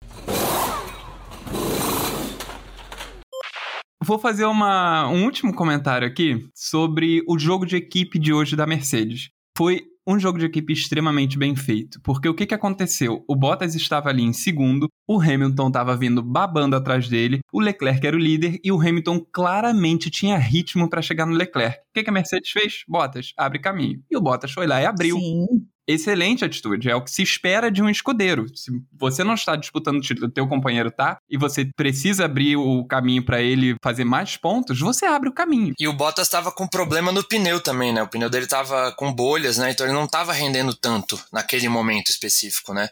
Vou 4.05 4.19
fazer 4.19 4.45
uma, 4.45 5.09
um 5.09 5.25
último 5.25 5.55
comentário 5.55 6.07
aqui 6.07 6.49
sobre 6.55 7.23
o 7.27 7.39
jogo 7.39 7.65
de 7.65 7.77
equipe 7.77 8.19
de 8.19 8.33
hoje 8.33 8.55
da 8.55 8.67
Mercedes. 8.67 9.31
Foi 9.57 9.83
um 10.07 10.19
jogo 10.19 10.39
de 10.39 10.45
equipe 10.45 10.73
extremamente 10.73 11.37
bem 11.37 11.57
feito. 11.57 12.01
Porque 12.03 12.29
o 12.29 12.35
que, 12.35 12.47
que 12.47 12.55
aconteceu? 12.55 13.25
O 13.27 13.35
Bottas 13.35 13.75
estava 13.75 14.11
ali 14.11 14.23
em 14.23 14.33
segundo, 14.33 14.89
o 15.09 15.21
Hamilton 15.21 15.69
estava 15.69 15.97
vindo 15.97 16.23
babando 16.23 16.77
atrás 16.77 17.09
dele, 17.09 17.41
o 17.53 17.61
Leclerc 17.61 18.07
era 18.07 18.17
o 18.17 18.21
líder 18.21 18.61
e 18.63 18.71
o 18.71 18.81
Hamilton 18.81 19.25
claramente 19.33 20.11
tinha 20.11 20.39
ritmo 20.39 20.89
para 20.89 21.03
chegar 21.03 21.27
no 21.27 21.35
Leclerc. 21.35 21.79
O 21.79 21.95
que, 21.95 22.05
que 22.05 22.11
a 22.11 22.13
Mercedes 22.13 22.51
fez? 22.51 22.85
Bottas, 22.87 23.33
abre 23.37 23.59
caminho. 23.59 24.01
E 24.11 24.17
o 24.17 24.21
Bottas 24.21 24.53
foi 24.53 24.67
lá 24.67 24.81
e 24.81 24.87
abriu. 24.87 25.19
Sim 25.19 25.67
excelente 25.87 26.44
atitude. 26.44 26.90
É 26.90 26.94
o 26.94 27.03
que 27.03 27.11
se 27.11 27.22
espera 27.22 27.70
de 27.70 27.83
um 27.83 27.88
escudeiro. 27.88 28.46
Se 28.57 28.70
você 28.92 29.22
não 29.22 29.35
está 29.35 29.57
disputando 29.57 29.99
o 29.99 30.01
título, 30.01 30.31
teu 30.31 30.46
companheiro 30.49 30.90
tá, 30.90 31.18
e 31.29 31.37
você 31.38 31.68
precisa 31.77 32.25
abrir 32.25 32.57
o 32.57 32.85
caminho 32.85 33.25
para 33.25 33.40
ele 33.40 33.77
fazer 33.83 34.05
mais 34.05 34.37
pontos, 34.37 34.79
você 34.79 35.07
abre 35.07 35.29
o 35.29 35.35
caminho. 35.35 35.75
E 35.79 35.88
o 35.88 35.92
Bottas 35.92 36.27
estava 36.27 36.51
com 36.51 36.66
problema 36.66 37.12
no 37.12 37.25
pneu 37.25 37.61
também, 37.61 37.92
né? 37.92 38.03
O 38.03 38.09
pneu 38.09 38.29
dele 38.29 38.44
estava 38.44 38.92
com 38.92 39.12
bolhas, 39.12 39.59
né? 39.59 39.70
Então 39.70 39.87
ele 39.87 39.94
não 39.94 40.05
estava 40.05 40.33
rendendo 40.33 40.75
tanto 40.75 41.18
naquele 41.33 41.68
momento 41.68 42.11
específico, 42.11 42.72
né? 42.72 42.88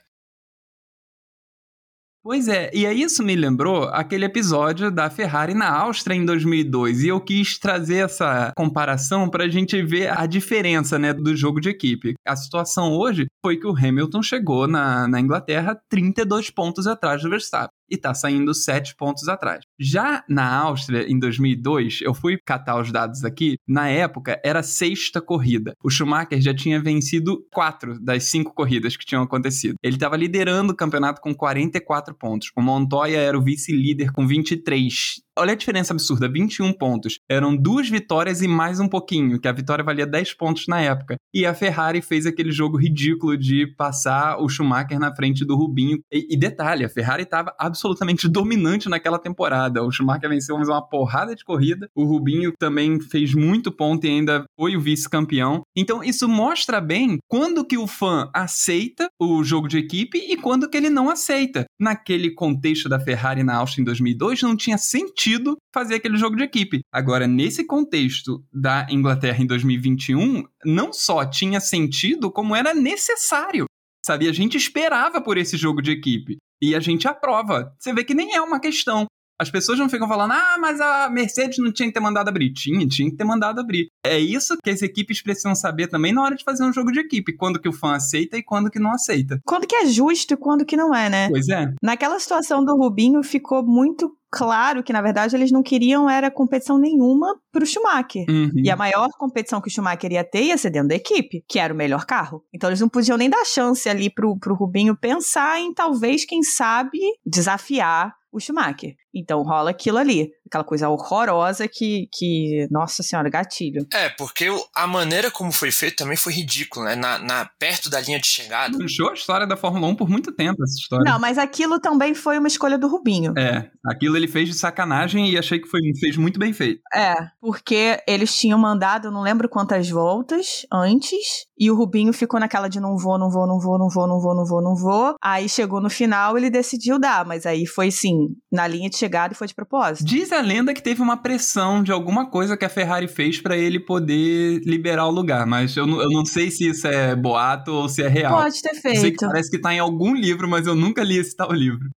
Pois 2.26 2.48
é, 2.48 2.70
e 2.72 2.86
aí 2.86 3.02
isso 3.02 3.22
me 3.22 3.36
lembrou 3.36 3.84
aquele 3.84 4.24
episódio 4.24 4.90
da 4.90 5.10
Ferrari 5.10 5.52
na 5.52 5.70
Áustria 5.70 6.14
em 6.14 6.24
2002, 6.24 7.02
e 7.02 7.08
eu 7.08 7.20
quis 7.20 7.58
trazer 7.58 8.06
essa 8.06 8.50
comparação 8.56 9.28
para 9.28 9.44
a 9.44 9.48
gente 9.48 9.82
ver 9.82 10.08
a 10.08 10.24
diferença 10.24 10.98
né, 10.98 11.12
do 11.12 11.36
jogo 11.36 11.60
de 11.60 11.68
equipe. 11.68 12.14
A 12.26 12.34
situação 12.34 12.94
hoje 12.94 13.26
foi 13.44 13.58
que 13.58 13.66
o 13.66 13.76
Hamilton 13.76 14.22
chegou 14.22 14.66
na, 14.66 15.06
na 15.06 15.20
Inglaterra 15.20 15.78
32 15.90 16.48
pontos 16.48 16.86
atrás 16.86 17.20
do 17.20 17.28
Verstappen 17.28 17.68
e 17.90 17.96
tá 17.98 18.14
saindo 18.14 18.54
7 18.54 18.96
pontos 18.96 19.28
atrás. 19.28 19.62
Já 19.78 20.24
na 20.28 20.48
Áustria, 20.56 21.10
em 21.10 21.18
2002, 21.18 22.00
eu 22.02 22.14
fui 22.14 22.38
catar 22.44 22.80
os 22.80 22.92
dados 22.92 23.24
aqui, 23.24 23.56
na 23.66 23.88
época 23.88 24.40
era 24.44 24.60
a 24.60 24.62
sexta 24.62 25.20
corrida. 25.20 25.74
O 25.82 25.90
Schumacher 25.90 26.40
já 26.40 26.54
tinha 26.54 26.80
vencido 26.80 27.44
quatro 27.52 27.98
das 28.00 28.24
cinco 28.24 28.54
corridas 28.54 28.96
que 28.96 29.04
tinham 29.04 29.22
acontecido. 29.22 29.74
Ele 29.82 29.96
estava 29.96 30.16
liderando 30.16 30.72
o 30.72 30.76
campeonato 30.76 31.20
com 31.20 31.34
44 31.34 32.14
pontos. 32.14 32.50
O 32.56 32.62
Montoya 32.62 33.18
era 33.18 33.38
o 33.38 33.42
vice-líder 33.42 34.12
com 34.12 34.26
23. 34.26 35.22
Olha 35.36 35.52
a 35.52 35.56
diferença 35.56 35.92
absurda, 35.92 36.28
21 36.28 36.72
pontos. 36.72 37.18
Eram 37.28 37.56
duas 37.56 37.88
vitórias 37.88 38.40
e 38.40 38.46
mais 38.46 38.78
um 38.78 38.86
pouquinho, 38.86 39.40
que 39.40 39.48
a 39.48 39.52
vitória 39.52 39.82
valia 39.82 40.06
10 40.06 40.34
pontos 40.34 40.66
na 40.68 40.80
época. 40.80 41.16
E 41.34 41.44
a 41.44 41.52
Ferrari 41.52 42.00
fez 42.00 42.24
aquele 42.24 42.52
jogo 42.52 42.76
ridículo 42.76 43.36
de 43.36 43.66
passar 43.76 44.38
o 44.38 44.48
Schumacher 44.48 44.98
na 45.00 45.14
frente 45.14 45.44
do 45.44 45.56
Rubinho. 45.56 45.98
E, 46.12 46.34
e 46.34 46.36
detalhe, 46.36 46.84
a 46.84 46.88
Ferrari 46.88 47.24
estava 47.24 47.52
absolutamente 47.58 48.28
dominante 48.30 48.88
naquela 48.88 49.18
temporada. 49.18 49.63
O 49.82 49.90
Schumacher 49.90 50.28
venceu 50.28 50.56
mais 50.56 50.68
uma 50.68 50.82
porrada 50.82 51.34
de 51.34 51.44
corrida, 51.44 51.88
o 51.94 52.04
Rubinho 52.04 52.52
também 52.58 53.00
fez 53.00 53.34
muito 53.34 53.72
ponto 53.72 54.06
e 54.06 54.10
ainda 54.10 54.44
foi 54.58 54.76
o 54.76 54.80
vice-campeão. 54.80 55.62
Então 55.76 56.02
isso 56.02 56.28
mostra 56.28 56.80
bem 56.80 57.18
quando 57.28 57.64
que 57.64 57.78
o 57.78 57.86
fã 57.86 58.30
aceita 58.34 59.08
o 59.20 59.42
jogo 59.42 59.68
de 59.68 59.78
equipe 59.78 60.18
e 60.18 60.36
quando 60.36 60.68
que 60.68 60.76
ele 60.76 60.90
não 60.90 61.08
aceita. 61.08 61.64
Naquele 61.80 62.30
contexto 62.30 62.88
da 62.88 63.00
Ferrari 63.00 63.42
na 63.42 63.56
Áustria 63.56 63.82
em 63.82 63.84
2002, 63.84 64.42
não 64.42 64.56
tinha 64.56 64.78
sentido 64.78 65.56
fazer 65.72 65.96
aquele 65.96 66.16
jogo 66.16 66.36
de 66.36 66.44
equipe. 66.44 66.80
Agora, 66.92 67.26
nesse 67.26 67.66
contexto 67.66 68.44
da 68.52 68.86
Inglaterra 68.90 69.42
em 69.42 69.46
2021, 69.46 70.44
não 70.64 70.92
só 70.92 71.24
tinha 71.24 71.60
sentido, 71.60 72.30
como 72.30 72.54
era 72.54 72.74
necessário. 72.74 73.66
Sabe, 74.04 74.28
a 74.28 74.32
gente 74.32 74.56
esperava 74.56 75.20
por 75.20 75.38
esse 75.38 75.56
jogo 75.56 75.80
de 75.80 75.90
equipe. 75.90 76.36
E 76.62 76.74
a 76.74 76.80
gente 76.80 77.08
aprova. 77.08 77.74
Você 77.78 77.92
vê 77.92 78.04
que 78.04 78.14
nem 78.14 78.34
é 78.34 78.40
uma 78.40 78.60
questão. 78.60 79.06
As 79.38 79.50
pessoas 79.50 79.78
não 79.78 79.88
ficam 79.88 80.06
falando, 80.06 80.32
ah, 80.32 80.56
mas 80.60 80.80
a 80.80 81.10
Mercedes 81.10 81.58
não 81.58 81.72
tinha 81.72 81.88
que 81.88 81.94
ter 81.94 82.00
mandado 82.00 82.28
abrir. 82.28 82.52
Tinha, 82.52 82.86
tinha 82.86 83.10
que 83.10 83.16
ter 83.16 83.24
mandado 83.24 83.60
abrir. 83.60 83.88
É 84.04 84.18
isso 84.18 84.56
que 84.62 84.70
as 84.70 84.82
equipes 84.82 85.22
precisam 85.22 85.54
saber 85.54 85.88
também 85.88 86.12
na 86.12 86.22
hora 86.22 86.36
de 86.36 86.44
fazer 86.44 86.64
um 86.64 86.72
jogo 86.72 86.92
de 86.92 87.00
equipe. 87.00 87.36
Quando 87.36 87.60
que 87.60 87.68
o 87.68 87.72
fã 87.72 87.94
aceita 87.96 88.36
e 88.36 88.42
quando 88.42 88.70
que 88.70 88.78
não 88.78 88.92
aceita. 88.92 89.40
Quando 89.44 89.66
que 89.66 89.74
é 89.74 89.86
justo 89.86 90.34
e 90.34 90.36
quando 90.36 90.64
que 90.64 90.76
não 90.76 90.94
é, 90.94 91.08
né? 91.08 91.28
Pois 91.28 91.48
é. 91.48 91.66
Naquela 91.82 92.18
situação 92.20 92.64
do 92.64 92.76
Rubinho 92.76 93.22
ficou 93.22 93.64
muito 93.64 94.16
claro 94.30 94.82
que, 94.82 94.92
na 94.92 95.00
verdade, 95.00 95.36
eles 95.36 95.52
não 95.52 95.62
queriam 95.62 96.10
era 96.10 96.30
competição 96.30 96.76
nenhuma 96.76 97.36
pro 97.52 97.64
Schumacher. 97.64 98.24
Uhum. 98.28 98.50
E 98.56 98.68
a 98.68 98.76
maior 98.76 99.08
competição 99.16 99.60
que 99.60 99.68
o 99.68 99.70
Schumacher 99.70 100.10
ia 100.10 100.24
ter 100.24 100.42
ia 100.42 100.58
ser 100.58 100.70
dentro 100.70 100.88
da 100.88 100.96
equipe, 100.96 101.44
que 101.48 101.58
era 101.58 101.72
o 101.72 101.76
melhor 101.76 102.04
carro. 102.04 102.42
Então 102.52 102.68
eles 102.68 102.80
não 102.80 102.88
podiam 102.88 103.16
nem 103.16 103.30
dar 103.30 103.44
chance 103.44 103.88
ali 103.88 104.10
pro, 104.10 104.36
pro 104.38 104.54
Rubinho 104.54 104.96
pensar 104.96 105.60
em 105.60 105.72
talvez, 105.72 106.24
quem 106.24 106.42
sabe, 106.42 106.98
desafiar 107.24 108.12
o 108.32 108.40
Schumacher. 108.40 108.96
Então 109.14 109.42
rola 109.42 109.70
aquilo 109.70 109.98
ali, 109.98 110.32
aquela 110.46 110.64
coisa 110.64 110.88
horrorosa 110.88 111.68
que, 111.68 112.08
que 112.12 112.66
nossa 112.70 113.02
senhora, 113.02 113.28
gatilho. 113.30 113.86
É, 113.92 114.08
porque 114.10 114.46
a 114.74 114.86
maneira 114.86 115.30
como 115.30 115.52
foi 115.52 115.70
feito 115.70 115.96
também 115.96 116.16
foi 116.16 116.32
ridículo, 116.32 116.84
né? 116.84 116.96
Na, 116.96 117.18
na 117.18 117.50
perto 117.58 117.88
da 117.88 118.00
linha 118.00 118.18
de 118.18 118.26
chegada. 118.26 118.76
Puxou 118.76 119.10
a 119.10 119.14
história 119.14 119.46
da 119.46 119.56
Fórmula 119.56 119.86
1 119.88 119.96
por 119.96 120.08
muito 120.08 120.32
tempo, 120.32 120.62
essa 120.62 120.78
história. 120.78 121.10
Não, 121.10 121.18
mas 121.18 121.38
aquilo 121.38 121.78
também 121.80 122.14
foi 122.14 122.38
uma 122.38 122.48
escolha 122.48 122.78
do 122.78 122.88
Rubinho. 122.88 123.34
É, 123.38 123.70
aquilo 123.86 124.16
ele 124.16 124.28
fez 124.28 124.48
de 124.48 124.54
sacanagem 124.54 125.30
e 125.30 125.38
achei 125.38 125.58
que 125.58 125.68
foi, 125.68 125.80
fez 125.98 126.16
muito 126.16 126.38
bem 126.38 126.52
feito. 126.52 126.80
É, 126.94 127.14
porque 127.40 128.00
eles 128.06 128.34
tinham 128.36 128.58
mandado, 128.58 129.10
não 129.10 129.22
lembro 129.22 129.48
quantas 129.48 129.88
voltas 129.88 130.66
antes, 130.72 131.46
e 131.58 131.70
o 131.70 131.76
Rubinho 131.76 132.12
ficou 132.12 132.40
naquela 132.40 132.68
de 132.68 132.80
não 132.80 132.96
vou, 132.96 133.18
não 133.18 133.30
vou, 133.30 133.46
não 133.46 133.58
vou, 133.58 133.78
não 133.78 133.88
vou, 133.88 134.06
não 134.06 134.20
vou, 134.20 134.34
não 134.34 134.44
vou, 134.44 134.62
não 134.62 134.74
vou. 134.74 135.14
Aí 135.22 135.48
chegou 135.48 135.80
no 135.80 135.90
final, 135.90 136.36
ele 136.36 136.50
decidiu 136.50 136.98
dar, 136.98 137.24
mas 137.24 137.46
aí 137.46 137.66
foi 137.66 137.90
sim, 137.90 138.28
na 138.50 138.66
linha 138.66 138.90
de 138.90 138.96
chegada 139.04 139.34
e 139.34 139.36
foi 139.36 139.46
de 139.46 139.54
propósito. 139.54 140.06
Diz 140.06 140.32
a 140.32 140.40
lenda 140.40 140.72
que 140.72 140.82
teve 140.82 141.02
uma 141.02 141.16
pressão 141.16 141.82
de 141.82 141.92
alguma 141.92 142.30
coisa 142.30 142.56
que 142.56 142.64
a 142.64 142.68
Ferrari 142.68 143.06
fez 143.06 143.40
para 143.40 143.56
ele 143.56 143.78
poder 143.78 144.60
liberar 144.64 145.06
o 145.06 145.10
lugar, 145.10 145.46
mas 145.46 145.76
eu, 145.76 145.86
eu 145.86 146.08
não 146.10 146.24
sei 146.24 146.50
se 146.50 146.68
isso 146.68 146.86
é 146.86 147.14
boato 147.14 147.72
ou 147.72 147.88
se 147.88 148.02
é 148.02 148.08
real. 148.08 148.36
Pode 148.36 148.62
ter 148.62 148.74
feito. 148.74 149.00
Sei 149.00 149.12
que 149.12 149.26
parece 149.26 149.50
que 149.50 149.60
tá 149.60 149.74
em 149.74 149.78
algum 149.78 150.14
livro, 150.14 150.48
mas 150.48 150.66
eu 150.66 150.74
nunca 150.74 151.02
li 151.02 151.18
esse 151.18 151.36
tal 151.36 151.52
livro. 151.52 151.90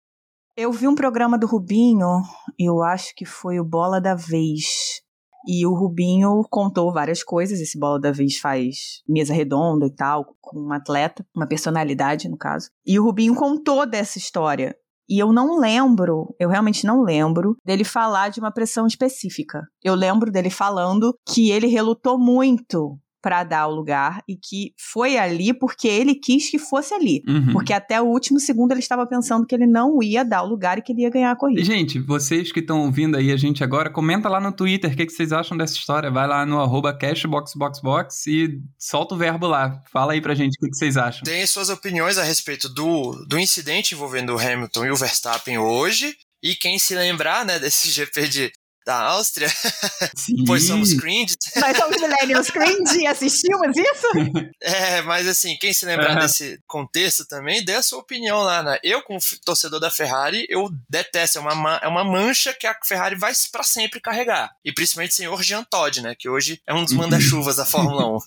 Eu 0.58 0.72
vi 0.72 0.88
um 0.88 0.96
programa 0.96 1.38
do 1.38 1.48
Rubinho, 1.48 2.22
eu 2.58 2.82
acho 2.82 3.14
que 3.16 3.26
foi 3.26 3.60
o 3.60 3.66
Bola 3.66 4.00
da 4.00 4.16
Vez. 4.16 5.04
E 5.48 5.66
o 5.68 5.76
Rubinho 5.76 6.42
contou 6.50 6.92
várias 6.92 7.24
coisas. 7.24 7.60
Esse 7.60 7.78
Bola 7.78 8.00
da 8.00 8.12
Vez 8.12 8.38
faz 8.38 9.04
mesa 9.08 9.34
redonda 9.34 9.86
e 9.86 9.94
tal, 9.94 10.36
com 10.42 10.60
um 10.60 10.72
atleta, 10.72 11.26
uma 11.36 11.46
personalidade, 11.46 12.28
no 12.28 12.38
caso. 12.38 12.70
E 12.86 12.98
o 13.00 13.04
Rubinho 13.04 13.36
contou 13.36 13.86
dessa 13.86 14.18
história. 14.18 14.76
E 15.08 15.20
eu 15.20 15.32
não 15.32 15.60
lembro, 15.60 16.36
eu 16.40 16.50
realmente 16.50 16.86
não 16.86 17.04
lembro 17.04 17.56
dele 17.64 17.84
falar 17.84 18.30
de 18.30 18.40
uma 18.40 18.52
pressão 18.52 18.88
específica. 18.88 19.62
Eu 19.84 19.94
lembro 19.94 20.32
dele 20.32 20.50
falando 20.50 21.16
que 21.28 21.52
ele 21.52 21.68
relutou 21.68 22.18
muito 22.18 22.98
para 23.26 23.44
dar 23.44 23.66
o 23.66 23.74
lugar 23.74 24.22
e 24.30 24.38
que 24.38 24.72
foi 24.78 25.18
ali 25.18 25.52
porque 25.52 25.88
ele 25.88 26.14
quis 26.14 26.48
que 26.48 26.60
fosse 26.60 26.94
ali. 26.94 27.24
Uhum. 27.28 27.54
Porque 27.54 27.74
até 27.74 28.00
o 28.00 28.06
último 28.06 28.40
segundo 28.40 28.72
ele 28.72 28.82
estava 28.82 29.04
pensando 29.08 29.48
que 29.48 29.56
ele 29.56 29.66
não 29.66 29.98
ia 30.04 30.24
dar 30.24 30.44
o 30.44 30.48
lugar 30.48 30.78
e 30.78 30.84
que 30.84 30.92
ele 30.92 31.02
ia 31.02 31.10
ganhar 31.10 31.32
a 31.32 31.36
corrida. 31.36 31.64
Gente, 31.64 31.98
vocês 31.98 32.52
que 32.52 32.60
estão 32.60 32.82
ouvindo 32.82 33.18
aí 33.18 33.32
a 33.32 33.36
gente 33.36 33.64
agora, 33.64 33.90
comenta 33.90 34.30
lá 34.30 34.40
no 34.40 34.52
Twitter 34.52 34.94
o 34.94 34.96
que, 34.96 35.08
que 35.08 35.12
vocês 35.12 35.34
acham 35.34 35.58
dessa 35.58 35.74
história. 35.74 36.12
Vai 36.12 36.28
lá 36.28 36.46
no 36.46 36.62
arroba 36.62 36.96
cashboxboxbox 36.96 38.28
e 38.28 38.62
solta 38.78 39.16
o 39.16 39.18
verbo 39.18 39.48
lá. 39.48 39.82
Fala 39.92 40.14
aí 40.14 40.22
pra 40.22 40.36
gente 40.36 40.56
o 40.58 40.60
que, 40.60 40.70
que 40.70 40.78
vocês 40.78 40.96
acham. 40.96 41.24
Deem 41.24 41.48
suas 41.48 41.70
opiniões 41.70 42.20
a 42.20 42.24
respeito 42.24 42.70
do, 42.70 43.26
do 43.28 43.40
incidente 43.40 43.96
envolvendo 43.96 44.36
o 44.36 44.40
Hamilton 44.40 44.86
e 44.86 44.92
o 44.92 44.96
Verstappen 44.96 45.58
hoje. 45.58 46.16
E 46.44 46.54
quem 46.54 46.78
se 46.78 46.94
lembrar, 46.94 47.44
né, 47.44 47.58
desse 47.58 47.90
GP 47.90 48.28
de, 48.28 48.52
da 48.86 48.98
Áustria, 49.02 49.48
Sim. 50.16 50.46
pois 50.46 50.66
somos 50.68 50.94
cringe. 50.94 51.36
Nós 51.58 51.76
somos 51.76 52.00
millennials 52.00 52.50
cringe 52.52 53.00
e 53.02 53.08
assistimos 53.08 53.76
isso? 53.76 54.08
É, 54.62 55.02
mas 55.04 55.28
assim, 55.28 55.56
quem 55.60 55.74
se 55.74 55.86
lembrar 55.86 56.12
Aham. 56.12 56.20
desse 56.22 56.60
contexto 56.68 57.26
também, 57.28 57.64
dê 57.64 57.76
a 57.76 57.84
sua 57.84 58.00
opinião 58.00 58.40
lá, 58.42 58.64
né? 58.64 58.80
Eu, 58.84 59.02
como 59.04 59.20
torcedor 59.44 59.80
da 59.80 59.92
Ferrari, 59.92 60.46
eu 60.50 60.70
detesto, 60.90 61.38
é 61.38 61.42
uma, 61.42 61.54
ma- 61.56 61.80
é 61.84 61.88
uma 61.88 62.04
mancha 62.04 62.52
que 62.54 62.66
a 62.66 62.76
Ferrari 62.84 63.16
vai 63.16 63.32
pra 63.52 63.64
sempre 63.64 64.00
carregar. 64.02 64.50
E 64.64 64.72
principalmente 64.74 65.12
o 65.12 65.16
senhor 65.16 65.44
Jean 65.44 65.64
Todt, 65.64 66.02
né? 66.02 66.16
Que 66.18 66.28
hoje 66.30 66.60
é 66.66 66.74
um 66.74 66.84
dos 66.84 66.94
manda-chuvas 66.94 67.56
da 67.58 67.66
Fórmula 67.66 68.08
1. 68.16 68.20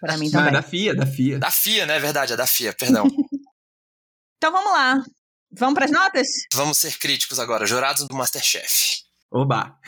Pra 0.00 0.16
mim 0.16 0.28
Não, 0.30 0.40
é 0.40 0.44
também. 0.44 0.52
da 0.52 0.62
FIA, 0.62 0.94
da 0.94 1.06
FIA. 1.06 1.38
da 1.38 1.50
FIA, 1.50 1.86
né? 1.86 1.96
É 1.96 2.00
verdade, 2.00 2.32
é 2.32 2.36
da 2.36 2.46
FIA, 2.46 2.72
perdão. 2.72 3.06
Então 4.38 4.50
vamos 4.52 4.72
lá. 4.72 5.02
Vamos 5.52 5.74
pras 5.74 5.90
notas? 5.90 6.26
Vamos 6.52 6.78
ser 6.78 6.98
críticos 6.98 7.38
agora, 7.38 7.64
jurados 7.66 8.06
do 8.08 8.14
Masterchef. 8.16 9.02
Oba. 9.32 9.78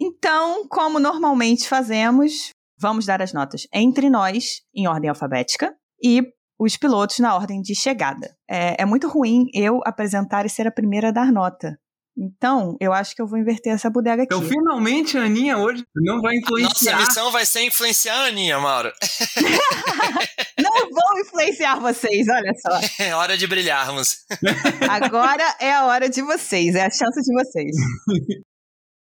Então, 0.00 0.66
como 0.68 0.98
normalmente 0.98 1.68
fazemos, 1.68 2.50
vamos 2.78 3.06
dar 3.06 3.22
as 3.22 3.32
notas 3.32 3.66
entre 3.72 4.10
nós, 4.10 4.62
em 4.74 4.86
ordem 4.88 5.08
alfabética, 5.08 5.74
e 6.02 6.22
os 6.58 6.76
pilotos 6.76 7.18
na 7.18 7.34
ordem 7.34 7.60
de 7.60 7.74
chegada. 7.74 8.36
É, 8.48 8.82
é 8.82 8.84
muito 8.84 9.08
ruim 9.08 9.46
eu 9.54 9.80
apresentar 9.84 10.46
e 10.46 10.48
ser 10.48 10.66
a 10.66 10.72
primeira 10.72 11.08
a 11.08 11.12
dar 11.12 11.32
nota. 11.32 11.78
Então, 12.16 12.76
eu 12.78 12.92
acho 12.92 13.16
que 13.16 13.22
eu 13.22 13.26
vou 13.26 13.38
inverter 13.38 13.72
essa 13.72 13.88
bodega 13.88 14.24
aqui. 14.24 14.34
Então, 14.34 14.46
finalmente, 14.46 15.16
a 15.16 15.22
Aninha 15.22 15.56
hoje 15.56 15.82
não 15.94 16.20
vai 16.20 16.34
Nossa 16.36 16.44
influenciar. 16.54 16.98
missão 16.98 17.30
vai 17.30 17.46
ser 17.46 17.62
influenciar 17.62 18.14
a 18.14 18.26
Aninha, 18.26 18.58
Mauro. 18.58 18.92
Não 20.58 20.90
vou 20.90 21.20
influenciar 21.20 21.80
vocês, 21.80 22.26
olha 22.28 22.52
só. 22.60 22.80
É 23.02 23.14
hora 23.14 23.36
de 23.36 23.46
brilharmos. 23.46 24.18
Agora 24.88 25.56
é 25.58 25.72
a 25.72 25.86
hora 25.86 26.08
de 26.08 26.22
vocês, 26.22 26.74
é 26.74 26.82
a 26.82 26.90
chance 26.90 27.20
de 27.20 27.32
vocês. 27.32 27.74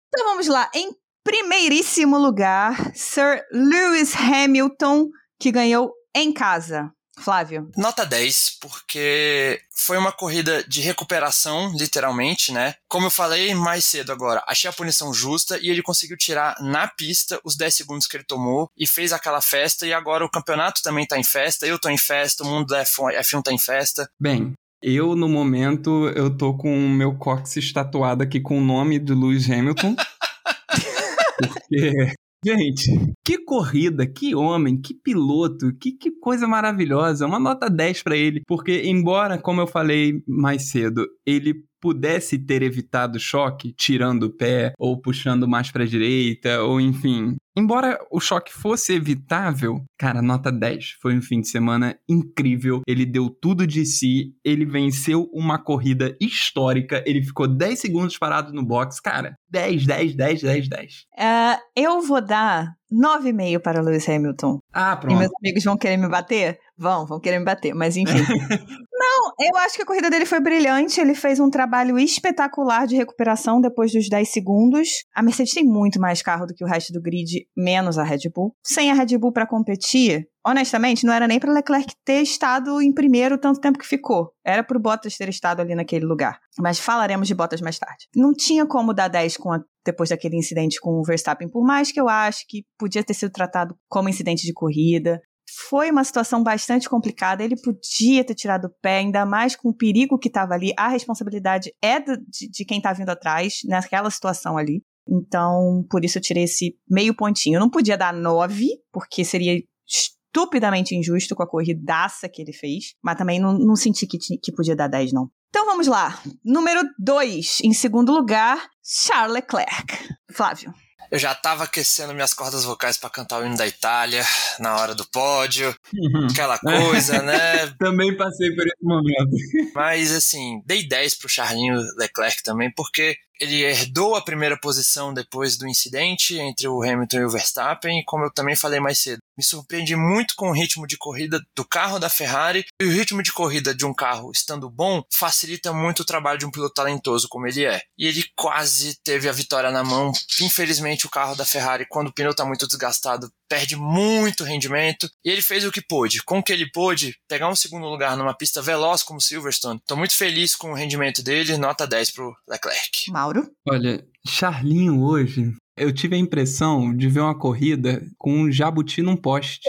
Então 0.08 0.26
vamos 0.26 0.46
lá. 0.46 0.70
Em 0.74 0.90
primeiríssimo 1.24 2.16
lugar, 2.16 2.92
Sir 2.94 3.42
Lewis 3.52 4.14
Hamilton, 4.14 5.08
que 5.38 5.50
ganhou 5.50 5.92
em 6.14 6.32
casa. 6.32 6.90
Flávio. 7.20 7.70
Nota 7.76 8.04
10, 8.04 8.58
porque 8.60 9.60
foi 9.74 9.98
uma 9.98 10.10
corrida 10.10 10.64
de 10.64 10.80
recuperação, 10.80 11.72
literalmente, 11.76 12.52
né? 12.52 12.74
Como 12.88 13.06
eu 13.06 13.10
falei 13.10 13.54
mais 13.54 13.84
cedo 13.84 14.10
agora, 14.10 14.42
achei 14.46 14.68
a 14.68 14.72
punição 14.72 15.12
justa 15.12 15.58
e 15.60 15.68
ele 15.68 15.82
conseguiu 15.82 16.16
tirar 16.16 16.56
na 16.60 16.88
pista 16.88 17.40
os 17.44 17.56
10 17.56 17.74
segundos 17.74 18.06
que 18.06 18.16
ele 18.16 18.24
tomou 18.24 18.70
e 18.76 18.86
fez 18.86 19.12
aquela 19.12 19.40
festa. 19.40 19.86
E 19.86 19.92
agora 19.92 20.24
o 20.24 20.30
campeonato 20.30 20.82
também 20.82 21.06
tá 21.06 21.18
em 21.18 21.24
festa, 21.24 21.66
eu 21.66 21.78
tô 21.78 21.88
em 21.88 21.98
festa, 21.98 22.42
o 22.42 22.46
mundo 22.46 22.68
da 22.68 22.82
F1, 22.84 23.18
F1 23.20 23.42
tá 23.42 23.52
em 23.52 23.58
festa. 23.58 24.10
Bem, 24.18 24.54
eu, 24.82 25.14
no 25.14 25.28
momento, 25.28 26.08
eu 26.16 26.34
tô 26.34 26.54
com 26.54 26.74
o 26.74 26.88
meu 26.88 27.14
cóccix 27.14 27.70
tatuado 27.70 28.22
aqui 28.22 28.40
com 28.40 28.58
o 28.58 28.64
nome 28.64 28.98
do 28.98 29.14
Lewis 29.14 29.48
Hamilton. 29.50 29.94
Porque, 31.36 32.14
gente, 32.44 32.90
que 33.24 33.44
corrida, 33.44 34.06
que 34.06 34.34
homem, 34.34 34.80
que 34.80 34.94
piloto, 34.94 35.72
que, 35.80 35.92
que 35.92 36.10
coisa 36.10 36.46
maravilhosa. 36.46 37.26
Uma 37.26 37.38
nota 37.38 37.68
10 37.68 38.02
pra 38.02 38.16
ele. 38.16 38.42
Porque, 38.46 38.82
embora, 38.84 39.38
como 39.38 39.60
eu 39.60 39.66
falei 39.66 40.22
mais 40.26 40.70
cedo, 40.70 41.06
ele 41.26 41.54
pudesse 41.80 42.38
ter 42.38 42.62
evitado 42.62 43.18
choque, 43.18 43.72
tirando 43.72 44.24
o 44.24 44.36
pé, 44.36 44.72
ou 44.78 45.00
puxando 45.00 45.48
mais 45.48 45.70
pra 45.70 45.84
direita, 45.84 46.62
ou 46.62 46.80
enfim. 46.80 47.36
Embora 47.60 47.98
o 48.10 48.18
choque 48.18 48.50
fosse 48.52 48.94
evitável, 48.94 49.84
cara, 49.98 50.22
nota 50.22 50.50
10. 50.50 50.96
Foi 51.02 51.14
um 51.14 51.20
fim 51.20 51.42
de 51.42 51.48
semana 51.48 51.94
incrível. 52.08 52.80
Ele 52.86 53.04
deu 53.04 53.28
tudo 53.28 53.66
de 53.66 53.84
si. 53.84 54.34
Ele 54.42 54.64
venceu 54.64 55.28
uma 55.32 55.58
corrida 55.58 56.16
histórica. 56.18 57.04
Ele 57.06 57.22
ficou 57.22 57.46
10 57.46 57.78
segundos 57.78 58.16
parado 58.16 58.52
no 58.54 58.64
box. 58.64 58.98
Cara, 59.00 59.34
10, 59.50 59.86
10, 59.86 60.14
10, 60.14 60.40
10, 60.42 60.68
10. 60.68 61.06
É, 61.18 61.58
eu 61.76 62.00
vou 62.00 62.24
dar 62.24 62.74
9,5 62.90 63.60
para 63.60 63.82
Lewis 63.82 64.08
Hamilton. 64.08 64.58
Ah, 64.72 64.94
E 64.96 65.00
pronto. 65.00 65.18
meus 65.18 65.30
amigos 65.40 65.62
vão 65.64 65.76
querer 65.76 65.96
me 65.98 66.08
bater? 66.08 66.58
Vão, 66.80 67.04
vão 67.06 67.20
querer 67.20 67.38
me 67.38 67.44
bater, 67.44 67.74
mas 67.74 67.96
enfim. 67.96 68.14
Não, 68.92 69.32
eu 69.40 69.56
acho 69.58 69.76
que 69.76 69.82
a 69.82 69.86
corrida 69.86 70.10
dele 70.10 70.26
foi 70.26 70.40
brilhante. 70.40 71.00
Ele 71.00 71.14
fez 71.14 71.40
um 71.40 71.50
trabalho 71.50 71.98
espetacular 71.98 72.86
de 72.86 72.96
recuperação 72.96 73.60
depois 73.60 73.92
dos 73.92 74.08
10 74.08 74.30
segundos. 74.30 74.88
A 75.14 75.22
Mercedes 75.22 75.52
tem 75.54 75.64
muito 75.64 75.98
mais 76.00 76.20
carro 76.22 76.46
do 76.46 76.54
que 76.54 76.64
o 76.64 76.66
resto 76.66 76.92
do 76.92 77.00
grid, 77.00 77.46
menos 77.56 77.98
a 77.98 78.04
Red 78.04 78.30
Bull. 78.34 78.54
Sem 78.64 78.90
a 78.90 78.94
Red 78.94 79.16
Bull 79.18 79.32
para 79.32 79.46
competir, 79.46 80.26
honestamente, 80.46 81.04
não 81.06 81.12
era 81.14 81.26
nem 81.26 81.38
para 81.40 81.52
Leclerc 81.52 81.92
ter 82.04 82.20
estado 82.22 82.80
em 82.80 82.92
primeiro 82.92 83.38
tanto 83.38 83.60
tempo 83.60 83.78
que 83.78 83.86
ficou. 83.86 84.32
Era 84.44 84.62
pro 84.62 84.78
Bottas 84.80 85.16
ter 85.16 85.28
estado 85.30 85.60
ali 85.60 85.74
naquele 85.74 86.04
lugar. 86.04 86.38
Mas 86.58 86.78
falaremos 86.78 87.26
de 87.26 87.34
Bottas 87.34 87.60
mais 87.62 87.78
tarde. 87.78 88.06
Não 88.14 88.32
tinha 88.34 88.66
como 88.66 88.92
dar 88.92 89.08
10 89.08 89.36
com 89.36 89.50
a- 89.52 89.60
depois 89.84 90.10
daquele 90.10 90.36
incidente 90.36 90.78
com 90.78 91.00
o 91.00 91.02
Verstappen, 91.02 91.48
por 91.48 91.64
mais 91.64 91.90
que 91.90 91.98
eu 91.98 92.06
acho 92.06 92.44
que 92.46 92.64
podia 92.78 93.02
ter 93.02 93.14
sido 93.14 93.32
tratado 93.32 93.74
como 93.88 94.10
incidente 94.10 94.46
de 94.46 94.52
corrida. 94.52 95.20
Foi 95.68 95.90
uma 95.90 96.04
situação 96.04 96.42
bastante 96.42 96.88
complicada. 96.88 97.42
Ele 97.42 97.56
podia 97.60 98.24
ter 98.24 98.34
tirado 98.34 98.66
o 98.66 98.74
pé, 98.82 98.98
ainda 98.98 99.24
mais 99.26 99.56
com 99.56 99.68
o 99.70 99.74
perigo 99.76 100.18
que 100.18 100.28
estava 100.28 100.54
ali. 100.54 100.72
A 100.76 100.88
responsabilidade 100.88 101.72
é 101.82 101.98
do- 102.00 102.16
de, 102.28 102.48
de 102.50 102.64
quem 102.64 102.78
está 102.78 102.92
vindo 102.92 103.10
atrás, 103.10 103.60
naquela 103.64 104.10
situação 104.10 104.56
ali. 104.56 104.82
Então, 105.08 105.84
por 105.90 106.04
isso 106.04 106.18
eu 106.18 106.22
tirei 106.22 106.44
esse 106.44 106.76
meio 106.88 107.14
pontinho. 107.14 107.56
Eu 107.56 107.60
não 107.60 107.70
podia 107.70 107.96
dar 107.98 108.12
nove, 108.12 108.68
porque 108.92 109.24
seria 109.24 109.60
estupidamente 109.88 110.94
injusto 110.94 111.34
com 111.34 111.42
a 111.42 111.48
corridaça 111.48 112.28
que 112.28 112.40
ele 112.42 112.52
fez. 112.52 112.94
Mas 113.02 113.16
também 113.18 113.40
não, 113.40 113.58
não 113.58 113.74
senti 113.76 114.06
que, 114.06 114.18
que 114.18 114.52
podia 114.52 114.76
dar 114.76 114.88
10, 114.88 115.12
não. 115.12 115.28
Então 115.48 115.66
vamos 115.66 115.86
lá. 115.88 116.20
Número 116.44 116.80
2, 116.98 117.58
em 117.64 117.72
segundo 117.72 118.12
lugar, 118.12 118.68
Charles 118.84 119.34
Leclerc. 119.34 119.98
Flávio. 120.32 120.72
Eu 121.10 121.18
já 121.18 121.34
tava 121.34 121.64
aquecendo 121.64 122.14
minhas 122.14 122.32
cordas 122.32 122.64
vocais 122.64 122.96
pra 122.96 123.10
cantar 123.10 123.40
o 123.40 123.46
hino 123.46 123.56
da 123.56 123.66
Itália 123.66 124.24
na 124.58 124.76
hora 124.76 124.94
do 124.94 125.04
pódio, 125.10 125.74
Uhum. 125.92 126.26
aquela 126.30 126.58
coisa, 126.58 127.20
né? 127.22 127.66
Também 127.78 128.16
passei 128.16 128.54
por 128.54 128.66
esse 128.66 128.82
momento. 128.82 129.30
Mas 129.74 130.12
assim, 130.14 130.62
dei 130.64 130.86
10 130.86 131.16
pro 131.16 131.28
Charlinho 131.28 131.76
Leclerc 131.96 132.42
também, 132.42 132.70
porque 132.74 133.16
ele 133.40 133.62
herdou 133.62 134.14
a 134.14 134.22
primeira 134.22 134.56
posição 134.60 135.14
depois 135.14 135.56
do 135.56 135.66
incidente 135.66 136.38
entre 136.38 136.68
o 136.68 136.82
Hamilton 136.82 137.18
e 137.18 137.24
o 137.24 137.30
Verstappen, 137.30 138.02
como 138.06 138.24
eu 138.24 138.30
também 138.32 138.54
falei 138.54 138.78
mais 138.80 138.98
cedo, 138.98 139.18
me 139.40 139.44
surpreendi 139.44 139.96
muito 139.96 140.34
com 140.36 140.50
o 140.50 140.52
ritmo 140.52 140.86
de 140.86 140.98
corrida 140.98 141.40
do 141.56 141.64
carro 141.64 141.98
da 141.98 142.10
Ferrari, 142.10 142.66
e 142.80 142.84
o 142.84 142.92
ritmo 142.92 143.22
de 143.22 143.32
corrida 143.32 143.74
de 143.74 143.86
um 143.86 143.94
carro 143.94 144.30
estando 144.30 144.68
bom 144.68 145.02
facilita 145.10 145.72
muito 145.72 146.00
o 146.00 146.04
trabalho 146.04 146.38
de 146.38 146.44
um 146.44 146.50
piloto 146.50 146.74
talentoso 146.74 147.26
como 147.26 147.46
ele 147.46 147.64
é. 147.64 147.80
E 147.98 148.06
ele 148.06 148.22
quase 148.36 149.00
teve 149.02 149.28
a 149.28 149.32
vitória 149.32 149.70
na 149.70 149.82
mão. 149.82 150.12
Infelizmente, 150.42 151.06
o 151.06 151.10
carro 151.10 151.34
da 151.34 151.46
Ferrari, 151.46 151.86
quando 151.88 152.08
o 152.08 152.12
pneu 152.12 152.32
está 152.32 152.44
muito 152.44 152.66
desgastado, 152.66 153.32
perde 153.48 153.76
muito 153.76 154.44
rendimento. 154.44 155.08
E 155.24 155.30
ele 155.30 155.40
fez 155.40 155.64
o 155.64 155.72
que 155.72 155.80
pôde. 155.80 156.22
Com 156.22 156.40
o 156.40 156.42
que 156.42 156.52
ele 156.52 156.70
pôde, 156.70 157.16
pegar 157.26 157.48
um 157.48 157.56
segundo 157.56 157.86
lugar 157.86 158.16
numa 158.16 158.34
pista 158.34 158.60
veloz 158.60 159.02
como 159.02 159.20
Silverstone. 159.20 159.80
Tô 159.86 159.96
muito 159.96 160.14
feliz 160.14 160.54
com 160.54 160.72
o 160.72 160.74
rendimento 160.74 161.22
dele, 161.22 161.56
nota 161.56 161.86
10 161.86 162.10
pro 162.10 162.36
Leclerc. 162.46 163.10
Mauro. 163.10 163.50
Olha, 163.66 164.04
Charlinho 164.26 165.02
hoje, 165.02 165.54
eu 165.80 165.92
tive 165.92 166.14
a 166.14 166.18
impressão 166.18 166.94
de 166.94 167.08
ver 167.08 167.20
uma 167.20 167.34
corrida 167.34 168.02
com 168.18 168.32
um 168.32 168.52
jabuti 168.52 169.02
num 169.02 169.16
poste. 169.16 169.60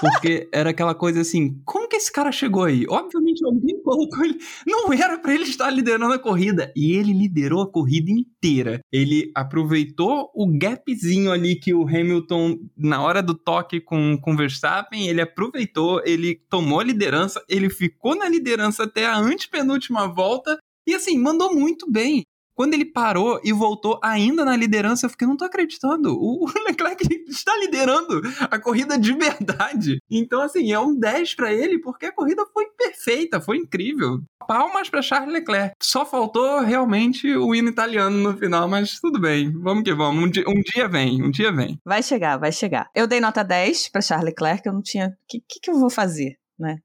Porque 0.00 0.48
era 0.50 0.70
aquela 0.70 0.94
coisa 0.94 1.20
assim, 1.20 1.60
como 1.64 1.86
que 1.86 1.96
esse 1.96 2.10
cara 2.10 2.32
chegou 2.32 2.64
aí? 2.64 2.86
Obviamente 2.88 3.44
alguém 3.44 3.82
colocou 3.82 4.24
ele. 4.24 4.38
Não 4.66 4.90
era 4.92 5.18
pra 5.18 5.34
ele 5.34 5.44
estar 5.44 5.68
liderando 5.70 6.14
a 6.14 6.18
corrida. 6.18 6.72
E 6.74 6.92
ele 6.92 7.12
liderou 7.12 7.60
a 7.62 7.70
corrida 7.70 8.10
inteira. 8.10 8.80
Ele 8.90 9.30
aproveitou 9.34 10.30
o 10.34 10.46
gapzinho 10.46 11.30
ali 11.30 11.54
que 11.54 11.74
o 11.74 11.86
Hamilton, 11.86 12.58
na 12.76 13.02
hora 13.02 13.22
do 13.22 13.34
toque 13.34 13.78
com 13.80 14.18
com 14.18 14.32
o 14.32 14.36
Verstappen, 14.36 15.06
ele 15.06 15.20
aproveitou, 15.20 16.00
ele 16.04 16.40
tomou 16.48 16.80
a 16.80 16.84
liderança, 16.84 17.44
ele 17.48 17.68
ficou 17.68 18.16
na 18.16 18.28
liderança 18.28 18.84
até 18.84 19.04
a 19.04 19.18
antepenúltima 19.18 20.06
volta. 20.06 20.58
E 20.86 20.94
assim, 20.94 21.18
mandou 21.18 21.54
muito 21.54 21.90
bem 21.90 22.24
Quando 22.60 22.74
ele 22.74 22.84
parou 22.84 23.40
e 23.42 23.54
voltou 23.54 23.98
ainda 24.04 24.44
na 24.44 24.54
liderança, 24.54 25.06
eu 25.06 25.10
fiquei, 25.10 25.26
não 25.26 25.34
tô 25.34 25.46
acreditando. 25.46 26.12
O 26.12 26.44
Leclerc 26.68 27.02
está 27.26 27.56
liderando 27.56 28.20
a 28.38 28.58
corrida 28.58 28.98
de 28.98 29.14
verdade. 29.14 29.98
Então, 30.10 30.42
assim, 30.42 30.70
é 30.70 30.78
um 30.78 30.94
10 30.94 31.34
para 31.36 31.54
ele, 31.54 31.78
porque 31.78 32.04
a 32.04 32.12
corrida 32.12 32.44
foi 32.52 32.66
perfeita, 32.76 33.40
foi 33.40 33.56
incrível. 33.56 34.20
Palmas 34.46 34.90
para 34.90 35.00
Charles 35.00 35.32
Leclerc. 35.32 35.74
Só 35.80 36.04
faltou 36.04 36.60
realmente 36.60 37.34
o 37.34 37.54
hino 37.54 37.70
italiano 37.70 38.18
no 38.18 38.36
final, 38.36 38.68
mas 38.68 39.00
tudo 39.00 39.18
bem. 39.18 39.50
Vamos 39.58 39.82
que 39.82 39.94
vamos. 39.94 40.22
Um 40.22 40.28
dia, 40.28 40.44
um 40.46 40.60
dia 40.60 40.86
vem, 40.86 41.22
um 41.22 41.30
dia 41.30 41.50
vem. 41.50 41.78
Vai 41.82 42.02
chegar, 42.02 42.36
vai 42.36 42.52
chegar. 42.52 42.90
Eu 42.94 43.06
dei 43.06 43.20
nota 43.22 43.42
10 43.42 43.88
para 43.88 44.02
Charles 44.02 44.26
Leclerc, 44.26 44.66
eu 44.66 44.74
não 44.74 44.82
tinha. 44.82 45.06
O 45.06 45.26
que, 45.26 45.42
que, 45.48 45.60
que 45.60 45.70
eu 45.70 45.78
vou 45.78 45.88
fazer, 45.88 46.36
né? 46.58 46.76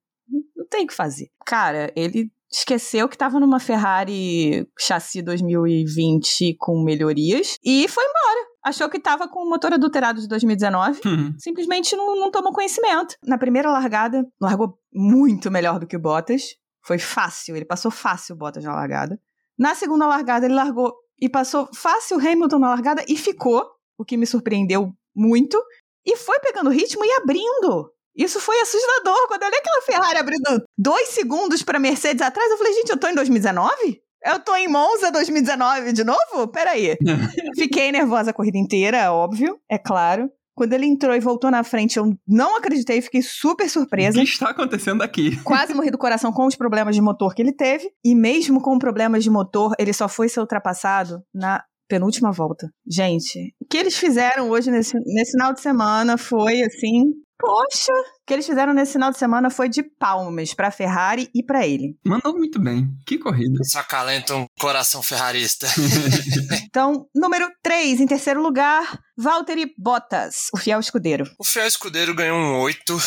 Não 0.56 0.66
tem 0.70 0.86
o 0.86 0.88
que 0.88 0.94
fazer. 0.94 1.28
Cara, 1.46 1.92
ele 1.98 2.32
esqueceu 2.60 3.08
que 3.10 3.16
estava 3.16 3.40
numa 3.40 3.60
Ferrari 3.60 4.68
chassi 4.80 5.22
2020 5.22 6.56
com 6.58 6.82
melhorias 6.84 7.58
e 7.64 7.88
foi 7.88 8.04
embora. 8.04 8.48
Achou 8.64 8.90
que 8.90 8.98
estava 8.98 9.28
com 9.28 9.42
o 9.46 9.50
motor 9.50 9.74
adulterado 9.74 10.20
de 10.20 10.28
2019, 10.28 11.02
Uhum. 11.06 11.36
simplesmente 11.38 11.96
não, 11.96 12.16
não 12.16 12.32
tomou 12.32 12.52
conhecimento. 12.52 13.16
Na 13.24 13.38
primeira 13.38 13.70
largada, 13.70 14.26
largou 14.42 14.80
muito 14.94 15.52
melhor 15.52 15.80
do 15.80 15.86
que 15.86 15.96
o 15.96 16.00
Bottas. 16.00 16.56
Foi 16.84 16.98
fácil, 16.98 17.56
ele 17.56 17.66
passou 17.66 17.92
fácil 17.92 18.36
o 18.36 18.38
Bottas 18.38 18.64
na 18.64 18.74
largada. 18.74 19.20
Na 19.58 19.76
segunda 19.76 20.08
largada, 20.08 20.46
ele 20.46 20.56
largou 20.56 20.94
e 21.22 21.30
passou 21.30 21.70
fácil 21.74 22.18
o 22.18 22.20
Hamilton 22.20 22.60
na 22.60 22.70
largada 22.70 23.04
e 23.08 23.16
ficou, 23.16 23.64
o 23.98 24.04
que 24.04 24.18
me 24.18 24.26
surpreendeu 24.26 24.92
muito. 25.16 25.62
E 26.06 26.16
foi 26.18 26.40
pegando 26.40 26.70
ritmo 26.70 27.04
e 27.06 27.12
abrindo. 27.14 27.92
Isso 28.16 28.40
foi 28.40 28.60
assustador. 28.62 29.28
Quando 29.28 29.42
eu 29.44 29.48
olhei 29.48 29.60
aquela 29.60 29.82
Ferrari 29.82 30.18
abrindo 30.18 30.64
dois 30.78 31.10
segundos 31.10 31.62
para 31.64 31.80
Mercedes 31.80 32.22
atrás, 32.22 32.50
eu 32.52 32.58
falei, 32.58 32.74
gente, 32.74 32.90
eu 32.90 32.98
tô 33.00 33.08
em 33.08 33.16
2019? 33.16 34.02
Eu 34.26 34.40
tô 34.40 34.56
em 34.56 34.68
Monza 34.68 35.12
2019 35.12 35.94
de 35.94 36.04
novo? 36.04 36.48
Peraí. 36.52 36.98
Fiquei 37.56 37.92
nervosa 37.92 38.32
a 38.32 38.34
corrida 38.34 38.58
inteira, 38.58 39.12
óbvio, 39.12 39.60
é 39.70 39.78
claro. 39.78 40.30
Quando 40.56 40.72
ele 40.72 40.86
entrou 40.86 41.14
e 41.14 41.20
voltou 41.20 41.52
na 41.52 41.66
frente, 41.66 41.98
eu 41.98 42.14
não 42.26 42.56
acreditei, 42.56 43.02
fiquei 43.02 43.22
super 43.22 43.66
O 43.66 43.70
surpresa. 43.70 44.18
que 44.18 44.24
está 44.24 44.52
acontecendo 44.52 45.02
aqui? 45.04 45.36
Quase 45.44 45.74
morri 45.74 45.92
do 45.92 45.98
coração 45.98 46.32
com 46.32 46.46
os 46.46 46.56
problemas 46.56 46.96
de 46.96 47.02
motor 47.02 47.36
que 47.36 47.42
ele 47.42 47.52
teve. 47.52 47.92
E 48.04 48.16
mesmo 48.16 48.62
com 48.62 48.80
problemas 48.80 49.22
de 49.22 49.30
motor, 49.30 49.74
ele 49.78 49.92
só 49.92 50.08
foi 50.08 50.30
ser 50.30 50.40
ultrapassado 50.40 51.22
na 51.34 51.62
penúltima 51.90 52.32
volta. 52.32 52.70
Gente, 52.90 53.54
o 53.62 53.66
que 53.70 53.78
eles 53.78 53.98
fizeram 53.98 54.50
hoje 54.50 54.72
nesse, 54.72 54.98
nesse 55.06 55.34
final 55.34 55.54
de 55.54 55.60
semana 55.60 56.18
foi 56.18 56.62
assim. 56.64 57.04
Poxa! 57.38 57.92
O 57.92 58.26
que 58.26 58.34
eles 58.34 58.46
fizeram 58.46 58.74
nesse 58.74 58.94
final 58.94 59.12
de 59.12 59.20
semana 59.20 59.50
foi 59.50 59.70
de 59.70 59.84
palmas 59.84 60.54
pra 60.54 60.72
Ferrari 60.72 61.30
e 61.34 61.44
pra 61.44 61.68
ele. 61.68 61.96
Mandou 62.04 62.36
muito 62.36 62.60
bem. 62.60 62.90
Que 63.06 63.20
corrida. 63.20 63.64
Só 63.64 63.80
acalenta 63.80 64.36
um 64.36 64.48
coração 64.60 65.04
ferrarista. 65.04 65.68
Então, 66.76 67.08
número 67.16 67.50
3, 67.64 68.02
em 68.02 68.06
terceiro 68.06 68.42
lugar, 68.42 69.00
Valtteri 69.18 69.74
Bottas, 69.78 70.48
o 70.54 70.58
fiel 70.58 70.78
escudeiro. 70.80 71.26
O 71.40 71.44
fiel 71.46 71.66
escudeiro 71.66 72.14
ganhou 72.14 72.38
um 72.38 72.60
8, 72.60 72.98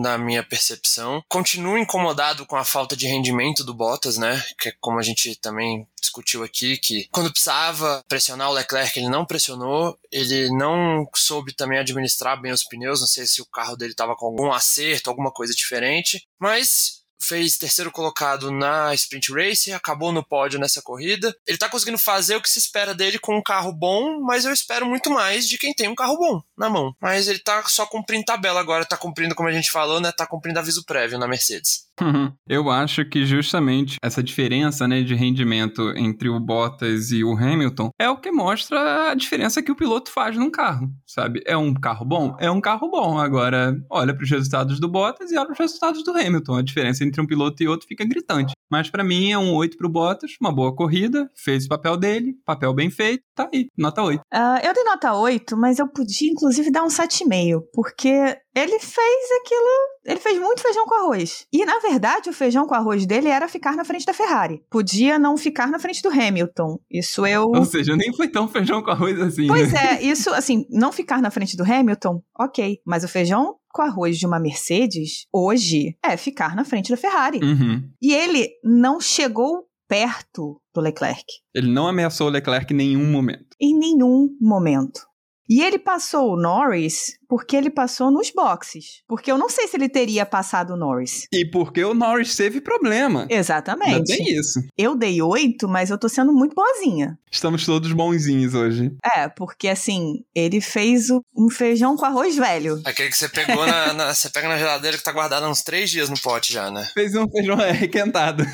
na 0.00 0.16
minha 0.16 0.42
percepção. 0.42 1.22
Continuo 1.28 1.76
incomodado 1.76 2.46
com 2.46 2.56
a 2.56 2.64
falta 2.64 2.96
de 2.96 3.06
rendimento 3.06 3.62
do 3.62 3.74
Bottas, 3.74 4.16
né? 4.16 4.42
Que 4.58 4.70
é 4.70 4.72
como 4.80 4.98
a 4.98 5.02
gente 5.02 5.38
também 5.38 5.86
discutiu 6.00 6.42
aqui, 6.42 6.78
que 6.78 7.06
quando 7.12 7.30
precisava 7.30 8.02
pressionar 8.08 8.48
o 8.48 8.54
Leclerc, 8.54 8.98
ele 8.98 9.10
não 9.10 9.26
pressionou. 9.26 9.98
Ele 10.10 10.48
não 10.56 11.06
soube 11.14 11.54
também 11.54 11.78
administrar 11.78 12.40
bem 12.40 12.52
os 12.52 12.64
pneus. 12.64 13.00
Não 13.00 13.06
sei 13.06 13.26
se 13.26 13.42
o 13.42 13.46
carro 13.46 13.69
dele 13.76 13.92
estava 13.92 14.14
com 14.16 14.26
algum 14.26 14.52
acerto, 14.52 15.10
alguma 15.10 15.32
coisa 15.32 15.52
diferente. 15.52 16.26
Mas 16.38 16.99
fez 17.22 17.56
terceiro 17.56 17.90
colocado 17.90 18.50
na 18.50 18.94
Sprint 18.94 19.32
Race, 19.32 19.72
acabou 19.72 20.12
no 20.12 20.26
pódio 20.26 20.58
nessa 20.58 20.82
corrida. 20.82 21.34
Ele 21.46 21.58
tá 21.58 21.68
conseguindo 21.68 21.98
fazer 21.98 22.36
o 22.36 22.42
que 22.42 22.50
se 22.50 22.58
espera 22.58 22.94
dele 22.94 23.18
com 23.18 23.36
um 23.36 23.42
carro 23.42 23.72
bom, 23.72 24.20
mas 24.20 24.44
eu 24.44 24.52
espero 24.52 24.86
muito 24.86 25.10
mais 25.10 25.48
de 25.48 25.58
quem 25.58 25.74
tem 25.74 25.88
um 25.88 25.94
carro 25.94 26.16
bom 26.16 26.40
na 26.56 26.68
mão. 26.68 26.92
Mas 27.00 27.28
ele 27.28 27.38
tá 27.38 27.62
só 27.66 27.86
cumprindo 27.86 28.24
tabela 28.24 28.60
agora, 28.60 28.84
tá 28.84 28.96
cumprindo, 28.96 29.34
como 29.34 29.48
a 29.48 29.52
gente 29.52 29.70
falou, 29.70 30.00
né? 30.00 30.12
Tá 30.12 30.26
cumprindo 30.26 30.58
aviso 30.58 30.84
prévio 30.84 31.18
na 31.18 31.28
Mercedes. 31.28 31.90
Uhum. 32.00 32.32
Eu 32.48 32.70
acho 32.70 33.04
que 33.04 33.26
justamente 33.26 33.96
essa 34.02 34.22
diferença 34.22 34.88
né, 34.88 35.02
de 35.02 35.14
rendimento 35.14 35.92
entre 35.96 36.28
o 36.28 36.40
Bottas 36.40 37.10
e 37.10 37.22
o 37.22 37.36
Hamilton 37.36 37.90
é 37.98 38.08
o 38.08 38.16
que 38.16 38.30
mostra 38.30 39.10
a 39.10 39.14
diferença 39.14 39.62
que 39.62 39.70
o 39.70 39.76
piloto 39.76 40.10
faz 40.10 40.36
num 40.36 40.50
carro, 40.50 40.90
sabe? 41.06 41.42
É 41.46 41.56
um 41.56 41.74
carro 41.74 42.06
bom? 42.06 42.36
É 42.40 42.50
um 42.50 42.60
carro 42.60 42.90
bom. 42.90 43.18
Agora, 43.18 43.76
olha 43.90 44.14
para 44.14 44.24
os 44.24 44.30
resultados 44.30 44.80
do 44.80 44.88
Bottas 44.88 45.30
e 45.30 45.36
olha 45.36 45.46
para 45.46 45.52
os 45.52 45.58
resultados 45.58 46.02
do 46.02 46.10
Hamilton. 46.12 46.56
A 46.56 46.62
diferença 46.62 47.04
entre 47.10 47.20
um 47.20 47.26
piloto 47.26 47.62
e 47.62 47.68
outro 47.68 47.86
fica 47.86 48.04
gritante. 48.04 48.54
Mas 48.70 48.88
para 48.88 49.02
mim 49.02 49.32
é 49.32 49.38
um 49.38 49.52
8 49.54 49.76
pro 49.76 49.88
Bottas, 49.88 50.36
uma 50.40 50.54
boa 50.54 50.74
corrida, 50.74 51.28
fez 51.34 51.66
o 51.66 51.68
papel 51.68 51.96
dele, 51.96 52.34
papel 52.44 52.72
bem 52.72 52.88
feito, 52.88 53.22
tá 53.34 53.48
aí, 53.52 53.66
nota 53.76 54.02
8. 54.02 54.22
Ah, 54.32 54.60
eu 54.62 54.72
dei 54.72 54.84
nota 54.84 55.12
8, 55.12 55.56
mas 55.56 55.78
eu 55.78 55.88
podia 55.88 56.30
inclusive 56.30 56.70
dar 56.70 56.84
um 56.84 56.88
7,5, 56.88 57.62
porque 57.72 58.38
ele 58.54 58.78
fez 58.78 59.30
aquilo. 59.42 59.90
Ele 60.04 60.18
fez 60.18 60.38
muito 60.38 60.62
feijão 60.62 60.84
com 60.86 60.94
arroz. 60.94 61.46
E, 61.52 61.64
na 61.64 61.78
verdade, 61.78 62.30
o 62.30 62.32
feijão 62.32 62.66
com 62.66 62.74
arroz 62.74 63.06
dele 63.06 63.28
era 63.28 63.48
ficar 63.48 63.76
na 63.76 63.84
frente 63.84 64.04
da 64.04 64.14
Ferrari. 64.14 64.62
Podia 64.70 65.18
não 65.18 65.36
ficar 65.36 65.68
na 65.68 65.78
frente 65.78 66.02
do 66.02 66.08
Hamilton. 66.08 66.78
Isso 66.90 67.26
eu. 67.26 67.48
Ou 67.54 67.64
seja, 67.64 67.94
nem 67.94 68.12
foi 68.14 68.28
tão 68.28 68.48
feijão 68.48 68.82
com 68.82 68.90
arroz 68.90 69.20
assim. 69.20 69.46
Pois 69.46 69.72
né? 69.72 69.98
é, 69.98 70.02
isso, 70.02 70.30
assim, 70.30 70.64
não 70.70 70.90
ficar 70.90 71.20
na 71.20 71.30
frente 71.30 71.56
do 71.56 71.64
Hamilton, 71.64 72.22
ok. 72.38 72.78
Mas 72.84 73.04
o 73.04 73.08
feijão 73.08 73.54
com 73.72 73.82
arroz 73.82 74.18
de 74.18 74.26
uma 74.26 74.40
Mercedes, 74.40 75.26
hoje, 75.32 75.96
é 76.04 76.16
ficar 76.16 76.54
na 76.54 76.64
frente 76.64 76.90
da 76.90 76.96
Ferrari. 76.96 77.40
Uhum. 77.42 77.88
E 78.00 78.12
ele 78.12 78.48
não 78.64 79.00
chegou 79.00 79.64
perto 79.88 80.60
do 80.72 80.80
Leclerc. 80.80 81.24
Ele 81.54 81.68
não 81.68 81.88
ameaçou 81.88 82.28
o 82.28 82.30
Leclerc 82.30 82.72
em 82.72 82.76
nenhum 82.76 83.10
momento. 83.10 83.56
Em 83.60 83.76
nenhum 83.76 84.28
momento. 84.40 85.09
E 85.50 85.60
ele 85.62 85.80
passou 85.80 86.32
o 86.34 86.36
Norris 86.40 87.18
porque 87.28 87.56
ele 87.56 87.70
passou 87.70 88.08
nos 88.10 88.30
boxes. 88.30 89.02
Porque 89.08 89.30
eu 89.32 89.36
não 89.36 89.48
sei 89.48 89.66
se 89.66 89.76
ele 89.76 89.88
teria 89.88 90.24
passado 90.24 90.74
o 90.74 90.76
Norris. 90.76 91.26
E 91.32 91.44
porque 91.44 91.82
o 91.84 91.92
Norris 91.94 92.36
teve 92.36 92.60
problema. 92.60 93.22
Ainda 93.22 93.34
Exatamente. 93.34 94.16
tem 94.16 94.38
isso. 94.38 94.60
Eu 94.78 94.94
dei 94.96 95.20
oito, 95.20 95.68
mas 95.68 95.90
eu 95.90 95.98
tô 95.98 96.08
sendo 96.08 96.32
muito 96.32 96.54
boazinha. 96.54 97.18
Estamos 97.30 97.66
todos 97.66 97.92
bonzinhos 97.92 98.54
hoje. 98.54 98.92
É, 99.04 99.28
porque 99.28 99.66
assim, 99.68 100.24
ele 100.34 100.60
fez 100.60 101.08
um 101.36 101.50
feijão 101.50 101.96
com 101.96 102.04
arroz 102.04 102.36
velho. 102.36 102.80
Aquele 102.84 103.08
que 103.10 103.16
você 103.16 103.28
pegou 103.28 103.66
na, 103.66 103.92
na- 103.92 104.14
Você 104.14 104.30
pega 104.30 104.48
na 104.48 104.56
geladeira 104.58 104.96
que 104.96 105.02
tá 105.04 105.10
guardado 105.12 105.44
há 105.44 105.48
uns 105.50 105.62
três 105.62 105.90
dias 105.90 106.08
no 106.08 106.18
pote 106.20 106.52
já, 106.52 106.70
né? 106.70 106.88
Fez 106.94 107.14
um 107.16 107.28
feijão 107.28 107.56
requentado. 107.72 108.44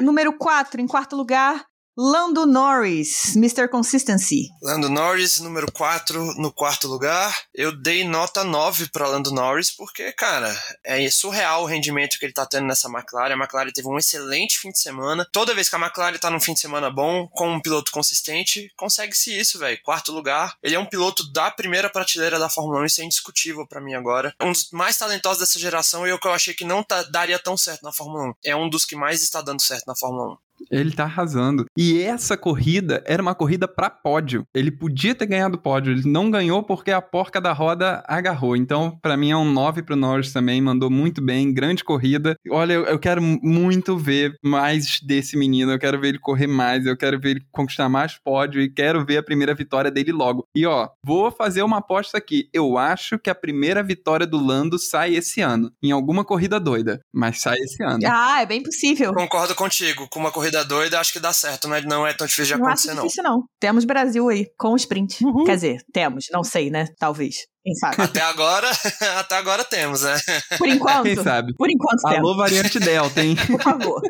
Número 0.00 0.32
4, 0.36 0.80
em 0.80 0.86
quarto 0.86 1.14
lugar, 1.16 1.64
Lando 2.00 2.46
Norris, 2.46 3.34
Mr. 3.34 3.66
Consistency. 3.66 4.50
Lando 4.62 4.88
Norris, 4.88 5.40
número 5.40 5.66
4, 5.72 6.34
no 6.36 6.52
quarto 6.52 6.86
lugar. 6.86 7.36
Eu 7.52 7.72
dei 7.76 8.04
nota 8.04 8.44
9 8.44 8.88
para 8.92 9.08
Lando 9.08 9.32
Norris, 9.32 9.72
porque, 9.74 10.12
cara, 10.12 10.56
é 10.84 11.10
surreal 11.10 11.64
o 11.64 11.66
rendimento 11.66 12.16
que 12.16 12.24
ele 12.26 12.32
tá 12.32 12.46
tendo 12.46 12.68
nessa 12.68 12.86
McLaren. 12.88 13.34
A 13.34 13.36
McLaren 13.36 13.72
teve 13.72 13.88
um 13.88 13.98
excelente 13.98 14.60
fim 14.60 14.70
de 14.70 14.78
semana. 14.78 15.26
Toda 15.32 15.52
vez 15.56 15.68
que 15.68 15.74
a 15.74 15.78
McLaren 15.80 16.18
tá 16.18 16.30
num 16.30 16.38
fim 16.38 16.54
de 16.54 16.60
semana 16.60 16.88
bom, 16.88 17.26
com 17.32 17.50
um 17.54 17.60
piloto 17.60 17.90
consistente, 17.90 18.72
consegue-se 18.76 19.36
isso, 19.36 19.58
velho. 19.58 19.82
Quarto 19.82 20.12
lugar. 20.12 20.54
Ele 20.62 20.76
é 20.76 20.78
um 20.78 20.86
piloto 20.86 21.28
da 21.32 21.50
primeira 21.50 21.90
prateleira 21.90 22.38
da 22.38 22.48
Fórmula 22.48 22.80
1, 22.82 22.84
isso 22.84 23.00
é 23.00 23.04
indiscutível 23.06 23.66
para 23.66 23.80
mim 23.80 23.94
agora. 23.94 24.32
Um 24.40 24.52
dos 24.52 24.70
mais 24.70 24.96
talentosos 24.96 25.40
dessa 25.40 25.58
geração 25.58 26.06
e 26.06 26.12
o 26.12 26.18
que 26.20 26.28
eu 26.28 26.32
achei 26.32 26.54
que 26.54 26.64
não 26.64 26.80
tá- 26.84 27.02
daria 27.02 27.40
tão 27.40 27.56
certo 27.56 27.82
na 27.82 27.90
Fórmula 27.90 28.28
1. 28.28 28.34
É 28.44 28.54
um 28.54 28.70
dos 28.70 28.84
que 28.84 28.94
mais 28.94 29.20
está 29.20 29.42
dando 29.42 29.60
certo 29.60 29.82
na 29.88 29.96
Fórmula 29.96 30.34
1. 30.34 30.47
Ele 30.70 30.92
tá 30.92 31.04
arrasando. 31.04 31.66
E 31.76 32.00
essa 32.00 32.36
corrida 32.36 33.02
era 33.06 33.22
uma 33.22 33.34
corrida 33.34 33.66
pra 33.66 33.90
pódio. 33.90 34.44
Ele 34.54 34.70
podia 34.70 35.14
ter 35.14 35.26
ganhado 35.26 35.56
o 35.56 35.60
pódio. 35.60 35.92
Ele 35.92 36.08
não 36.08 36.30
ganhou 36.30 36.62
porque 36.62 36.90
a 36.90 37.00
porca 37.00 37.40
da 37.40 37.52
roda 37.52 38.02
agarrou. 38.06 38.56
Então, 38.56 38.98
pra 39.02 39.16
mim, 39.16 39.30
é 39.30 39.36
um 39.36 39.50
9 39.50 39.82
pro 39.82 39.96
Norris 39.96 40.32
também. 40.32 40.60
Mandou 40.60 40.90
muito 40.90 41.22
bem. 41.22 41.52
Grande 41.52 41.84
corrida. 41.84 42.36
Olha, 42.50 42.74
eu, 42.74 42.84
eu 42.84 42.98
quero 42.98 43.22
muito 43.22 43.96
ver 43.96 44.34
mais 44.42 45.00
desse 45.00 45.36
menino. 45.36 45.72
Eu 45.72 45.78
quero 45.78 46.00
ver 46.00 46.08
ele 46.08 46.18
correr 46.18 46.46
mais. 46.46 46.86
Eu 46.86 46.96
quero 46.96 47.18
ver 47.20 47.30
ele 47.30 47.46
conquistar 47.52 47.88
mais 47.88 48.18
pódio. 48.18 48.60
E 48.60 48.68
quero 48.68 49.04
ver 49.04 49.18
a 49.18 49.22
primeira 49.22 49.54
vitória 49.54 49.90
dele 49.90 50.12
logo. 50.12 50.44
E 50.54 50.66
ó, 50.66 50.88
vou 51.04 51.30
fazer 51.30 51.62
uma 51.62 51.78
aposta 51.78 52.18
aqui. 52.18 52.48
Eu 52.52 52.76
acho 52.76 53.18
que 53.18 53.30
a 53.30 53.34
primeira 53.34 53.82
vitória 53.82 54.26
do 54.26 54.38
Lando 54.38 54.78
sai 54.78 55.14
esse 55.14 55.40
ano. 55.40 55.70
Em 55.82 55.92
alguma 55.92 56.24
corrida 56.24 56.60
doida. 56.60 57.00
Mas 57.12 57.40
sai 57.40 57.58
esse 57.58 57.82
ano. 57.82 58.00
Ah, 58.06 58.42
é 58.42 58.46
bem 58.46 58.62
possível. 58.62 59.12
Concordo 59.14 59.54
contigo. 59.54 60.08
Com 60.10 60.20
uma 60.20 60.30
corrida 60.30 60.47
doida, 60.64 60.98
acho 61.00 61.12
que 61.12 61.20
dá 61.20 61.32
certo, 61.32 61.68
mas 61.68 61.84
não 61.84 62.06
é 62.06 62.12
tão 62.12 62.26
difícil 62.26 62.56
de 62.56 62.60
não 62.62 62.68
acontecer, 62.68 62.94
não. 62.94 63.02
difícil, 63.02 63.22
não. 63.22 63.44
Temos 63.60 63.84
Brasil 63.84 64.28
aí, 64.28 64.46
com 64.58 64.72
o 64.72 64.76
sprint. 64.76 65.24
Uhul. 65.24 65.44
Quer 65.44 65.54
dizer, 65.54 65.76
temos, 65.92 66.26
não 66.32 66.42
sei, 66.44 66.70
né? 66.70 66.86
Talvez. 66.98 67.36
Quem 67.62 67.74
sabe? 67.74 67.96
Até 68.02 68.20
agora, 68.22 68.68
até 69.18 69.36
agora 69.36 69.64
temos, 69.64 70.02
né? 70.02 70.16
Por 70.56 70.68
enquanto. 70.68 71.02
Quem 71.04 71.16
sabe? 71.22 71.54
Por 71.54 71.70
enquanto 71.70 72.00
temos. 72.02 72.18
Alô, 72.18 72.36
variante 72.36 72.78
Delta, 72.78 73.22
hein? 73.22 73.36
Por 73.46 73.62
favor. 73.62 74.00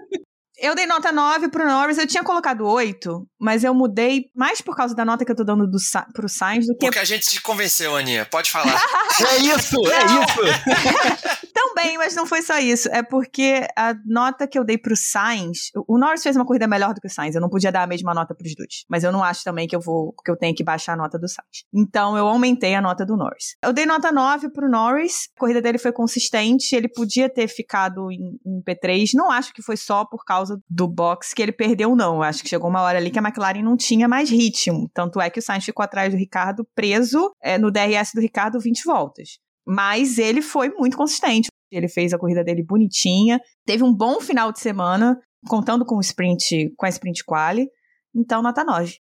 Eu 0.61 0.75
dei 0.75 0.87
nota 0.87 1.13
9 1.13 1.51
pro 1.51 1.65
Norris, 1.65 1.99
eu 1.99 2.07
tinha 2.07 2.25
colocado 2.25 2.67
8, 2.67 3.25
mas 3.41 3.63
eu 3.63 3.73
mudei 3.73 4.25
mais 4.35 4.61
por 4.61 4.75
causa 4.75 4.93
da 4.93 5.05
nota 5.05 5.25
que 5.25 5.31
eu 5.31 5.37
tô 5.37 5.45
dando 5.45 5.69
do, 5.71 5.79
Sa- 5.79 6.05
pro 6.13 6.29
Sainz 6.29 6.67
do 6.67 6.73
que 6.75 6.85
Porque 6.87 6.99
a 6.99 7.05
gente 7.05 7.31
te 7.31 7.41
convenceu, 7.41 7.95
Aninha. 7.95 8.25
Pode 8.25 8.51
falar. 8.51 8.75
é 9.31 9.37
isso, 9.37 9.77
é 9.89 10.05
isso. 10.05 11.39
Também, 11.59 11.99
mas 11.99 12.15
não 12.15 12.25
foi 12.25 12.41
só 12.41 12.57
isso. 12.59 12.89
É 12.93 13.03
porque 13.03 13.67
a 13.77 13.93
nota 14.07 14.47
que 14.47 14.57
eu 14.57 14.65
dei 14.65 14.79
pro 14.79 14.97
Sainz, 14.97 15.71
o 15.89 15.99
Norris 15.99 16.23
fez 16.23 16.37
uma 16.37 16.47
corrida 16.47 16.69
melhor 16.69 16.95
do 16.95 17.01
que 17.01 17.09
o 17.09 17.11
Sainz. 17.11 17.35
Eu 17.35 17.41
não 17.41 17.49
podia 17.49 17.73
dar 17.73 17.83
a 17.83 17.87
mesma 17.87 18.15
nota 18.15 18.33
pros 18.33 18.55
dois. 18.55 18.85
Mas 18.89 19.03
eu 19.03 19.11
não 19.11 19.25
acho 19.25 19.43
também 19.43 19.67
que 19.67 19.75
eu 19.75 19.81
vou 19.81 20.15
que 20.25 20.31
eu 20.31 20.37
tenho 20.37 20.55
que 20.55 20.63
baixar 20.63 20.93
a 20.93 20.97
nota 20.97 21.19
do 21.19 21.27
Sainz. 21.27 21.65
Então 21.75 22.17
eu 22.17 22.29
aumentei 22.29 22.77
a 22.77 22.81
nota 22.81 23.05
do 23.05 23.17
Norris. 23.17 23.57
Eu 23.61 23.73
dei 23.73 23.87
nota 23.87 24.13
9 24.13 24.51
pro 24.51 24.71
Norris. 24.71 25.29
A 25.37 25.41
corrida 25.41 25.61
dele 25.61 25.79
foi 25.79 25.91
consistente. 25.91 26.77
Ele 26.77 26.89
podia 26.89 27.29
ter 27.29 27.49
ficado 27.49 28.09
em, 28.13 28.39
em 28.47 28.63
P3. 28.63 29.11
Não 29.15 29.29
acho 29.29 29.53
que 29.53 29.61
foi 29.61 29.77
só 29.77 30.05
por 30.05 30.25
causa 30.25 30.61
do 30.71 30.87
box 30.87 31.35
que 31.35 31.43
ele 31.43 31.53
perdeu, 31.53 31.97
não. 31.97 32.17
Eu 32.17 32.23
acho 32.23 32.41
que 32.41 32.49
chegou 32.49 32.71
uma 32.71 32.83
hora 32.83 32.99
ali 32.99 33.11
que 33.11 33.19
a 33.19 33.23
McLaren 33.23 33.63
não 33.63 33.77
tinha 33.77 34.07
mais 34.07 34.31
ritmo. 34.31 34.89
Tanto 34.95 35.21
é 35.21 35.29
que 35.29 35.41
o 35.41 35.43
Sainz 35.43 35.65
ficou 35.65 35.83
atrás 35.83 36.13
do 36.13 36.17
Ricardo 36.17 36.65
preso 36.73 37.35
é, 37.43 37.59
no 37.59 37.73
DRS 37.73 38.13
do 38.15 38.21
Ricardo 38.21 38.61
20 38.61 38.85
voltas. 38.85 39.41
Mas 39.69 40.17
ele 40.17 40.41
foi 40.41 40.71
muito 40.71 40.97
consistente. 40.97 41.49
Ele 41.71 41.89
fez 41.89 42.15
a 42.15 42.19
corrida 42.19 42.43
dele 42.43 42.63
bonitinha, 42.63 43.39
teve 43.67 43.85
um 43.85 43.93
bom 43.93 44.21
final 44.21 44.51
de 44.51 44.59
semana, 44.59 45.21
contando 45.47 45.85
com 45.85 45.97
o 45.97 46.01
sprint, 46.01 46.73
com 46.77 46.87
a 46.87 46.89
sprint 46.89 47.23
quali. 47.25 47.69
Então, 48.15 48.41
nota 48.41 48.65
9. 48.65 48.97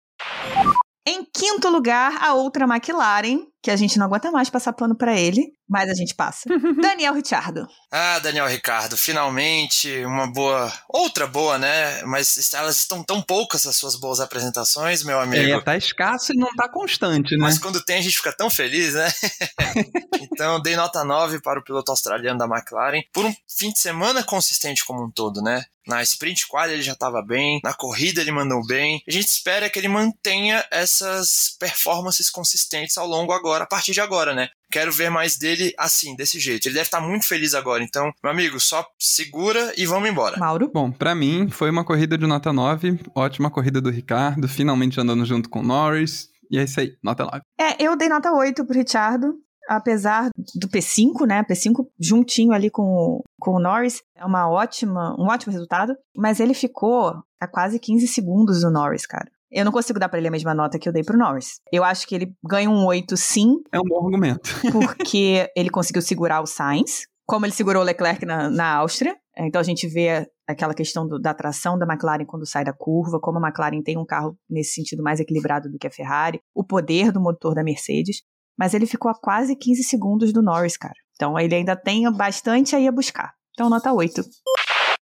Em 1.08 1.24
quinto 1.24 1.70
lugar, 1.70 2.18
a 2.24 2.34
outra 2.34 2.66
McLaren, 2.66 3.46
que 3.66 3.72
a 3.72 3.76
gente 3.76 3.98
não 3.98 4.06
aguenta 4.06 4.30
mais 4.30 4.48
passar 4.48 4.74
pano 4.74 4.96
para 4.96 5.20
ele, 5.20 5.52
mas 5.68 5.90
a 5.90 5.96
gente 5.96 6.14
passa. 6.14 6.48
Daniel 6.80 7.16
Ricciardo. 7.16 7.68
Ah, 7.92 8.20
Daniel 8.20 8.46
Ricardo, 8.46 8.96
finalmente 8.96 10.06
uma 10.06 10.32
boa, 10.32 10.72
outra 10.88 11.26
boa, 11.26 11.58
né? 11.58 12.04
Mas 12.04 12.54
elas 12.54 12.78
estão 12.78 13.04
tão 13.04 13.24
poucas 13.24 13.66
as 13.66 13.76
suas 13.76 13.96
boas 13.96 14.20
apresentações, 14.20 15.04
meu 15.04 15.20
amigo. 15.20 15.58
É, 15.58 15.62
tá 15.62 15.76
escasso 15.76 16.32
e 16.32 16.38
não 16.38 16.54
tá 16.56 16.70
constante, 16.70 17.36
né? 17.36 17.42
Mas 17.42 17.58
quando 17.58 17.84
tem 17.84 17.98
a 17.98 18.02
gente 18.02 18.18
fica 18.18 18.32
tão 18.32 18.52
feliz, 18.52 18.94
né? 18.94 19.12
então 20.22 20.62
dei 20.62 20.76
nota 20.76 21.04
9 21.04 21.42
para 21.42 21.60
o 21.60 21.64
piloto 21.64 21.92
australiano 21.92 22.38
da 22.38 22.46
McLaren 22.46 23.02
por 23.12 23.26
um 23.26 23.34
fim 23.50 23.72
de 23.72 23.80
semana 23.80 24.24
consistente 24.24 24.86
como 24.86 25.04
um 25.04 25.10
todo, 25.10 25.42
né? 25.42 25.66
Na 25.88 26.02
sprint 26.02 26.48
quali 26.48 26.74
ele 26.74 26.82
já 26.82 26.94
estava 26.94 27.22
bem, 27.22 27.60
na 27.64 27.74
corrida 27.74 28.20
ele 28.20 28.32
mandou 28.32 28.66
bem. 28.66 29.04
A 29.08 29.12
gente 29.12 29.28
espera 29.28 29.70
que 29.70 29.78
ele 29.78 29.88
mantenha 29.88 30.66
essas 30.72 31.56
performances 31.60 32.30
consistentes 32.30 32.98
ao 32.98 33.08
longo 33.08 33.32
agora, 33.32 33.55
a 33.64 33.68
partir 33.68 33.94
de 33.94 34.02
agora, 34.02 34.34
né? 34.34 34.50
Quero 34.72 34.92
ver 34.92 35.10
mais 35.10 35.38
dele 35.38 35.74
assim, 35.78 36.16
desse 36.16 36.40
jeito. 36.40 36.68
Ele 36.68 36.76
deve 36.76 36.88
estar 36.88 37.00
muito 37.00 37.28
feliz 37.28 37.54
agora. 37.54 37.84
Então, 37.84 38.12
meu 38.24 38.32
amigo, 38.32 38.60
só 38.60 38.86
segura 39.00 39.74
e 39.78 39.86
vamos 39.86 40.10
embora. 40.10 40.38
Mauro? 40.38 40.70
Bom, 40.74 40.92
para 40.92 41.16
mim 41.16 41.50
foi 41.50 41.70
uma 41.70 41.86
corrida 41.86 42.18
de 42.18 42.28
nota 42.28 42.52
9, 42.52 43.00
ótima 43.16 43.50
corrida 43.50 43.80
do 43.80 43.90
Ricardo, 43.90 44.48
finalmente 44.48 45.00
andando 45.00 45.26
junto 45.26 45.50
com 45.50 45.60
o 45.60 45.64
Norris. 45.64 46.28
E 46.52 46.60
é 46.60 46.64
isso 46.64 46.80
aí, 46.80 46.96
nota 47.04 47.24
9. 47.24 47.40
É, 47.60 47.84
eu 47.84 47.96
dei 47.96 48.10
nota 48.10 48.32
8 48.32 48.66
pro 48.66 48.78
Richardo 48.78 49.36
apesar 49.68 50.30
do 50.56 50.68
P5, 50.68 51.26
né? 51.28 51.44
P5 51.44 51.88
juntinho 52.00 52.52
ali 52.52 52.70
com 52.70 52.84
o, 52.84 53.24
com 53.40 53.52
o 53.56 53.60
Norris, 53.60 54.02
é 54.16 54.26
uma 54.26 54.50
ótima, 54.50 55.16
um 55.20 55.28
ótimo 55.28 55.52
resultado, 55.52 55.96
mas 56.16 56.40
ele 56.40 56.54
ficou 56.54 57.16
a 57.40 57.48
quase 57.48 57.80
15 57.80 58.08
segundos 58.08 58.62
do 58.62 58.72
Norris, 58.72 59.06
cara. 59.06 59.30
Eu 59.56 59.66
não 59.66 59.72
consigo 59.72 59.98
dar 59.98 60.10
para 60.10 60.20
ele 60.20 60.28
a 60.28 60.32
mesma 60.32 60.54
nota 60.54 60.78
que 60.78 60.88
eu 60.88 60.94
dei 60.94 61.04
pro 61.04 61.18
Norris. 61.18 61.62
Eu 61.72 61.84
acho 61.84 62.06
que 62.08 62.14
ele 62.14 62.34
ganha 62.44 62.70
um 62.70 62.86
8 62.86 63.16
sim. 63.16 63.56
É 63.72 63.80
um 63.80 63.84
bom 63.84 64.06
argumento. 64.06 64.42
porque 64.72 65.50
ele 65.56 65.70
conseguiu 65.70 66.02
segurar 66.02 66.42
o 66.42 66.46
Sainz, 66.46 67.08
como 67.26 67.46
ele 67.46 67.54
segurou 67.54 67.82
o 67.82 67.86
Leclerc 67.86 68.26
na, 68.26 68.50
na 68.50 68.76
Áustria. 68.76 69.16
Então 69.38 69.60
a 69.60 69.64
gente 69.64 69.88
vê 69.88 70.30
aquela 70.48 70.74
questão 70.74 71.08
do, 71.08 71.20
da 71.20 71.34
tração 71.34 71.78
da 71.78 71.86
McLaren 71.86 72.26
quando 72.26 72.46
sai 72.46 72.64
da 72.64 72.74
curva, 72.74 73.20
como 73.20 73.40
a 73.40 73.48
McLaren 73.48 73.82
tem 73.82 73.98
um 73.98 74.06
carro 74.06 74.38
nesse 74.50 74.74
sentido 74.74 75.02
mais 75.02 75.20
equilibrado 75.20 75.70
do 75.70 75.78
que 75.80 75.88
a 75.88 75.92
Ferrari, 75.92 76.40
o 76.54 76.64
poder 76.64 77.12
do 77.12 77.22
motor 77.22 77.56
da 77.56 77.64
Mercedes 77.64 78.18
mas 78.58 78.74
ele 78.74 78.86
ficou 78.86 79.12
a 79.12 79.16
quase 79.16 79.56
15 79.56 79.84
segundos 79.84 80.32
do 80.32 80.42
Norris, 80.42 80.78
cara. 80.78 80.96
Então 81.14 81.38
ele 81.40 81.56
ainda 81.56 81.76
tem 81.76 82.10
bastante 82.12 82.76
aí 82.76 82.88
a 82.88 82.92
buscar. 82.92 83.34
Então, 83.54 83.70
nota 83.70 83.94
8. 83.94 84.22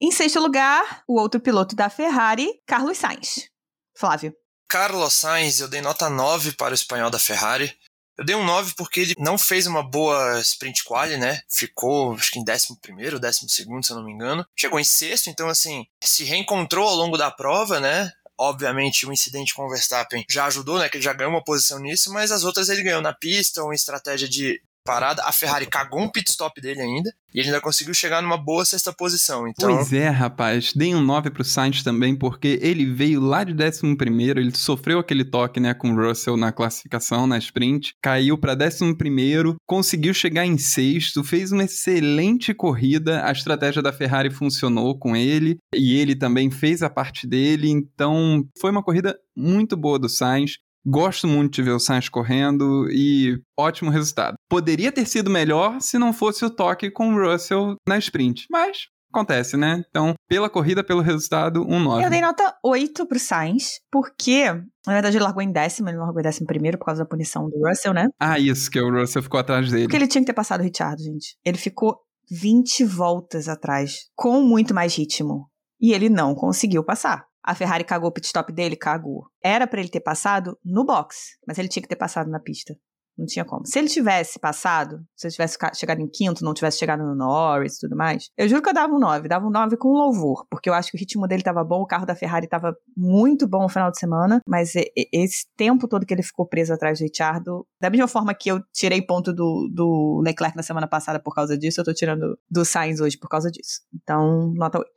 Em 0.00 0.10
sexto 0.12 0.40
lugar, 0.40 1.02
o 1.08 1.18
outro 1.18 1.40
piloto 1.40 1.74
da 1.74 1.88
Ferrari, 1.88 2.48
Carlos 2.66 2.98
Sainz. 2.98 3.48
Flávio. 3.96 4.34
Carlos 4.68 5.14
Sainz, 5.14 5.60
eu 5.60 5.68
dei 5.68 5.80
nota 5.80 6.10
9 6.10 6.52
para 6.52 6.72
o 6.72 6.74
espanhol 6.74 7.10
da 7.10 7.18
Ferrari. 7.18 7.76
Eu 8.18 8.24
dei 8.24 8.34
um 8.34 8.44
9 8.44 8.74
porque 8.76 9.00
ele 9.00 9.14
não 9.18 9.36
fez 9.36 9.66
uma 9.66 9.82
boa 9.82 10.40
sprint 10.40 10.84
quali, 10.84 11.16
né? 11.16 11.40
Ficou, 11.50 12.14
acho 12.14 12.30
que 12.30 12.38
em 12.38 12.44
11 12.48 12.80
primeiro, 12.80 13.20
12 13.20 13.48
segundo, 13.48 13.84
se 13.84 13.92
eu 13.92 13.96
não 13.96 14.04
me 14.04 14.12
engano. 14.12 14.46
Chegou 14.56 14.80
em 14.80 14.84
sexto, 14.84 15.28
então 15.28 15.48
assim, 15.48 15.86
se 16.02 16.24
reencontrou 16.24 16.88
ao 16.88 16.96
longo 16.96 17.16
da 17.16 17.30
prova, 17.30 17.78
né? 17.78 18.10
Obviamente, 18.38 19.06
o 19.06 19.12
incidente 19.12 19.54
com 19.54 19.64
o 19.64 19.68
Verstappen 19.68 20.24
já 20.28 20.46
ajudou, 20.46 20.78
né? 20.78 20.88
Que 20.88 20.96
ele 20.96 21.04
já 21.04 21.12
ganhou 21.12 21.32
uma 21.32 21.44
posição 21.44 21.78
nisso, 21.78 22.12
mas 22.12 22.32
as 22.32 22.42
outras 22.42 22.68
ele 22.68 22.82
ganhou 22.82 23.02
na 23.02 23.12
pista 23.12 23.62
ou 23.62 23.72
em 23.72 23.76
estratégia 23.76 24.28
de 24.28 24.60
parada. 24.86 25.22
A 25.24 25.32
Ferrari 25.32 25.66
cagou 25.66 26.00
um 26.00 26.08
pit 26.08 26.30
stop 26.30 26.58
dele 26.60 26.80
ainda. 26.80 27.12
E 27.34 27.40
ele 27.40 27.48
ainda 27.48 27.60
conseguiu 27.60 27.92
chegar 27.92 28.22
numa 28.22 28.38
boa 28.38 28.64
sexta 28.64 28.90
posição. 28.94 29.46
Então... 29.46 29.76
Pois 29.76 29.92
é, 29.92 30.08
rapaz. 30.08 30.72
Dei 30.72 30.94
um 30.94 31.02
9 31.02 31.28
pro 31.28 31.44
Sainz 31.44 31.82
também, 31.82 32.16
porque 32.16 32.58
ele 32.62 32.86
veio 32.86 33.20
lá 33.20 33.44
de 33.44 33.52
11 33.52 33.94
primeiro, 33.94 34.40
ele 34.40 34.56
sofreu 34.56 34.98
aquele 34.98 35.22
toque, 35.22 35.60
né, 35.60 35.74
com 35.74 35.90
o 35.90 35.94
Russell 35.94 36.36
na 36.36 36.50
classificação, 36.50 37.26
na 37.26 37.36
sprint, 37.36 37.94
caiu 38.02 38.38
para 38.38 38.56
11 38.56 38.94
primeiro, 38.94 39.56
conseguiu 39.66 40.14
chegar 40.14 40.46
em 40.46 40.56
sexto, 40.56 41.22
fez 41.22 41.52
uma 41.52 41.64
excelente 41.64 42.54
corrida, 42.54 43.22
a 43.22 43.32
estratégia 43.32 43.82
da 43.82 43.92
Ferrari 43.92 44.30
funcionou 44.30 44.98
com 44.98 45.14
ele, 45.14 45.58
e 45.74 45.98
ele 45.98 46.16
também 46.16 46.50
fez 46.50 46.82
a 46.82 46.88
parte 46.88 47.26
dele, 47.26 47.68
então 47.68 48.46
foi 48.58 48.70
uma 48.70 48.82
corrida 48.82 49.14
muito 49.36 49.76
boa 49.76 49.98
do 49.98 50.08
Sainz. 50.08 50.58
Gosto 50.86 51.26
muito 51.26 51.54
de 51.54 51.62
ver 51.62 51.72
o 51.72 51.80
Sainz 51.80 52.08
correndo 52.08 52.88
e 52.90 53.40
ótimo 53.58 53.90
resultado. 53.90 54.36
Poderia 54.48 54.92
ter 54.92 55.04
sido 55.04 55.28
melhor 55.28 55.80
se 55.80 55.98
não 55.98 56.12
fosse 56.12 56.44
o 56.44 56.50
toque 56.50 56.90
com 56.92 57.12
o 57.12 57.20
Russell 57.20 57.74
na 57.88 57.98
sprint, 57.98 58.46
mas 58.48 58.86
acontece, 59.12 59.56
né? 59.56 59.82
Então, 59.88 60.14
pela 60.28 60.48
corrida, 60.48 60.84
pelo 60.84 61.00
resultado, 61.00 61.66
um 61.66 61.80
9. 61.80 62.04
Eu 62.04 62.10
dei 62.10 62.20
nota 62.20 62.54
8 62.62 63.06
pro 63.06 63.18
Sainz, 63.18 63.80
porque, 63.90 64.44
na 64.86 64.92
verdade, 64.92 65.16
ele 65.16 65.24
largou 65.24 65.42
em 65.42 65.50
décimo, 65.50 65.88
ele 65.88 65.96
não 65.96 66.04
largou 66.04 66.20
em 66.20 66.24
décimo 66.24 66.46
primeiro 66.46 66.78
por 66.78 66.84
causa 66.84 67.02
da 67.02 67.08
punição 67.08 67.48
do 67.48 67.66
Russell, 67.66 67.94
né? 67.94 68.08
Ah, 68.20 68.38
isso, 68.38 68.70
que 68.70 68.80
o 68.80 68.92
Russell 68.92 69.22
ficou 69.22 69.40
atrás 69.40 69.70
dele. 69.70 69.84
Porque 69.84 69.96
ele 69.96 70.06
tinha 70.06 70.22
que 70.22 70.26
ter 70.26 70.34
passado 70.34 70.60
o 70.60 70.64
Richard, 70.64 71.02
gente. 71.02 71.36
Ele 71.44 71.58
ficou 71.58 71.98
20 72.30 72.84
voltas 72.84 73.48
atrás, 73.48 74.08
com 74.14 74.42
muito 74.42 74.74
mais 74.74 74.96
ritmo. 74.96 75.48
E 75.80 75.92
ele 75.92 76.08
não 76.08 76.34
conseguiu 76.34 76.84
passar. 76.84 77.24
A 77.46 77.54
Ferrari 77.54 77.84
cagou 77.84 78.08
o 78.08 78.12
pit 78.12 78.26
stop 78.26 78.52
dele? 78.52 78.74
Cagou. 78.74 79.28
Era 79.40 79.68
para 79.68 79.78
ele 79.78 79.88
ter 79.88 80.00
passado 80.00 80.58
no 80.64 80.84
box, 80.84 81.38
mas 81.46 81.56
ele 81.58 81.68
tinha 81.68 81.82
que 81.82 81.88
ter 81.88 81.94
passado 81.94 82.28
na 82.28 82.40
pista. 82.40 82.76
Não 83.16 83.24
tinha 83.24 83.44
como. 83.46 83.64
Se 83.64 83.78
ele 83.78 83.88
tivesse 83.88 84.38
passado, 84.38 84.98
se 85.16 85.26
ele 85.26 85.32
tivesse 85.32 85.56
chegado 85.74 86.00
em 86.00 86.08
quinto, 86.08 86.44
não 86.44 86.52
tivesse 86.52 86.78
chegado 86.78 87.02
no 87.02 87.14
Norris 87.14 87.76
e 87.76 87.80
tudo 87.80 87.96
mais, 87.96 88.28
eu 88.36 88.46
juro 88.46 88.60
que 88.60 88.68
eu 88.68 88.74
dava 88.74 88.92
um 88.92 88.98
9. 88.98 89.26
Dava 89.26 89.46
um 89.46 89.50
9 89.50 89.76
com 89.78 89.88
louvor, 89.88 90.44
porque 90.50 90.68
eu 90.68 90.74
acho 90.74 90.90
que 90.90 90.98
o 90.98 91.00
ritmo 91.00 91.26
dele 91.26 91.40
estava 91.40 91.64
bom, 91.64 91.80
o 91.80 91.86
carro 91.86 92.04
da 92.04 92.14
Ferrari 92.14 92.44
estava 92.44 92.76
muito 92.94 93.48
bom 93.48 93.62
no 93.62 93.68
final 93.70 93.90
de 93.90 93.98
semana, 93.98 94.40
mas 94.46 94.72
esse 95.12 95.46
tempo 95.56 95.88
todo 95.88 96.04
que 96.04 96.12
ele 96.12 96.22
ficou 96.22 96.46
preso 96.46 96.74
atrás 96.74 96.98
do 96.98 97.04
Richardo, 97.04 97.66
da 97.80 97.88
mesma 97.88 98.08
forma 98.08 98.34
que 98.34 98.50
eu 98.50 98.60
tirei 98.70 99.00
ponto 99.00 99.32
do, 99.32 99.70
do 99.72 100.20
Leclerc 100.22 100.54
na 100.54 100.62
semana 100.62 100.86
passada 100.86 101.18
por 101.18 101.34
causa 101.34 101.56
disso, 101.56 101.80
eu 101.80 101.84
tô 101.84 101.94
tirando 101.94 102.38
do 102.50 102.64
Sainz 102.66 103.00
hoje 103.00 103.16
por 103.16 103.28
causa 103.28 103.50
disso. 103.50 103.80
Então, 103.94 104.52
nota 104.54 104.78
8. 104.78 104.90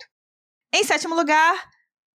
Em 0.73 0.83
sétimo 0.83 1.15
lugar, 1.15 1.53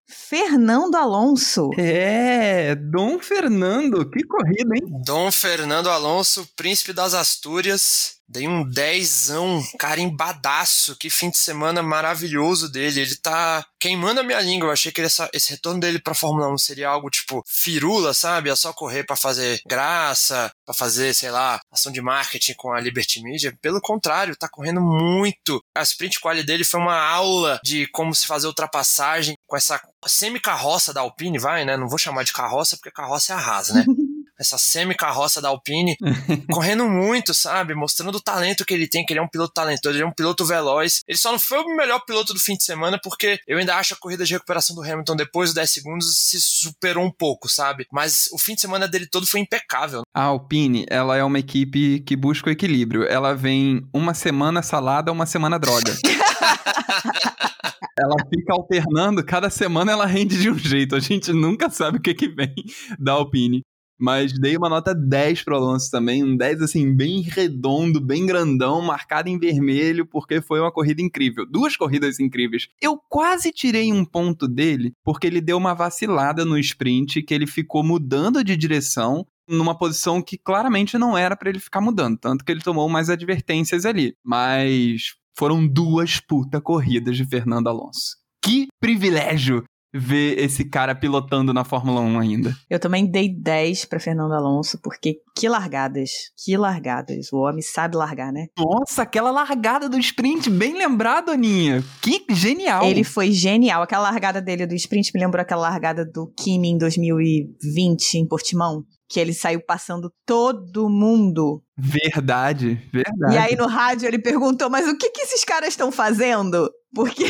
Fernando 0.06 0.96
Alonso. 0.96 1.70
É, 1.78 2.74
Dom 2.74 3.18
Fernando, 3.18 4.08
que 4.08 4.22
corrida, 4.24 4.74
hein? 4.74 5.02
Dom 5.04 5.30
Fernando 5.30 5.88
Alonso, 5.88 6.46
príncipe 6.56 6.92
das 6.92 7.14
Astúrias, 7.14 8.20
Dei 8.28 8.48
um 8.48 8.68
dezão, 8.68 9.62
carimbadaço. 9.78 10.96
Que 10.96 11.10
fim 11.10 11.30
de 11.30 11.38
semana 11.38 11.82
maravilhoso 11.82 12.70
dele. 12.70 13.00
Ele 13.00 13.16
tá 13.16 13.64
queimando 13.78 14.20
a 14.20 14.22
minha 14.22 14.40
língua. 14.40 14.68
Eu 14.68 14.72
achei 14.72 14.90
que 14.90 15.00
essa, 15.00 15.28
esse 15.32 15.50
retorno 15.50 15.80
dele 15.80 15.98
pra 15.98 16.14
Fórmula 16.14 16.48
1 16.52 16.58
seria 16.58 16.88
algo 16.88 17.10
tipo 17.10 17.42
firula, 17.46 18.14
sabe? 18.14 18.50
É 18.50 18.56
só 18.56 18.72
correr 18.72 19.04
para 19.04 19.16
fazer 19.16 19.60
graça, 19.66 20.50
para 20.64 20.74
fazer, 20.74 21.14
sei 21.14 21.30
lá, 21.30 21.60
ação 21.70 21.92
de 21.92 22.00
marketing 22.00 22.54
com 22.54 22.72
a 22.72 22.80
Liberty 22.80 23.22
Media. 23.22 23.56
Pelo 23.60 23.80
contrário, 23.80 24.36
tá 24.36 24.48
correndo 24.48 24.80
muito. 24.80 25.62
A 25.76 25.82
sprint 25.82 26.20
quali 26.20 26.42
dele 26.42 26.64
foi 26.64 26.80
uma 26.80 26.98
aula 26.98 27.60
de 27.62 27.86
como 27.88 28.14
se 28.14 28.26
fazer 28.26 28.46
ultrapassagem 28.46 29.36
com 29.46 29.56
essa 29.56 29.80
semi-carroça 30.06 30.92
da 30.92 31.00
Alpine, 31.00 31.38
vai, 31.38 31.64
né? 31.64 31.76
Não 31.76 31.88
vou 31.88 31.98
chamar 31.98 32.24
de 32.24 32.32
carroça 32.32 32.76
porque 32.76 32.90
carroça 32.90 33.32
é 33.32 33.36
a 33.36 33.40
rasa, 33.40 33.74
né? 33.74 33.84
essa 34.38 34.58
semi-carroça 34.58 35.40
da 35.40 35.48
Alpine, 35.48 35.96
correndo 36.52 36.88
muito, 36.88 37.32
sabe? 37.32 37.74
Mostrando 37.74 38.16
o 38.16 38.22
talento 38.22 38.64
que 38.64 38.74
ele 38.74 38.88
tem, 38.88 39.04
que 39.04 39.12
ele 39.12 39.20
é 39.20 39.22
um 39.22 39.28
piloto 39.28 39.52
talentoso, 39.52 39.96
ele 39.96 40.02
é 40.02 40.06
um 40.06 40.12
piloto 40.12 40.44
veloz. 40.44 41.00
Ele 41.06 41.18
só 41.18 41.32
não 41.32 41.38
foi 41.38 41.58
o 41.58 41.76
melhor 41.76 42.00
piloto 42.04 42.34
do 42.34 42.40
fim 42.40 42.56
de 42.56 42.64
semana, 42.64 42.98
porque 43.02 43.38
eu 43.46 43.58
ainda 43.58 43.76
acho 43.76 43.94
a 43.94 43.96
corrida 43.96 44.24
de 44.24 44.32
recuperação 44.32 44.74
do 44.74 44.82
Hamilton 44.82 45.16
depois 45.16 45.50
dos 45.50 45.54
10 45.54 45.70
segundos 45.70 46.16
se 46.16 46.40
superou 46.40 47.04
um 47.04 47.12
pouco, 47.12 47.48
sabe? 47.48 47.86
Mas 47.92 48.28
o 48.32 48.38
fim 48.38 48.54
de 48.54 48.60
semana 48.60 48.88
dele 48.88 49.06
todo 49.06 49.26
foi 49.26 49.40
impecável. 49.40 50.02
A 50.14 50.24
Alpine, 50.24 50.86
ela 50.88 51.16
é 51.16 51.24
uma 51.24 51.38
equipe 51.38 52.00
que 52.00 52.16
busca 52.16 52.48
o 52.48 52.52
equilíbrio. 52.52 53.04
Ela 53.04 53.34
vem 53.34 53.86
uma 53.92 54.14
semana 54.14 54.62
salada, 54.62 55.12
uma 55.12 55.26
semana 55.26 55.58
droga. 55.58 55.94
ela 57.98 58.16
fica 58.28 58.52
alternando, 58.52 59.24
cada 59.24 59.48
semana 59.50 59.92
ela 59.92 60.06
rende 60.06 60.40
de 60.40 60.50
um 60.50 60.58
jeito. 60.58 60.96
A 60.96 61.00
gente 61.00 61.32
nunca 61.32 61.70
sabe 61.70 61.98
o 61.98 62.00
que, 62.00 62.14
que 62.14 62.28
vem 62.28 62.54
da 62.98 63.12
Alpine. 63.12 63.62
Mas 63.98 64.32
dei 64.38 64.56
uma 64.56 64.68
nota 64.68 64.94
10 64.94 65.42
pro 65.42 65.56
Alonso 65.56 65.90
também, 65.90 66.22
um 66.22 66.36
10 66.36 66.62
assim, 66.62 66.94
bem 66.94 67.20
redondo, 67.20 68.00
bem 68.00 68.26
grandão, 68.26 68.82
marcado 68.82 69.28
em 69.28 69.38
vermelho, 69.38 70.06
porque 70.06 70.40
foi 70.40 70.60
uma 70.60 70.72
corrida 70.72 71.00
incrível. 71.00 71.46
Duas 71.48 71.76
corridas 71.76 72.18
incríveis. 72.18 72.68
Eu 72.80 72.98
quase 73.08 73.52
tirei 73.52 73.92
um 73.92 74.04
ponto 74.04 74.48
dele, 74.48 74.92
porque 75.04 75.26
ele 75.26 75.40
deu 75.40 75.56
uma 75.56 75.74
vacilada 75.74 76.44
no 76.44 76.58
sprint, 76.58 77.22
que 77.22 77.34
ele 77.34 77.46
ficou 77.46 77.84
mudando 77.84 78.42
de 78.42 78.56
direção, 78.56 79.26
numa 79.48 79.76
posição 79.76 80.22
que 80.22 80.38
claramente 80.38 80.98
não 80.98 81.16
era 81.16 81.36
para 81.36 81.50
ele 81.50 81.60
ficar 81.60 81.80
mudando, 81.80 82.18
tanto 82.18 82.44
que 82.44 82.50
ele 82.50 82.62
tomou 82.62 82.88
mais 82.88 83.10
advertências 83.10 83.84
ali. 83.84 84.14
Mas 84.24 85.14
foram 85.36 85.66
duas 85.66 86.20
puta 86.20 86.60
corridas 86.60 87.16
de 87.16 87.24
Fernando 87.24 87.68
Alonso. 87.68 88.16
Que 88.42 88.66
privilégio 88.80 89.64
ver 89.94 90.38
esse 90.38 90.64
cara 90.64 90.94
pilotando 90.94 91.54
na 91.54 91.64
Fórmula 91.64 92.00
1 92.00 92.18
ainda. 92.18 92.56
Eu 92.68 92.80
também 92.80 93.06
dei 93.06 93.28
10 93.28 93.84
para 93.84 94.00
Fernando 94.00 94.32
Alonso, 94.32 94.78
porque 94.82 95.18
que 95.36 95.48
largadas, 95.48 96.10
que 96.42 96.56
largadas. 96.56 97.32
O 97.32 97.38
homem 97.38 97.62
sabe 97.62 97.96
largar, 97.96 98.32
né? 98.32 98.46
Nossa, 98.58 99.02
aquela 99.02 99.30
largada 99.30 99.88
do 99.88 99.98
sprint, 99.98 100.50
bem 100.50 100.74
lembrado, 100.74 101.30
Aninha. 101.30 101.82
Que 102.02 102.24
genial. 102.30 102.84
Ele 102.84 103.04
foi 103.04 103.30
genial. 103.30 103.82
Aquela 103.82 104.10
largada 104.10 104.40
dele 104.40 104.66
do 104.66 104.74
sprint 104.74 105.12
me 105.14 105.20
lembrou 105.20 105.40
aquela 105.40 105.62
largada 105.62 106.04
do 106.04 106.32
Kimi 106.36 106.70
em 106.70 106.78
2020 106.78 108.14
em 108.14 108.26
Portimão 108.26 108.84
que 109.08 109.20
ele 109.20 109.32
saiu 109.32 109.60
passando 109.64 110.12
todo 110.26 110.88
mundo. 110.88 111.62
Verdade, 111.76 112.80
verdade. 112.92 113.34
E 113.34 113.38
aí 113.38 113.54
no 113.54 113.66
rádio 113.66 114.08
ele 114.08 114.18
perguntou: 114.18 114.68
Mas 114.68 114.88
o 114.88 114.96
que, 114.96 115.10
que 115.10 115.22
esses 115.22 115.44
caras 115.44 115.68
estão 115.68 115.92
fazendo? 115.92 116.68
Porque 116.94 117.24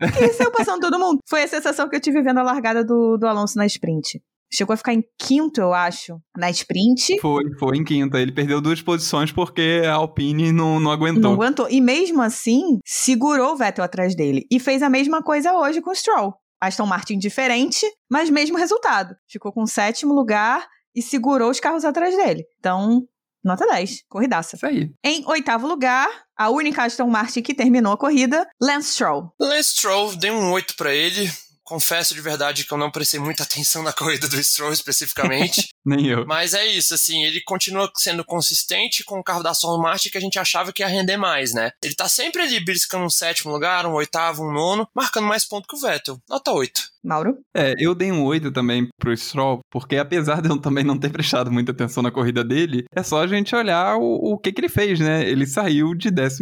ele 0.00 0.32
saiu 0.32 0.50
passando 0.50 0.80
todo 0.80 0.98
mundo. 0.98 1.20
Foi 1.28 1.42
a 1.42 1.48
sensação 1.48 1.88
que 1.88 1.96
eu 1.96 2.00
tive 2.00 2.22
vendo 2.22 2.38
a 2.38 2.42
largada 2.42 2.84
do, 2.84 3.16
do 3.16 3.26
Alonso 3.26 3.56
na 3.56 3.66
sprint. 3.66 4.20
Chegou 4.52 4.74
a 4.74 4.76
ficar 4.76 4.92
em 4.92 5.04
quinto, 5.16 5.60
eu 5.60 5.72
acho, 5.72 6.20
na 6.36 6.50
sprint. 6.50 7.20
Foi, 7.20 7.44
foi 7.56 7.76
em 7.76 7.84
quinta. 7.84 8.20
Ele 8.20 8.32
perdeu 8.32 8.60
duas 8.60 8.82
posições 8.82 9.30
porque 9.30 9.82
a 9.86 9.92
Alpine 9.92 10.50
não, 10.50 10.80
não 10.80 10.90
aguentou. 10.90 11.22
Não 11.22 11.32
aguentou. 11.34 11.68
E 11.70 11.80
mesmo 11.80 12.20
assim, 12.20 12.80
segurou 12.84 13.52
o 13.52 13.56
Vettel 13.56 13.84
atrás 13.84 14.16
dele. 14.16 14.46
E 14.50 14.58
fez 14.58 14.82
a 14.82 14.90
mesma 14.90 15.22
coisa 15.22 15.52
hoje 15.54 15.80
com 15.80 15.90
o 15.90 15.94
Stroll. 15.94 16.34
Aston 16.60 16.84
Martin 16.84 17.16
diferente, 17.16 17.86
mas 18.10 18.28
mesmo 18.28 18.58
resultado. 18.58 19.14
Ficou 19.28 19.52
com 19.52 19.64
sétimo 19.66 20.12
lugar 20.12 20.66
e 20.94 21.00
segurou 21.00 21.50
os 21.50 21.60
carros 21.60 21.84
atrás 21.84 22.16
dele. 22.16 22.44
Então, 22.58 23.06
nota 23.44 23.66
10, 23.66 24.04
corridaça. 24.08 24.56
Isso 24.56 24.66
aí. 24.66 24.90
Em 25.04 25.24
oitavo 25.26 25.66
lugar, 25.66 26.08
a 26.36 26.50
única 26.50 26.84
Aston 26.84 27.06
Martin 27.06 27.42
que 27.42 27.54
terminou 27.54 27.92
a 27.92 27.98
corrida, 27.98 28.46
Lance 28.60 28.92
Stroll. 28.92 29.32
Lance 29.40 29.70
Stroll, 29.70 30.16
dei 30.16 30.30
um 30.30 30.50
8 30.52 30.74
para 30.76 30.94
ele. 30.94 31.30
Confesso 31.70 32.16
de 32.16 32.20
verdade 32.20 32.64
que 32.64 32.72
eu 32.74 32.78
não 32.78 32.90
prestei 32.90 33.20
muita 33.20 33.44
atenção 33.44 33.80
na 33.80 33.92
corrida 33.94 34.26
do 34.26 34.42
Stroll 34.42 34.72
especificamente. 34.72 35.68
Nem 35.86 36.08
eu. 36.08 36.26
Mas 36.26 36.52
é 36.52 36.66
isso, 36.66 36.94
assim, 36.94 37.22
ele 37.24 37.40
continua 37.42 37.88
sendo 37.96 38.24
consistente 38.24 39.04
com 39.04 39.20
o 39.20 39.22
carro 39.22 39.42
da 39.42 39.50
Aston 39.50 39.78
Martin 39.78 40.10
que 40.10 40.18
a 40.18 40.20
gente 40.20 40.36
achava 40.36 40.72
que 40.72 40.82
ia 40.82 40.88
render 40.88 41.16
mais, 41.16 41.54
né? 41.54 41.70
Ele 41.82 41.94
tá 41.94 42.08
sempre 42.08 42.42
ali 42.42 42.58
beliscando 42.58 43.04
um 43.04 43.10
sétimo 43.10 43.52
lugar, 43.52 43.86
um 43.86 43.92
oitavo, 43.92 44.42
um 44.42 44.52
nono, 44.52 44.88
marcando 44.92 45.28
mais 45.28 45.44
ponto 45.44 45.68
que 45.68 45.76
o 45.76 45.80
Vettel. 45.80 46.20
Nota 46.28 46.50
8. 46.50 46.90
Mauro? 47.04 47.38
É, 47.54 47.74
eu 47.78 47.94
dei 47.94 48.12
um 48.12 48.22
8 48.24 48.52
também 48.52 48.88
pro 48.98 49.16
Stroll, 49.16 49.60
porque 49.70 49.96
apesar 49.96 50.40
de 50.40 50.48
eu 50.48 50.58
também 50.58 50.84
não 50.84 50.98
ter 50.98 51.10
prestado 51.10 51.50
muita 51.50 51.72
atenção 51.72 52.02
na 52.02 52.10
corrida 52.10 52.44
dele, 52.44 52.84
é 52.94 53.02
só 53.02 53.22
a 53.22 53.26
gente 53.26 53.54
olhar 53.54 53.96
o, 53.96 54.32
o 54.32 54.38
que, 54.38 54.52
que 54.52 54.60
ele 54.60 54.68
fez, 54.68 55.00
né? 55.00 55.28
Ele 55.28 55.46
saiu 55.46 55.94
de 55.94 56.10
14 56.10 56.38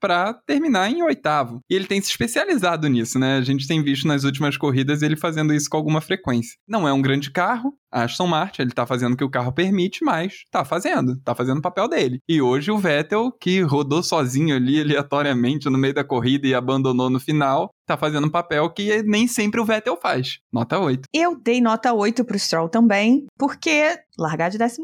para 0.00 0.34
terminar 0.46 0.90
em 0.90 1.02
oitavo. 1.02 1.60
E 1.70 1.74
ele 1.74 1.86
tem 1.86 2.00
se 2.00 2.10
especializado 2.10 2.88
nisso, 2.88 3.18
né? 3.18 3.36
A 3.36 3.42
gente 3.42 3.66
tem 3.66 3.82
visto 3.82 4.06
nas 4.06 4.24
últimas 4.24 4.56
corridas 4.56 5.02
ele 5.02 5.16
fazendo 5.16 5.54
isso 5.54 5.68
com 5.70 5.76
alguma 5.76 6.00
frequência. 6.00 6.56
Não 6.68 6.86
é 6.86 6.92
um 6.92 7.02
grande 7.02 7.30
carro, 7.30 7.72
Aston 7.90 8.26
Martin, 8.26 8.62
ele 8.62 8.72
tá 8.72 8.86
fazendo 8.86 9.14
o 9.14 9.16
que 9.16 9.24
o 9.24 9.30
carro 9.30 9.52
permite, 9.52 10.04
mas 10.04 10.44
tá 10.50 10.64
fazendo, 10.64 11.18
tá 11.22 11.34
fazendo 11.34 11.58
o 11.58 11.62
papel 11.62 11.88
dele. 11.88 12.20
E 12.28 12.40
hoje 12.40 12.70
o 12.70 12.78
Vettel, 12.78 13.32
que 13.32 13.60
rodou 13.60 14.02
sozinho 14.02 14.54
ali 14.54 14.80
aleatoriamente 14.80 15.68
no 15.68 15.78
meio 15.78 15.94
da 15.94 16.04
corrida 16.04 16.46
e 16.46 16.54
abandonou 16.54 17.10
no 17.10 17.20
final, 17.20 17.70
tá 17.86 17.96
fazendo 17.96 18.26
um 18.26 18.30
papel 18.30 18.68
que 18.70 19.02
nem 19.02 19.26
sempre 19.26 19.60
o 19.60 19.64
Vettel 19.64 19.96
faz. 19.96 20.38
Nota 20.52 20.78
8. 20.78 21.08
Eu 21.12 21.36
dei 21.40 21.60
nota 21.60 21.92
8 21.92 22.24
pro 22.24 22.38
Stroll 22.38 22.68
também, 22.68 23.26
porque 23.38 23.98
largar 24.18 24.50
de 24.50 24.58
14 24.58 24.80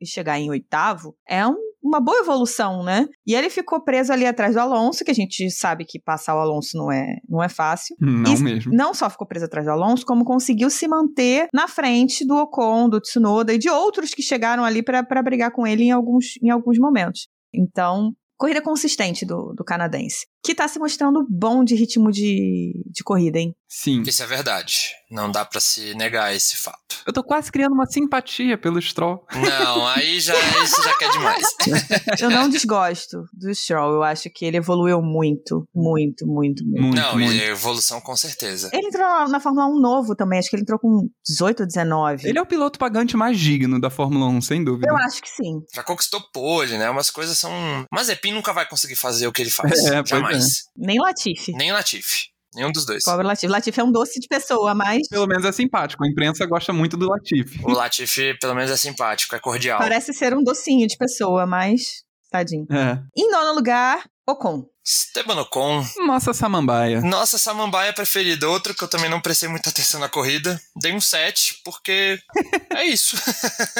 e 0.00 0.06
chegar 0.06 0.38
em 0.38 0.50
oitavo 0.50 1.14
é 1.28 1.46
um 1.46 1.56
uma 1.86 2.00
boa 2.00 2.18
evolução, 2.18 2.82
né? 2.82 3.06
E 3.26 3.34
ele 3.34 3.48
ficou 3.48 3.80
preso 3.80 4.12
ali 4.12 4.26
atrás 4.26 4.54
do 4.54 4.60
Alonso, 4.60 5.04
que 5.04 5.10
a 5.10 5.14
gente 5.14 5.50
sabe 5.50 5.84
que 5.84 6.00
passar 6.00 6.34
o 6.34 6.40
Alonso 6.40 6.76
não 6.76 6.90
é, 6.90 7.16
não 7.28 7.42
é 7.42 7.48
fácil. 7.48 7.96
Não 8.00 8.34
e 8.34 8.42
mesmo. 8.42 8.72
Não 8.74 8.92
só 8.92 9.08
ficou 9.08 9.26
preso 9.26 9.46
atrás 9.46 9.66
do 9.66 9.72
Alonso, 9.72 10.04
como 10.04 10.24
conseguiu 10.24 10.68
se 10.68 10.88
manter 10.88 11.48
na 11.54 11.68
frente 11.68 12.26
do 12.26 12.36
Ocon, 12.36 12.88
do 12.88 13.00
Tsunoda 13.00 13.52
e 13.52 13.58
de 13.58 13.70
outros 13.70 14.12
que 14.12 14.22
chegaram 14.22 14.64
ali 14.64 14.82
para 14.82 15.22
brigar 15.22 15.52
com 15.52 15.66
ele 15.66 15.84
em 15.84 15.90
alguns, 15.92 16.36
em 16.42 16.50
alguns 16.50 16.78
momentos. 16.78 17.28
Então, 17.54 18.12
corrida 18.36 18.60
consistente 18.60 19.24
do, 19.24 19.54
do 19.54 19.64
canadense. 19.64 20.26
Que 20.46 20.54
tá 20.54 20.68
se 20.68 20.78
mostrando 20.78 21.26
bom 21.28 21.64
de 21.64 21.74
ritmo 21.74 22.12
de, 22.12 22.72
de 22.86 23.02
corrida, 23.02 23.36
hein? 23.36 23.52
Sim. 23.68 24.02
Isso 24.02 24.22
é 24.22 24.26
verdade. 24.26 24.92
Não 25.10 25.28
dá 25.28 25.44
para 25.44 25.60
se 25.60 25.92
negar 25.94 26.34
esse 26.34 26.56
fato. 26.56 27.02
Eu 27.04 27.12
tô 27.12 27.22
quase 27.22 27.50
criando 27.50 27.72
uma 27.72 27.86
simpatia 27.86 28.56
pelo 28.56 28.80
Stroll. 28.80 29.24
Não, 29.34 29.86
aí 29.88 30.20
já 30.20 30.34
isso 30.62 30.82
já 30.82 30.96
quer 30.96 31.10
demais. 31.10 31.44
eu 32.20 32.30
não 32.30 32.48
desgosto 32.48 33.24
do 33.32 33.52
Stroll. 33.52 33.94
Eu 33.94 34.02
acho 34.04 34.30
que 34.30 34.44
ele 34.44 34.56
evoluiu 34.56 35.02
muito, 35.02 35.68
muito, 35.74 36.26
muito, 36.26 36.64
muito. 36.64 36.82
Muito, 36.82 36.96
não, 36.96 37.12
muito. 37.18 37.32
e 37.32 37.42
evolução 37.42 38.00
com 38.00 38.16
certeza. 38.16 38.70
Ele 38.72 38.86
entrou 38.86 39.28
na, 39.28 39.40
Fórmula 39.40 39.66
1 39.66 39.80
novo 39.80 40.14
também. 40.14 40.38
Acho 40.38 40.48
que 40.48 40.56
ele 40.56 40.62
entrou 40.62 40.78
com 40.78 41.08
18 41.28 41.60
ou 41.60 41.66
19. 41.66 42.28
Ele 42.28 42.38
é 42.38 42.42
o 42.42 42.46
piloto 42.46 42.78
pagante 42.78 43.16
mais 43.16 43.38
digno 43.38 43.80
da 43.80 43.90
Fórmula 43.90 44.26
1, 44.26 44.42
sem 44.42 44.64
dúvida. 44.64 44.88
Eu 44.88 44.96
acho 44.96 45.20
que 45.20 45.28
sim. 45.28 45.60
Já 45.74 45.82
conquistou 45.82 46.20
pole, 46.32 46.78
né? 46.78 46.88
Umas 46.88 47.10
coisas 47.10 47.36
são. 47.36 47.52
Mazepin 47.92 48.32
nunca 48.32 48.52
vai 48.52 48.68
conseguir 48.68 48.96
fazer 48.96 49.26
o 49.26 49.32
que 49.32 49.42
ele 49.42 49.50
faz. 49.50 49.84
É, 49.86 50.02
pois 50.02 50.35
Nem 50.76 50.98
Latifi. 51.00 51.52
Nem 51.52 51.72
Latifi. 51.72 52.26
Nenhum 52.54 52.72
dos 52.72 52.86
dois. 52.86 53.04
Pobre 53.04 53.26
Latifi. 53.26 53.48
Latifi 53.48 53.80
é 53.80 53.84
um 53.84 53.92
doce 53.92 54.18
de 54.18 54.26
pessoa, 54.28 54.74
mas 54.74 55.06
Pelo 55.08 55.26
menos 55.26 55.44
é 55.44 55.52
simpático. 55.52 56.02
A 56.04 56.08
imprensa 56.08 56.46
gosta 56.46 56.72
muito 56.72 56.96
do 56.96 57.06
Latifi. 57.08 57.60
O 57.62 57.70
Latifi, 57.70 58.34
pelo 58.40 58.54
menos, 58.54 58.70
é 58.70 58.76
simpático, 58.76 59.34
é 59.34 59.38
cordial. 59.38 59.78
parece 59.78 60.12
ser 60.14 60.34
um 60.34 60.42
docinho 60.42 60.86
de 60.86 60.96
pessoa, 60.96 61.44
mas 61.46 62.02
tadinho. 62.30 62.66
É. 62.70 62.98
Em 63.16 63.30
nono 63.30 63.52
lugar, 63.54 64.04
Ocon. 64.26 64.64
Esteban 64.84 65.40
Ocon. 65.40 65.84
Nossa 66.06 66.32
samambaia. 66.32 67.00
Nossa 67.00 67.38
samambaia 67.38 67.92
preferida. 67.92 68.48
Outro 68.48 68.74
que 68.74 68.82
eu 68.84 68.88
também 68.88 69.10
não 69.10 69.20
prestei 69.20 69.48
muita 69.48 69.68
atenção 69.70 70.00
na 70.00 70.08
corrida. 70.08 70.60
Dei 70.80 70.92
um 70.94 71.00
7, 71.00 71.60
porque 71.64 72.18
é 72.74 72.84
isso. 72.84 73.16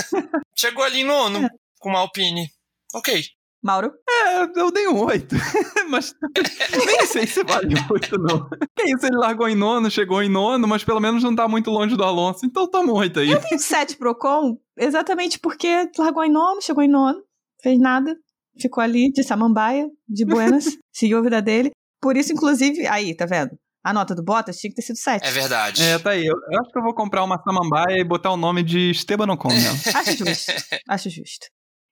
Chegou 0.55 0.85
ali 0.85 1.01
em 1.01 1.05
nono, 1.05 1.49
com 1.79 1.89
uma 1.91 2.01
Alpine. 2.01 2.51
Ok. 2.95 3.25
Mauro? 3.67 3.93
É, 4.09 4.45
eu 4.61 4.71
dei 4.71 4.87
um 4.87 5.05
8. 5.05 5.35
mas 5.91 6.15
nem 6.87 7.05
sei 7.05 7.27
se 7.27 7.43
vale 7.43 7.75
8, 7.91 8.17
não. 8.17 8.49
Que 8.77 8.85
isso, 8.85 9.05
ele 9.05 9.17
largou 9.17 9.49
em 9.49 9.57
nono, 9.57 9.91
chegou 9.91 10.23
em 10.23 10.29
nono, 10.29 10.69
mas 10.69 10.85
pelo 10.85 11.01
menos 11.01 11.23
não 11.25 11.35
tá 11.35 11.49
muito 11.49 11.69
longe 11.71 11.97
do 11.97 12.05
Alonso. 12.05 12.47
Então 12.47 12.71
toma 12.71 12.93
um 12.93 12.97
8 12.97 13.21
aí. 13.21 13.31
Eu 13.33 13.41
tenho 13.41 13.59
7 13.59 13.97
pro 13.97 14.13
Ocon, 14.13 14.57
exatamente 14.79 15.39
porque 15.41 15.91
largou 15.99 16.25
em 16.25 16.31
nono, 16.31 16.63
chegou 16.63 16.83
em 16.83 16.89
nono, 16.89 17.21
fez 17.61 17.79
nada, 17.79 18.17
ficou 18.61 18.83
ali 18.83 19.11
de 19.11 19.25
samambaia, 19.25 19.89
de 20.09 20.25
buenas, 20.25 20.79
seguiu 20.95 21.19
a 21.19 21.23
vida 21.23 21.43
dele. 21.43 21.73
Por 22.01 22.17
isso, 22.17 22.33
inclusive, 22.33 22.87
aí, 22.87 23.17
tá 23.17 23.27
vendo? 23.27 23.59
A 23.83 23.93
nota 23.93 24.15
do 24.15 24.23
Bottas 24.23 24.59
tinha 24.59 24.71
que 24.71 24.77
ter 24.77 24.83
sido 24.83 24.97
7. 24.97 25.27
É 25.27 25.31
verdade. 25.31 25.83
É, 25.83 25.99
tá 25.99 26.11
aí. 26.11 26.25
Eu, 26.25 26.35
eu 26.35 26.61
acho 26.61 26.71
que 26.71 26.79
eu 26.79 26.83
vou 26.83 26.95
comprar 26.95 27.25
uma 27.25 27.41
samambaia 27.43 28.01
e 28.01 28.05
botar 28.05 28.31
o 28.33 28.37
nome 28.37 28.63
de 28.63 28.91
Esteban 28.91 29.33
Ocon 29.33 29.49
nela. 29.49 29.77
Acho 29.95 30.25
justo. 30.25 30.53
Acho 30.89 31.11
justo. 31.11 31.47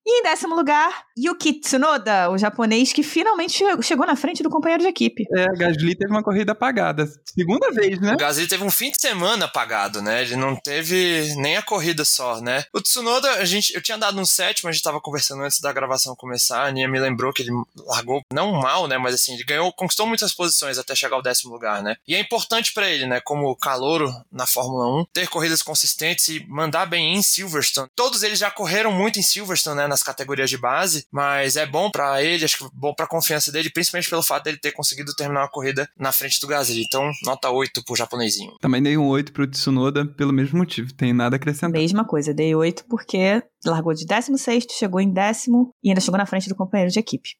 E 0.07 0.21
em 0.21 0.23
décimo 0.23 0.55
lugar, 0.55 1.07
Yuki 1.19 1.61
Tsunoda, 1.61 2.31
o 2.31 2.37
japonês 2.37 2.93
que 2.93 3.03
finalmente 3.03 3.53
che- 3.57 3.83
chegou 3.83 4.07
na 4.07 4.15
frente 4.15 4.43
do 4.43 4.51
companheiro 4.51 4.83
de 4.83 4.89
equipe. 4.91 5.25
É, 5.35 5.45
a 5.45 5.53
Gasly 5.57 5.95
teve 5.97 6.13
uma 6.13 6.23
corrida 6.23 6.53
apagada. 6.53 7.07
Segunda 7.25 7.71
vez, 7.73 7.99
né? 8.01 8.13
O 8.13 8.17
Gasly 8.19 8.47
teve 8.47 8.63
um 8.63 8.71
fim 8.71 8.91
de 8.91 9.01
semana 9.01 9.47
apagado, 9.47 10.03
né? 10.03 10.21
Ele 10.23 10.37
não 10.37 10.57
teve 10.57 11.35
nem 11.37 11.57
a 11.57 11.63
corrida 11.63 12.05
só, 12.05 12.39
né? 12.41 12.65
O 12.73 12.83
Tsunoda, 12.83 13.31
a 13.33 13.45
gente, 13.47 13.75
eu 13.75 13.83
tinha 13.83 13.97
dado 13.97 14.21
um 14.21 14.27
7, 14.27 14.63
mas 14.65 14.71
a 14.71 14.73
gente 14.75 14.83
tava 14.85 15.01
conversando 15.01 15.43
antes 15.43 15.59
da 15.61 15.73
gravação 15.73 16.15
começar. 16.15 16.65
A 16.67 16.71
Nia 16.71 16.87
me 16.87 17.01
lembrou 17.01 17.33
que 17.33 17.43
ele 17.43 17.53
largou, 17.87 18.21
não 18.33 18.53
mal, 18.53 18.87
né? 18.87 18.99
Mas 18.99 19.15
assim, 19.15 19.33
ele 19.35 19.45
ganhou, 19.45 19.73
conquistou 19.73 20.07
muitas 20.07 20.35
posições 20.35 20.77
até 20.77 20.95
chegar 20.95 21.17
ao 21.17 21.23
décimo 21.23 21.53
lugar, 21.53 21.83
né? 21.83 21.97
E 22.07 22.15
é 22.15 22.21
importante 22.21 22.75
pra 22.75 22.89
ele, 22.91 23.07
né? 23.07 23.21
Como 23.25 23.57
calouro 23.57 24.13
na 24.31 24.47
Fórmula 24.47 25.01
1, 25.01 25.07
ter 25.15 25.29
corridas 25.29 25.63
consistentes 25.63 26.29
e 26.29 26.45
mandar 26.47 26.85
bem 26.85 27.15
em 27.17 27.23
Silverstone. 27.23 27.89
Todos 27.97 28.23
eles 28.23 28.39
já 28.39 28.51
correram 28.51 28.93
muito 28.93 29.19
em 29.19 29.23
Silverstone, 29.23 29.77
né? 29.79 29.93
Nas 29.95 30.03
categorias 30.03 30.51
de 30.51 30.59
base, 30.59 31.07
mas 31.09 31.55
é 31.57 31.64
bom 31.64 31.88
pra 31.88 32.20
ele, 32.20 32.45
acho 32.45 32.59
que 32.59 32.64
bom 32.74 32.92
pra 32.92 33.07
confiança 33.07 33.53
dele, 33.53 33.70
principalmente 33.70 34.11
pelo 34.11 34.24
fato 34.24 34.42
dele 34.42 34.59
ter 34.59 34.72
conseguido 34.72 35.14
terminar 35.14 35.42
uma 35.42 35.49
corrida 35.49 35.88
na 35.97 36.11
frente 36.11 36.40
do 36.40 36.49
Gasly. 36.49 36.82
Então, 36.82 37.12
nota 37.24 37.49
8 37.49 37.84
pro 37.84 37.95
japonesinho. 37.95 38.57
Também 38.61 38.82
dei 38.82 38.97
um 38.99 39.07
8 39.07 39.32
pro 39.32 39.47
Tsunoda 39.47 40.05
pelo 40.05 40.32
mesmo 40.32 40.59
motivo. 40.59 40.92
Tem 40.92 41.12
nada 41.12 41.36
a 41.36 41.38
acrescentar. 41.38 41.70
Mesma 41.70 42.05
coisa, 42.05 42.34
dei 42.34 42.57
8 42.57 42.86
porque 42.88 43.40
largou 43.64 43.95
de 43.95 44.05
16, 44.05 44.66
chegou 44.76 45.01
em 45.01 45.12
décimo 45.12 45.72
e 45.80 45.90
ainda 45.90 46.01
chegou 46.01 46.18
na 46.18 46.26
frente 46.26 46.49
do 46.49 46.57
companheiro 46.57 46.90
de 46.90 46.99
equipe. 46.99 47.30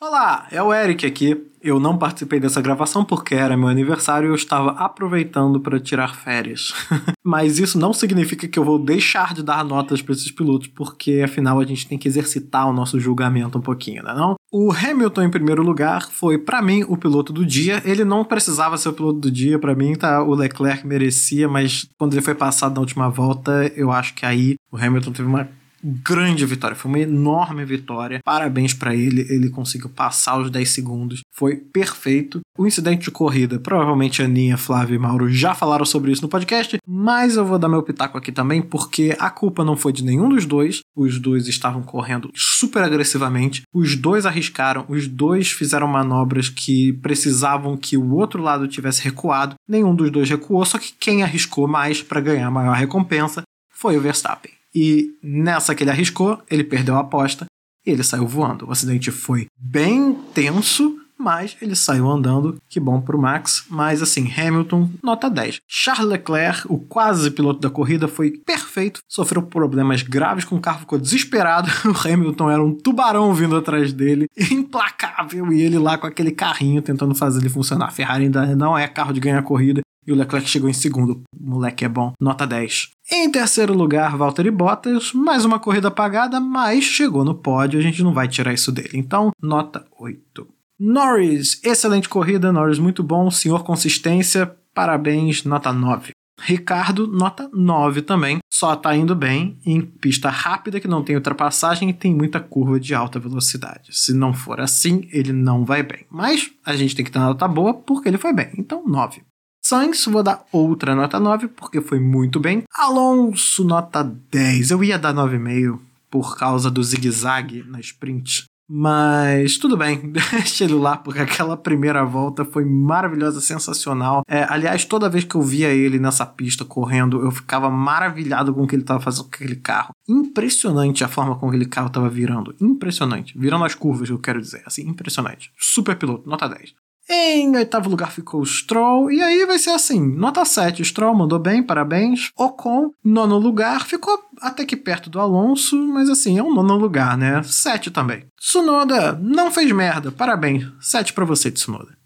Olá, 0.00 0.46
é 0.52 0.62
o 0.62 0.72
Eric 0.72 1.04
aqui. 1.04 1.44
Eu 1.60 1.80
não 1.80 1.98
participei 1.98 2.38
dessa 2.38 2.62
gravação 2.62 3.04
porque 3.04 3.34
era 3.34 3.56
meu 3.56 3.66
aniversário 3.66 4.28
e 4.28 4.30
eu 4.30 4.34
estava 4.36 4.70
aproveitando 4.70 5.58
para 5.60 5.80
tirar 5.80 6.14
férias. 6.14 6.72
Mas 7.24 7.58
isso 7.58 7.76
não 7.76 7.92
significa 7.92 8.46
que 8.46 8.56
eu 8.56 8.64
vou 8.64 8.78
deixar 8.78 9.34
de 9.34 9.42
dar 9.42 9.64
notas 9.64 10.00
para 10.00 10.14
esses 10.14 10.30
pilotos, 10.30 10.68
porque 10.68 11.20
afinal 11.24 11.58
a 11.58 11.64
gente 11.64 11.88
tem 11.88 11.98
que 11.98 12.06
exercitar 12.06 12.68
o 12.68 12.72
nosso 12.72 13.00
julgamento 13.00 13.58
um 13.58 13.60
pouquinho, 13.60 14.04
né 14.04 14.14
não? 14.14 14.36
O 14.52 14.70
Hamilton 14.72 15.24
em 15.24 15.30
primeiro 15.30 15.64
lugar 15.64 16.08
foi 16.08 16.38
para 16.38 16.62
mim 16.62 16.84
o 16.86 16.96
piloto 16.96 17.32
do 17.32 17.44
dia. 17.44 17.82
Ele 17.84 18.04
não 18.04 18.24
precisava 18.24 18.78
ser 18.78 18.90
o 18.90 18.94
piloto 18.94 19.18
do 19.18 19.32
dia 19.32 19.58
para 19.58 19.74
mim, 19.74 19.96
tá? 19.96 20.22
O 20.22 20.32
Leclerc 20.32 20.86
merecia, 20.86 21.48
mas 21.48 21.88
quando 21.98 22.14
ele 22.14 22.22
foi 22.22 22.36
passado 22.36 22.74
na 22.74 22.80
última 22.80 23.10
volta, 23.10 23.66
eu 23.74 23.90
acho 23.90 24.14
que 24.14 24.24
aí 24.24 24.54
o 24.70 24.76
Hamilton 24.76 25.10
teve 25.10 25.28
uma 25.28 25.48
grande 25.82 26.44
vitória, 26.44 26.76
foi 26.76 26.90
uma 26.90 26.98
enorme 27.00 27.64
vitória. 27.64 28.20
Parabéns 28.24 28.74
para 28.74 28.94
ele, 28.94 29.26
ele 29.28 29.50
conseguiu 29.50 29.88
passar 29.88 30.38
os 30.38 30.50
10 30.50 30.68
segundos, 30.68 31.20
foi 31.32 31.56
perfeito. 31.56 32.40
O 32.56 32.66
incidente 32.66 33.04
de 33.04 33.10
corrida, 33.10 33.58
provavelmente 33.58 34.20
a 34.20 34.24
Aninha, 34.24 34.56
Flávio 34.56 34.96
e 34.96 34.98
Mauro 34.98 35.30
já 35.30 35.54
falaram 35.54 35.84
sobre 35.84 36.10
isso 36.10 36.22
no 36.22 36.28
podcast, 36.28 36.78
mas 36.86 37.36
eu 37.36 37.44
vou 37.44 37.58
dar 37.58 37.68
meu 37.68 37.82
pitaco 37.82 38.18
aqui 38.18 38.32
também, 38.32 38.60
porque 38.60 39.16
a 39.18 39.30
culpa 39.30 39.64
não 39.64 39.76
foi 39.76 39.92
de 39.92 40.04
nenhum 40.04 40.28
dos 40.28 40.44
dois. 40.44 40.80
Os 40.96 41.18
dois 41.18 41.46
estavam 41.46 41.82
correndo 41.82 42.30
super 42.34 42.82
agressivamente, 42.82 43.62
os 43.72 43.94
dois 43.94 44.26
arriscaram, 44.26 44.84
os 44.88 45.06
dois 45.06 45.50
fizeram 45.50 45.86
manobras 45.86 46.48
que 46.48 46.92
precisavam 46.94 47.76
que 47.76 47.96
o 47.96 48.14
outro 48.14 48.42
lado 48.42 48.66
tivesse 48.66 49.02
recuado. 49.02 49.54
Nenhum 49.68 49.94
dos 49.94 50.10
dois 50.10 50.28
recuou, 50.28 50.64
só 50.64 50.78
que 50.78 50.92
quem 50.98 51.22
arriscou 51.22 51.68
mais 51.68 52.02
para 52.02 52.20
ganhar 52.20 52.50
maior 52.50 52.74
recompensa 52.74 53.42
foi 53.70 53.96
o 53.96 54.00
Verstappen. 54.00 54.57
E 54.74 55.10
nessa 55.22 55.74
que 55.74 55.82
ele 55.82 55.90
arriscou, 55.90 56.40
ele 56.50 56.64
perdeu 56.64 56.96
a 56.96 57.00
aposta 57.00 57.46
e 57.86 57.90
ele 57.90 58.02
saiu 58.02 58.26
voando. 58.26 58.66
O 58.66 58.72
acidente 58.72 59.10
foi 59.10 59.46
bem 59.56 60.12
tenso, 60.34 60.98
mas 61.18 61.56
ele 61.60 61.74
saiu 61.74 62.08
andando. 62.08 62.56
Que 62.68 62.78
bom 62.78 63.00
pro 63.00 63.20
Max. 63.20 63.64
Mas 63.68 64.00
assim, 64.00 64.30
Hamilton, 64.30 64.90
nota 65.02 65.28
10. 65.28 65.60
Charles 65.66 66.06
Leclerc, 66.06 66.62
o 66.68 66.78
quase 66.78 67.30
piloto 67.30 67.60
da 67.60 67.68
corrida, 67.68 68.06
foi 68.06 68.30
perfeito. 68.30 69.00
Sofreu 69.08 69.42
problemas 69.42 70.02
graves 70.02 70.44
com 70.44 70.56
o 70.56 70.60
carro, 70.60 70.80
ficou 70.80 70.98
desesperado. 70.98 71.68
O 71.88 72.08
Hamilton 72.08 72.50
era 72.50 72.62
um 72.62 72.74
tubarão 72.74 73.32
vindo 73.32 73.56
atrás 73.56 73.92
dele, 73.92 74.26
implacável. 74.50 75.50
E 75.52 75.62
ele 75.62 75.78
lá 75.78 75.96
com 75.96 76.06
aquele 76.06 76.30
carrinho 76.30 76.82
tentando 76.82 77.14
fazer 77.14 77.40
ele 77.40 77.48
funcionar. 77.48 77.86
A 77.86 77.90
Ferrari 77.90 78.24
ainda 78.24 78.54
não 78.54 78.76
é 78.76 78.86
carro 78.86 79.12
de 79.12 79.20
ganhar 79.20 79.42
corrida. 79.42 79.80
E 80.08 80.12
o 80.12 80.14
Leclerc 80.14 80.48
chegou 80.48 80.70
em 80.70 80.72
segundo. 80.72 81.20
Moleque 81.38 81.84
é 81.84 81.88
bom. 81.88 82.14
Nota 82.18 82.46
10. 82.46 82.88
Em 83.12 83.30
terceiro 83.30 83.74
lugar, 83.74 84.16
Valtteri 84.16 84.50
Bottas. 84.50 85.12
Mais 85.12 85.44
uma 85.44 85.58
corrida 85.58 85.88
apagada, 85.88 86.40
mas 86.40 86.82
chegou 86.82 87.26
no 87.26 87.34
pódio. 87.34 87.78
A 87.78 87.82
gente 87.82 88.02
não 88.02 88.14
vai 88.14 88.26
tirar 88.26 88.54
isso 88.54 88.72
dele. 88.72 88.92
Então, 88.94 89.30
nota 89.42 89.84
8. 90.00 90.48
Norris, 90.80 91.60
excelente 91.62 92.08
corrida. 92.08 92.50
Norris, 92.50 92.78
muito 92.78 93.02
bom. 93.02 93.30
Senhor 93.30 93.62
consistência. 93.62 94.50
Parabéns, 94.72 95.44
nota 95.44 95.74
9. 95.74 96.12
Ricardo, 96.40 97.06
nota 97.06 97.50
9 97.52 98.00
também. 98.00 98.38
Só 98.50 98.74
tá 98.76 98.96
indo 98.96 99.14
bem 99.14 99.58
em 99.66 99.82
pista 99.82 100.30
rápida 100.30 100.80
que 100.80 100.88
não 100.88 101.02
tem 101.02 101.16
ultrapassagem 101.16 101.90
e 101.90 101.92
tem 101.92 102.14
muita 102.14 102.40
curva 102.40 102.80
de 102.80 102.94
alta 102.94 103.20
velocidade. 103.20 103.90
Se 103.92 104.14
não 104.14 104.32
for 104.32 104.58
assim, 104.58 105.06
ele 105.12 105.34
não 105.34 105.66
vai 105.66 105.82
bem. 105.82 106.06
Mas 106.10 106.50
a 106.64 106.74
gente 106.74 106.96
tem 106.96 107.04
que 107.04 107.10
ter 107.10 107.18
nota 107.18 107.46
boa 107.46 107.74
porque 107.74 108.08
ele 108.08 108.16
foi 108.16 108.32
bem. 108.32 108.50
Então, 108.56 108.82
9. 108.86 109.27
Sainz, 109.68 110.06
vou 110.06 110.22
dar 110.22 110.46
outra 110.50 110.94
nota 110.94 111.20
9, 111.20 111.48
porque 111.48 111.82
foi 111.82 112.00
muito 112.00 112.40
bem. 112.40 112.62
Alonso, 112.74 113.62
nota 113.62 114.02
10. 114.02 114.70
Eu 114.70 114.82
ia 114.82 114.98
dar 114.98 115.12
9,5 115.12 115.78
por 116.10 116.38
causa 116.38 116.70
do 116.70 116.82
zigue-zague 116.82 117.62
na 117.68 117.78
sprint. 117.78 118.46
Mas 118.66 119.58
tudo 119.58 119.76
bem, 119.76 120.08
deixa 120.08 120.64
ele 120.64 120.72
lá, 120.72 120.96
porque 120.96 121.20
aquela 121.20 121.54
primeira 121.54 122.02
volta 122.02 122.46
foi 122.46 122.64
maravilhosa, 122.64 123.42
sensacional. 123.42 124.22
É, 124.26 124.46
aliás, 124.48 124.86
toda 124.86 125.10
vez 125.10 125.24
que 125.24 125.34
eu 125.34 125.42
via 125.42 125.68
ele 125.68 125.98
nessa 125.98 126.24
pista 126.24 126.64
correndo, 126.64 127.22
eu 127.22 127.30
ficava 127.30 127.68
maravilhado 127.68 128.54
com 128.54 128.62
o 128.62 128.66
que 128.66 128.74
ele 128.74 128.82
estava 128.82 129.00
fazendo 129.00 129.24
com 129.24 129.34
aquele 129.34 129.56
carro. 129.56 129.90
Impressionante 130.08 131.04
a 131.04 131.08
forma 131.08 131.36
como 131.36 131.50
aquele 131.50 131.66
carro 131.66 131.88
estava 131.88 132.08
virando. 132.08 132.56
Impressionante. 132.58 133.38
Virando 133.38 133.66
as 133.66 133.74
curvas, 133.74 134.08
eu 134.08 134.18
quero 134.18 134.40
dizer. 134.40 134.62
Assim, 134.64 134.88
impressionante. 134.88 135.52
Super 135.58 135.94
piloto, 135.94 136.26
nota 136.26 136.48
10. 136.48 136.72
Em 137.10 137.56
oitavo 137.56 137.88
lugar 137.88 138.12
ficou 138.12 138.42
o 138.42 138.46
Stroll, 138.46 139.10
e 139.10 139.22
aí 139.22 139.46
vai 139.46 139.58
ser 139.58 139.70
assim: 139.70 140.00
nota 140.14 140.44
7. 140.44 140.84
Stroll 140.84 141.14
mandou 141.14 141.38
bem, 141.38 141.62
parabéns. 141.62 142.30
Ocon, 142.36 142.90
nono 143.02 143.38
lugar, 143.38 143.86
ficou 143.86 144.18
até 144.40 144.64
que 144.66 144.76
perto 144.76 145.08
do 145.08 145.18
Alonso, 145.18 145.76
mas 145.88 146.10
assim, 146.10 146.38
é 146.38 146.42
um 146.42 146.52
nono 146.52 146.76
lugar, 146.76 147.16
né? 147.16 147.42
7 147.42 147.90
também. 147.90 148.26
Tsunoda 148.38 149.12
não 149.20 149.50
fez 149.50 149.72
merda, 149.72 150.12
parabéns. 150.12 150.64
7 150.80 151.14
para 151.14 151.24
você, 151.24 151.50
Tsunoda. 151.50 151.96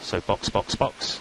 So 0.00 0.22
box, 0.26 0.48
box, 0.48 0.74
box. 0.74 1.20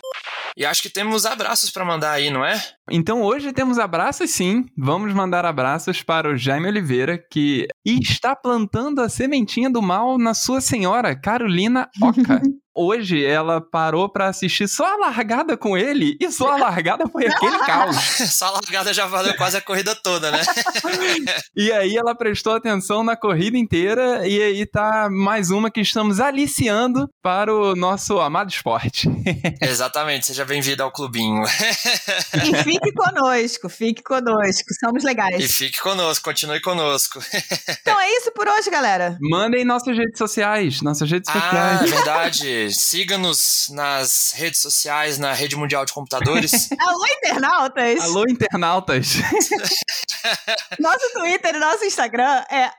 E 0.58 0.66
acho 0.66 0.82
que 0.82 0.90
temos 0.90 1.26
abraços 1.26 1.70
para 1.70 1.84
mandar 1.84 2.12
aí, 2.12 2.30
não 2.30 2.46
é? 2.46 2.60
Então 2.90 3.22
hoje 3.22 3.52
temos 3.52 3.78
abraços 3.78 4.32
sim. 4.32 4.66
Vamos 4.78 5.14
mandar 5.14 5.44
abraços 5.46 6.02
para 6.02 6.30
o 6.30 6.38
Jaime 6.38 6.70
Oliveira, 6.70 7.18
que 7.18 7.68
está 7.86 8.36
plantando 8.36 9.02
a 9.02 9.10
sementinha 9.10 9.70
do 9.70 9.82
mal 9.82 10.18
na 10.18 10.34
sua 10.34 10.62
senhora, 10.62 11.16
Carolina 11.16 11.90
Oca. 12.02 12.42
Hoje 12.78 13.24
ela 13.26 13.62
parou 13.62 14.10
para 14.10 14.28
assistir 14.28 14.68
só 14.68 14.86
a 14.86 14.98
largada 14.98 15.56
com 15.56 15.78
ele 15.78 16.18
e 16.20 16.30
só 16.32 16.52
a 16.54 16.58
largada 16.58 17.08
foi 17.08 17.26
aquele 17.26 17.58
caos. 17.60 17.96
Só 18.36 18.48
a 18.48 18.52
largada 18.52 18.94
já 18.94 19.06
valeu 19.06 19.34
quase 19.38 19.56
a 19.56 19.62
corrida 19.62 19.96
toda, 19.96 20.30
né? 20.32 20.42
E 21.56 21.72
aí 21.72 21.96
ela 21.96 22.14
prestou 22.14 22.54
atenção 22.54 23.04
na 23.04 23.16
corrida 23.16 23.58
inteira 23.58 24.28
e 24.28 24.42
aí 24.42 24.66
tá 24.66 25.08
mais 25.10 25.50
uma 25.52 25.72
que 25.72 25.80
estamos 25.80 26.20
aliciando 26.20 27.10
para 27.22 27.54
o 27.54 27.76
nosso 27.76 28.20
amado 28.20 28.50
esporte. 28.50 29.08
Exatamente, 29.62 30.26
seja 30.26 30.44
bem-vindo 30.44 30.84
ao 30.84 30.92
clubinho. 30.92 31.44
E 31.44 32.64
fique 32.64 32.92
conosco, 32.92 33.70
fique 33.70 34.04
conosco. 34.04 34.66
Somos 34.84 35.04
E 35.04 35.06
legais. 35.06 35.56
fique 35.56 35.80
conosco, 35.80 36.24
continue 36.26 36.60
conosco. 36.60 37.20
Então 37.82 38.00
é 38.00 38.10
isso 38.18 38.32
por 38.34 38.48
hoje, 38.48 38.70
galera. 38.70 39.18
Mandem 39.22 39.64
nossas 39.64 39.96
redes 39.98 40.18
sociais, 40.18 40.82
nossas 40.82 41.10
redes 41.10 41.30
Ah, 41.34 41.40
sociais. 41.80 41.90
verdade. 41.92 42.65
Siga-nos 42.74 43.70
nas 43.72 44.34
redes 44.36 44.62
sociais, 44.62 45.18
na 45.18 45.34
Rede 45.34 45.56
Mundial 45.56 45.86
de 45.86 45.94
Computadores. 45.94 46.70
Alô, 46.80 47.06
internautas! 47.06 48.02
Alô, 48.02 48.24
internautas. 48.30 49.16
Nosso 50.80 51.12
Twitter 51.14 51.56
e 51.56 51.60
nosso 51.60 51.86
Instagram 51.86 52.44
é 52.50 52.72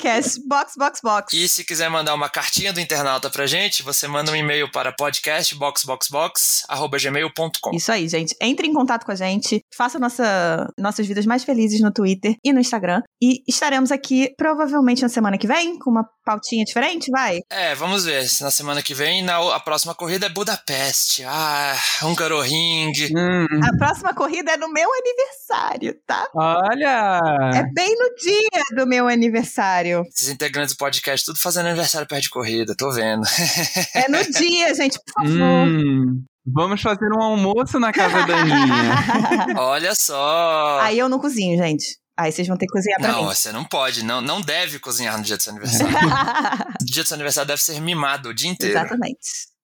castboxboxbox. 0.00 1.34
E 1.34 1.46
se 1.48 1.64
quiser 1.64 1.90
mandar 1.90 2.14
uma 2.14 2.28
cartinha 2.28 2.72
do 2.72 2.80
internauta 2.80 3.28
pra 3.28 3.44
gente, 3.46 3.82
você 3.82 4.06
manda 4.08 4.32
um 4.32 4.36
e-mail 4.36 4.70
para 4.70 4.90
podcastboxboxbox.gmail.com. 4.92 7.74
Isso 7.74 7.92
aí, 7.92 8.08
gente. 8.08 8.34
Entre 8.40 8.66
em 8.66 8.72
contato 8.72 9.04
com 9.04 9.12
a 9.12 9.16
gente, 9.16 9.60
faça 9.74 9.98
nossa, 9.98 10.72
nossas 10.78 11.06
vidas 11.06 11.26
mais 11.26 11.44
felizes 11.44 11.80
no 11.80 11.92
Twitter 11.92 12.36
e 12.42 12.52
no 12.52 12.60
Instagram. 12.60 13.02
E 13.22 13.42
estaremos 13.46 13.92
aqui 13.92 14.32
provavelmente 14.36 15.02
na 15.02 15.08
semana 15.08 15.36
que 15.36 15.46
vem, 15.46 15.78
com 15.78 15.90
uma 15.90 16.08
pautinha 16.24 16.64
diferente, 16.64 17.10
vai? 17.10 17.40
É, 17.50 17.74
vamos 17.74 18.04
ver. 18.04 18.24
Na 18.40 18.50
semana 18.50 18.82
que 18.82 18.94
vem, 18.94 19.17
na, 19.22 19.38
a 19.54 19.60
próxima 19.60 19.94
corrida 19.94 20.26
é 20.26 20.28
Budapeste. 20.28 21.24
Ah, 21.24 21.74
Hungaroring. 22.02 22.92
Hum, 23.16 23.46
A 23.64 23.76
próxima 23.76 24.14
corrida 24.14 24.52
é 24.52 24.56
no 24.56 24.72
meu 24.72 24.88
aniversário, 24.92 25.94
tá? 26.06 26.28
olha! 26.34 27.20
É 27.54 27.62
bem 27.72 27.94
no 27.96 28.14
dia 28.16 28.62
do 28.76 28.86
meu 28.86 29.08
aniversário. 29.08 30.02
Esses 30.14 30.28
integrantes 30.28 30.74
do 30.74 30.78
podcast, 30.78 31.24
tudo 31.26 31.38
fazendo 31.38 31.66
aniversário 31.66 32.06
perto 32.06 32.22
de 32.24 32.30
corrida, 32.30 32.74
tô 32.76 32.90
vendo. 32.92 33.22
É 33.94 34.08
no 34.08 34.22
dia, 34.32 34.74
gente, 34.74 34.98
por 34.98 35.12
favor. 35.24 35.38
Hum, 35.68 36.24
vamos 36.46 36.80
fazer 36.82 37.08
um 37.12 37.22
almoço 37.22 37.78
na 37.78 37.92
casa 37.92 38.26
da 38.26 38.36
Aninha. 38.38 39.54
Olha 39.60 39.94
só. 39.94 40.78
Aí 40.80 40.98
eu 40.98 41.08
não 41.08 41.18
cozinho, 41.18 41.56
gente. 41.58 41.96
Aí 42.18 42.32
vocês 42.32 42.48
vão 42.48 42.56
ter 42.56 42.66
que 42.66 42.72
cozinhar 42.72 42.98
pra 42.98 43.12
Não, 43.12 43.20
mim. 43.22 43.28
você 43.28 43.52
não 43.52 43.64
pode, 43.64 44.02
não, 44.04 44.20
não 44.20 44.40
deve 44.40 44.80
cozinhar 44.80 45.16
no 45.16 45.22
dia 45.22 45.36
do 45.36 45.42
seu 45.42 45.52
aniversário. 45.52 45.86
o 46.82 46.84
dia 46.84 47.02
do 47.04 47.06
seu 47.06 47.14
aniversário 47.14 47.46
deve 47.46 47.62
ser 47.62 47.80
mimado 47.80 48.30
o 48.30 48.34
dia 48.34 48.50
inteiro. 48.50 48.76
Exatamente. 48.76 49.18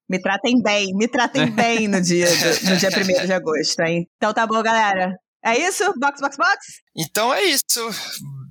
Me 0.09 0.21
tratem 0.21 0.63
bem, 0.63 0.95
me 0.95 1.09
tratem 1.09 1.51
bem 1.51 1.89
no 1.89 2.01
dia, 2.01 2.27
do, 2.29 2.71
no 2.71 2.77
dia 2.77 2.91
1 2.91 3.27
de 3.27 3.33
agosto, 3.33 3.81
hein? 3.81 4.07
Então 4.17 4.33
tá 4.33 4.47
bom, 4.47 4.63
galera. 4.63 5.17
É 5.45 5.59
isso? 5.59 5.83
Box, 5.99 6.21
box, 6.21 6.37
box? 6.37 6.59
Então 6.97 7.35
é 7.35 7.43
isso. 7.43 7.91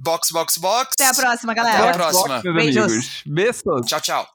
Box, 0.01 0.31
box, 0.31 0.57
box. 0.57 0.89
Até 0.99 1.07
a 1.07 1.13
próxima, 1.13 1.53
Até 1.53 1.61
a 1.61 1.63
galera. 1.63 1.93
próxima. 1.93 2.41
Meus 2.43 2.55
Beijos. 2.55 2.83
amigos. 2.83 3.23
Beijos. 3.25 3.85
Tchau, 3.87 4.01
tchau. 4.01 4.27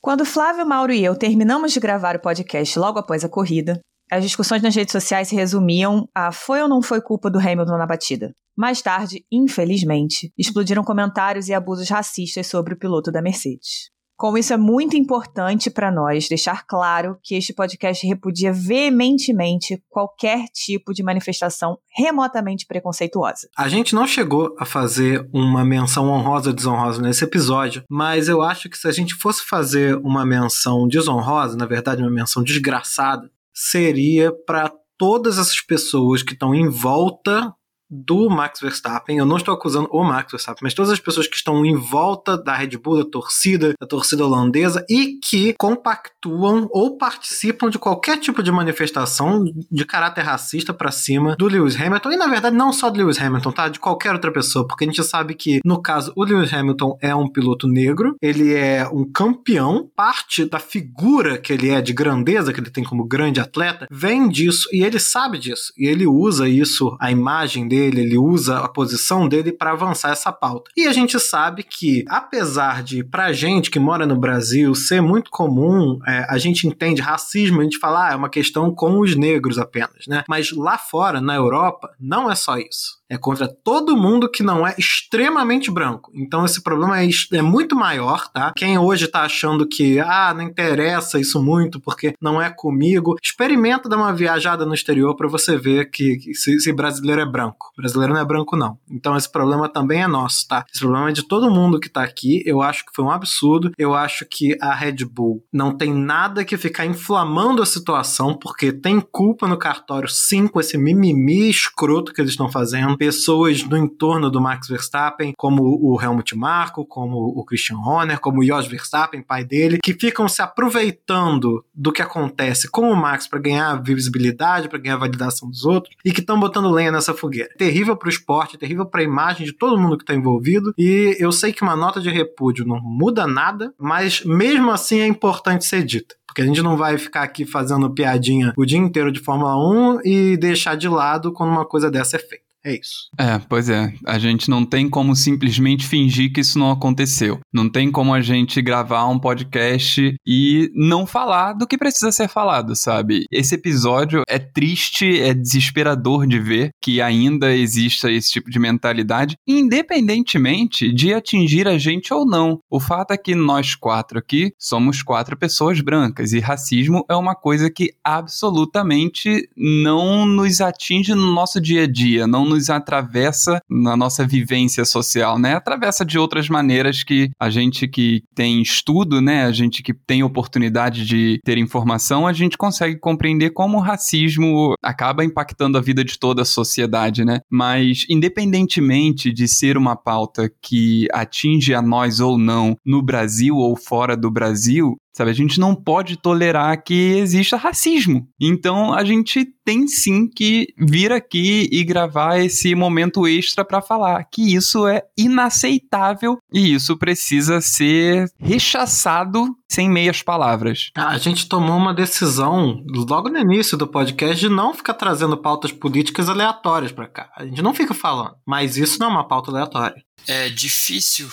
Quando 0.00 0.24
Flávio, 0.24 0.64
Mauro 0.64 0.92
e 0.92 1.04
eu 1.04 1.16
terminamos 1.16 1.72
de 1.72 1.80
gravar 1.80 2.16
o 2.16 2.20
podcast 2.20 2.78
logo 2.78 2.98
após 2.98 3.24
a 3.24 3.28
corrida, 3.28 3.80
as 4.10 4.22
discussões 4.22 4.62
nas 4.62 4.74
redes 4.74 4.92
sociais 4.92 5.28
se 5.28 5.34
resumiam 5.34 6.08
a 6.14 6.32
foi 6.32 6.62
ou 6.62 6.68
não 6.68 6.82
foi 6.82 7.00
culpa 7.00 7.30
do 7.30 7.38
Hamilton 7.38 7.76
na 7.76 7.86
batida. 7.86 8.32
Mais 8.56 8.82
tarde, 8.82 9.24
infelizmente, 9.30 10.32
explodiram 10.36 10.82
comentários 10.82 11.48
e 11.48 11.54
abusos 11.54 11.88
racistas 11.88 12.46
sobre 12.46 12.74
o 12.74 12.78
piloto 12.78 13.12
da 13.12 13.22
Mercedes. 13.22 13.90
Como 14.18 14.36
isso 14.36 14.52
é 14.52 14.56
muito 14.56 14.96
importante 14.96 15.70
para 15.70 15.92
nós 15.92 16.28
deixar 16.28 16.66
claro 16.66 17.16
que 17.22 17.36
este 17.36 17.54
podcast 17.54 18.04
repudia 18.04 18.52
veementemente 18.52 19.80
qualquer 19.88 20.46
tipo 20.52 20.92
de 20.92 21.04
manifestação 21.04 21.78
remotamente 21.96 22.66
preconceituosa. 22.66 23.48
A 23.56 23.68
gente 23.68 23.94
não 23.94 24.08
chegou 24.08 24.56
a 24.58 24.64
fazer 24.64 25.24
uma 25.32 25.64
menção 25.64 26.08
honrosa 26.08 26.50
ou 26.50 26.56
desonrosa 26.56 27.00
nesse 27.00 27.22
episódio, 27.22 27.84
mas 27.88 28.26
eu 28.26 28.42
acho 28.42 28.68
que 28.68 28.76
se 28.76 28.88
a 28.88 28.92
gente 28.92 29.14
fosse 29.14 29.46
fazer 29.46 29.96
uma 29.98 30.26
menção 30.26 30.88
desonrosa, 30.88 31.56
na 31.56 31.64
verdade, 31.64 32.02
uma 32.02 32.10
menção 32.10 32.42
desgraçada, 32.42 33.30
seria 33.58 34.32
para 34.46 34.72
todas 34.96 35.36
essas 35.36 35.60
pessoas 35.60 36.22
que 36.22 36.32
estão 36.32 36.54
em 36.54 36.68
volta 36.68 37.52
do 37.90 38.28
Max 38.28 38.60
Verstappen. 38.60 39.18
Eu 39.18 39.26
não 39.26 39.36
estou 39.36 39.54
acusando 39.54 39.88
o 39.90 40.04
Max 40.04 40.30
Verstappen, 40.30 40.60
mas 40.62 40.74
todas 40.74 40.92
as 40.92 41.00
pessoas 41.00 41.26
que 41.26 41.36
estão 41.36 41.64
em 41.64 41.74
volta 41.74 42.36
da 42.36 42.54
Red 42.54 42.76
Bull, 42.76 43.02
da 43.02 43.10
torcida, 43.10 43.74
da 43.80 43.86
torcida 43.86 44.24
holandesa 44.24 44.84
e 44.88 45.18
que 45.22 45.54
compactuam 45.58 46.68
ou 46.70 46.98
participam 46.98 47.70
de 47.70 47.78
qualquer 47.78 48.18
tipo 48.18 48.42
de 48.42 48.52
manifestação 48.52 49.44
de 49.70 49.84
caráter 49.84 50.22
racista 50.22 50.74
para 50.74 50.90
cima 50.90 51.34
do 51.36 51.46
Lewis 51.46 51.80
Hamilton. 51.80 52.12
E 52.12 52.16
na 52.16 52.26
verdade, 52.26 52.56
não 52.56 52.72
só 52.72 52.90
do 52.90 52.98
Lewis 52.98 53.20
Hamilton, 53.20 53.52
tá? 53.52 53.68
De 53.68 53.78
qualquer 53.78 54.12
outra 54.12 54.32
pessoa, 54.32 54.66
porque 54.66 54.84
a 54.84 54.86
gente 54.86 55.02
sabe 55.02 55.34
que, 55.34 55.60
no 55.64 55.80
caso, 55.80 56.12
o 56.16 56.24
Lewis 56.24 56.52
Hamilton 56.52 56.98
é 57.00 57.14
um 57.14 57.28
piloto 57.28 57.66
negro, 57.66 58.16
ele 58.20 58.54
é 58.54 58.88
um 58.88 59.10
campeão, 59.10 59.88
parte 59.96 60.44
da 60.44 60.58
figura 60.58 61.38
que 61.38 61.52
ele 61.52 61.70
é, 61.70 61.80
de 61.80 61.92
grandeza 61.92 62.52
que 62.52 62.60
ele 62.60 62.70
tem 62.70 62.84
como 62.84 63.06
grande 63.06 63.40
atleta, 63.40 63.86
vem 63.90 64.28
disso 64.28 64.68
e 64.72 64.82
ele 64.82 64.98
sabe 64.98 65.38
disso. 65.38 65.72
E 65.76 65.86
ele 65.86 66.06
usa 66.06 66.48
isso, 66.48 66.96
a 67.00 67.10
imagem 67.10 67.66
dele 67.68 67.77
dele, 67.78 68.00
ele 68.00 68.18
usa 68.18 68.58
a 68.58 68.68
posição 68.68 69.28
dele 69.28 69.52
para 69.52 69.70
avançar 69.70 70.10
essa 70.10 70.32
pauta. 70.32 70.70
E 70.76 70.86
a 70.88 70.92
gente 70.92 71.18
sabe 71.20 71.62
que, 71.62 72.04
apesar 72.08 72.82
de, 72.82 73.04
pra 73.04 73.32
gente 73.32 73.70
que 73.70 73.78
mora 73.78 74.04
no 74.04 74.16
Brasil, 74.16 74.74
ser 74.74 75.00
muito 75.00 75.30
comum, 75.30 75.98
é, 76.06 76.26
a 76.28 76.36
gente 76.38 76.66
entende 76.66 77.00
racismo, 77.00 77.60
a 77.60 77.64
gente 77.64 77.78
fala, 77.78 78.08
ah, 78.08 78.12
é 78.12 78.16
uma 78.16 78.28
questão 78.28 78.74
com 78.74 79.00
os 79.00 79.14
negros 79.14 79.58
apenas, 79.58 80.06
né? 80.08 80.24
Mas 80.28 80.50
lá 80.50 80.76
fora, 80.76 81.20
na 81.20 81.36
Europa, 81.36 81.90
não 82.00 82.30
é 82.30 82.34
só 82.34 82.58
isso 82.58 82.98
é 83.10 83.16
contra 83.16 83.48
todo 83.48 83.96
mundo 83.96 84.30
que 84.30 84.42
não 84.42 84.66
é 84.66 84.74
extremamente 84.78 85.70
branco. 85.70 86.12
Então 86.14 86.44
esse 86.44 86.62
problema 86.62 87.02
é, 87.02 87.08
é 87.32 87.42
muito 87.42 87.74
maior, 87.74 88.28
tá? 88.30 88.52
Quem 88.54 88.78
hoje 88.78 89.08
tá 89.08 89.22
achando 89.22 89.66
que, 89.66 89.98
ah, 89.98 90.34
não 90.34 90.42
interessa 90.42 91.18
isso 91.18 91.42
muito 91.42 91.80
porque 91.80 92.12
não 92.20 92.40
é 92.40 92.50
comigo, 92.50 93.16
experimenta 93.22 93.88
dar 93.88 93.96
uma 93.96 94.12
viajada 94.12 94.66
no 94.66 94.74
exterior 94.74 95.16
para 95.16 95.28
você 95.28 95.56
ver 95.56 95.90
que, 95.90 96.16
que 96.16 96.34
se, 96.34 96.60
se, 96.60 96.72
brasileiro 96.72 97.22
é 97.22 97.26
branco. 97.26 97.67
Brasileiro 97.76 98.14
não 98.14 98.20
é 98.20 98.24
branco, 98.24 98.56
não. 98.56 98.78
Então 98.90 99.16
esse 99.16 99.30
problema 99.30 99.68
também 99.68 100.02
é 100.02 100.06
nosso, 100.06 100.46
tá? 100.48 100.64
Esse 100.72 100.80
problema 100.80 101.10
é 101.10 101.12
de 101.12 101.22
todo 101.22 101.50
mundo 101.50 101.80
que 101.80 101.88
tá 101.88 102.02
aqui. 102.02 102.42
Eu 102.44 102.62
acho 102.62 102.84
que 102.84 102.92
foi 102.94 103.04
um 103.04 103.10
absurdo. 103.10 103.72
Eu 103.78 103.94
acho 103.94 104.26
que 104.26 104.56
a 104.60 104.74
Red 104.74 105.04
Bull 105.04 105.44
não 105.52 105.76
tem 105.76 105.92
nada 105.92 106.44
que 106.44 106.56
ficar 106.56 106.86
inflamando 106.86 107.62
a 107.62 107.66
situação, 107.66 108.34
porque 108.34 108.72
tem 108.72 109.00
culpa 109.00 109.46
no 109.46 109.56
cartório, 109.56 110.08
sim, 110.08 110.46
com 110.46 110.60
esse 110.60 110.76
mimimi 110.76 111.48
escroto 111.48 112.12
que 112.12 112.20
eles 112.20 112.32
estão 112.32 112.48
fazendo 112.48 112.96
pessoas 112.96 113.62
no 113.62 113.76
entorno 113.76 114.30
do 114.30 114.40
Max 114.40 114.68
Verstappen, 114.68 115.32
como 115.36 115.62
o 115.62 116.00
Helmut 116.00 116.36
Marko, 116.36 116.84
como 116.84 117.16
o 117.16 117.44
Christian 117.44 117.78
Horner, 117.78 118.20
como 118.20 118.40
o 118.40 118.44
Jos 118.44 118.66
Verstappen, 118.66 119.22
pai 119.22 119.44
dele, 119.44 119.78
que 119.82 119.94
ficam 119.94 120.28
se 120.28 120.42
aproveitando 120.42 121.64
do 121.74 121.92
que 121.92 122.02
acontece 122.02 122.68
com 122.68 122.90
o 122.90 122.96
Max 122.96 123.26
para 123.26 123.38
ganhar 123.38 123.82
visibilidade, 123.82 124.68
para 124.68 124.78
ganhar 124.78 124.96
validação 124.96 125.48
dos 125.48 125.64
outros 125.64 125.94
e 126.04 126.12
que 126.12 126.20
estão 126.20 126.38
botando 126.38 126.70
lenha 126.70 126.92
nessa 126.92 127.14
fogueira. 127.14 127.50
Terrível 127.58 127.96
para 127.96 128.06
o 128.06 128.10
esporte, 128.10 128.56
terrível 128.56 128.86
para 128.86 129.00
a 129.00 129.04
imagem 129.04 129.44
de 129.44 129.52
todo 129.52 129.78
mundo 129.78 129.96
que 129.96 130.04
está 130.04 130.14
envolvido. 130.14 130.72
E 130.78 131.16
eu 131.18 131.32
sei 131.32 131.52
que 131.52 131.62
uma 131.62 131.76
nota 131.76 132.00
de 132.00 132.08
repúdio 132.08 132.64
não 132.64 132.80
muda 132.80 133.26
nada, 133.26 133.74
mas 133.78 134.24
mesmo 134.24 134.70
assim 134.70 135.00
é 135.00 135.06
importante 135.06 135.64
ser 135.64 135.84
dita. 135.84 136.14
Porque 136.26 136.42
a 136.42 136.46
gente 136.46 136.62
não 136.62 136.76
vai 136.76 136.96
ficar 136.96 137.22
aqui 137.22 137.44
fazendo 137.44 137.92
piadinha 137.92 138.52
o 138.56 138.64
dia 138.64 138.78
inteiro 138.78 139.10
de 139.10 139.18
Fórmula 139.18 139.56
1 139.56 140.00
e 140.04 140.36
deixar 140.36 140.76
de 140.76 140.88
lado 140.88 141.32
quando 141.32 141.50
uma 141.50 141.66
coisa 141.66 141.90
dessa 141.90 142.16
é 142.16 142.20
feita. 142.20 142.47
É 142.64 142.74
isso. 142.74 143.08
É, 143.18 143.38
pois 143.48 143.68
é. 143.68 143.92
A 144.06 144.18
gente 144.18 144.50
não 144.50 144.64
tem 144.64 144.88
como 144.88 145.14
simplesmente 145.14 145.86
fingir 145.86 146.32
que 146.32 146.40
isso 146.40 146.58
não 146.58 146.70
aconteceu. 146.70 147.40
Não 147.52 147.68
tem 147.68 147.90
como 147.90 148.12
a 148.12 148.20
gente 148.20 148.60
gravar 148.60 149.06
um 149.06 149.18
podcast 149.18 150.14
e 150.26 150.70
não 150.74 151.06
falar 151.06 151.52
do 151.52 151.66
que 151.66 151.78
precisa 151.78 152.10
ser 152.10 152.28
falado, 152.28 152.74
sabe? 152.74 153.24
Esse 153.30 153.54
episódio 153.54 154.22
é 154.28 154.38
triste, 154.38 155.20
é 155.20 155.32
desesperador 155.32 156.26
de 156.26 156.38
ver 156.40 156.70
que 156.82 157.00
ainda 157.00 157.54
exista 157.54 158.10
esse 158.10 158.30
tipo 158.32 158.50
de 158.50 158.58
mentalidade, 158.58 159.36
independentemente 159.46 160.92
de 160.92 161.14
atingir 161.14 161.68
a 161.68 161.78
gente 161.78 162.12
ou 162.12 162.26
não. 162.26 162.58
O 162.70 162.80
fato 162.80 163.12
é 163.12 163.16
que 163.16 163.34
nós 163.34 163.74
quatro 163.74 164.18
aqui 164.18 164.52
somos 164.58 165.02
quatro 165.02 165.36
pessoas 165.36 165.80
brancas 165.80 166.32
e 166.32 166.40
racismo 166.40 167.04
é 167.08 167.14
uma 167.14 167.34
coisa 167.34 167.70
que 167.70 167.92
absolutamente 168.02 169.48
não 169.56 170.26
nos 170.26 170.60
atinge 170.60 171.14
no 171.14 171.32
nosso 171.32 171.60
dia 171.60 171.84
a 171.84 171.86
dia, 171.86 172.26
não 172.26 172.47
nos 172.48 172.70
atravessa 172.70 173.60
na 173.68 173.96
nossa 173.96 174.26
vivência 174.26 174.84
social, 174.84 175.38
né? 175.38 175.54
Atravessa 175.54 176.04
de 176.04 176.18
outras 176.18 176.48
maneiras 176.48 177.04
que 177.04 177.30
a 177.38 177.50
gente 177.50 177.86
que 177.86 178.22
tem 178.34 178.60
estudo, 178.62 179.20
né? 179.20 179.44
A 179.44 179.52
gente 179.52 179.82
que 179.82 179.94
tem 179.94 180.22
oportunidade 180.22 181.04
de 181.04 181.38
ter 181.44 181.58
informação, 181.58 182.26
a 182.26 182.32
gente 182.32 182.56
consegue 182.56 182.98
compreender 182.98 183.50
como 183.50 183.78
o 183.78 183.80
racismo 183.80 184.74
acaba 184.82 185.24
impactando 185.24 185.78
a 185.78 185.80
vida 185.80 186.04
de 186.04 186.18
toda 186.18 186.42
a 186.42 186.46
sociedade, 186.46 187.24
né? 187.24 187.40
Mas 187.50 188.04
independentemente 188.08 189.32
de 189.32 189.46
ser 189.46 189.76
uma 189.76 189.96
pauta 189.96 190.50
que 190.62 191.06
atinge 191.12 191.74
a 191.74 191.82
nós 191.82 192.20
ou 192.20 192.38
não 192.38 192.76
no 192.84 193.02
Brasil 193.02 193.56
ou 193.56 193.76
fora 193.76 194.16
do 194.16 194.30
Brasil, 194.30 194.96
Sabe, 195.14 195.30
a 195.30 195.34
gente 195.34 195.58
não 195.58 195.74
pode 195.74 196.16
tolerar 196.16 196.82
que 196.82 196.94
exista 197.18 197.56
racismo. 197.56 198.28
Então 198.40 198.92
a 198.92 199.04
gente 199.04 199.46
tem 199.64 199.86
sim 199.88 200.28
que 200.28 200.68
vir 200.78 201.12
aqui 201.12 201.68
e 201.72 201.82
gravar 201.82 202.38
esse 202.38 202.74
momento 202.74 203.26
extra 203.26 203.64
para 203.64 203.82
falar 203.82 204.24
que 204.24 204.54
isso 204.54 204.86
é 204.86 205.02
inaceitável 205.16 206.38
e 206.52 206.72
isso 206.72 206.96
precisa 206.96 207.60
ser 207.60 208.30
rechaçado 208.38 209.46
sem 209.68 209.90
meias 209.90 210.22
palavras. 210.22 210.90
A 210.94 211.18
gente 211.18 211.48
tomou 211.48 211.76
uma 211.76 211.92
decisão 211.92 212.82
logo 212.86 213.28
no 213.28 213.38
início 213.38 213.76
do 213.76 213.86
podcast 213.86 214.38
de 214.38 214.48
não 214.48 214.72
ficar 214.72 214.94
trazendo 214.94 215.36
pautas 215.36 215.72
políticas 215.72 216.28
aleatórias 216.28 216.92
para 216.92 217.08
cá. 217.08 217.30
A 217.36 217.44
gente 217.44 217.60
não 217.60 217.74
fica 217.74 217.92
falando, 217.92 218.36
mas 218.46 218.76
isso 218.76 218.98
não 218.98 219.08
é 219.08 219.10
uma 219.10 219.28
pauta 219.28 219.50
aleatória. 219.50 220.02
É 220.26 220.48
difícil 220.48 221.28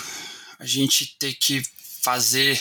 a 0.58 0.66
gente 0.66 1.16
ter 1.18 1.34
que 1.34 1.62
fazer 2.02 2.60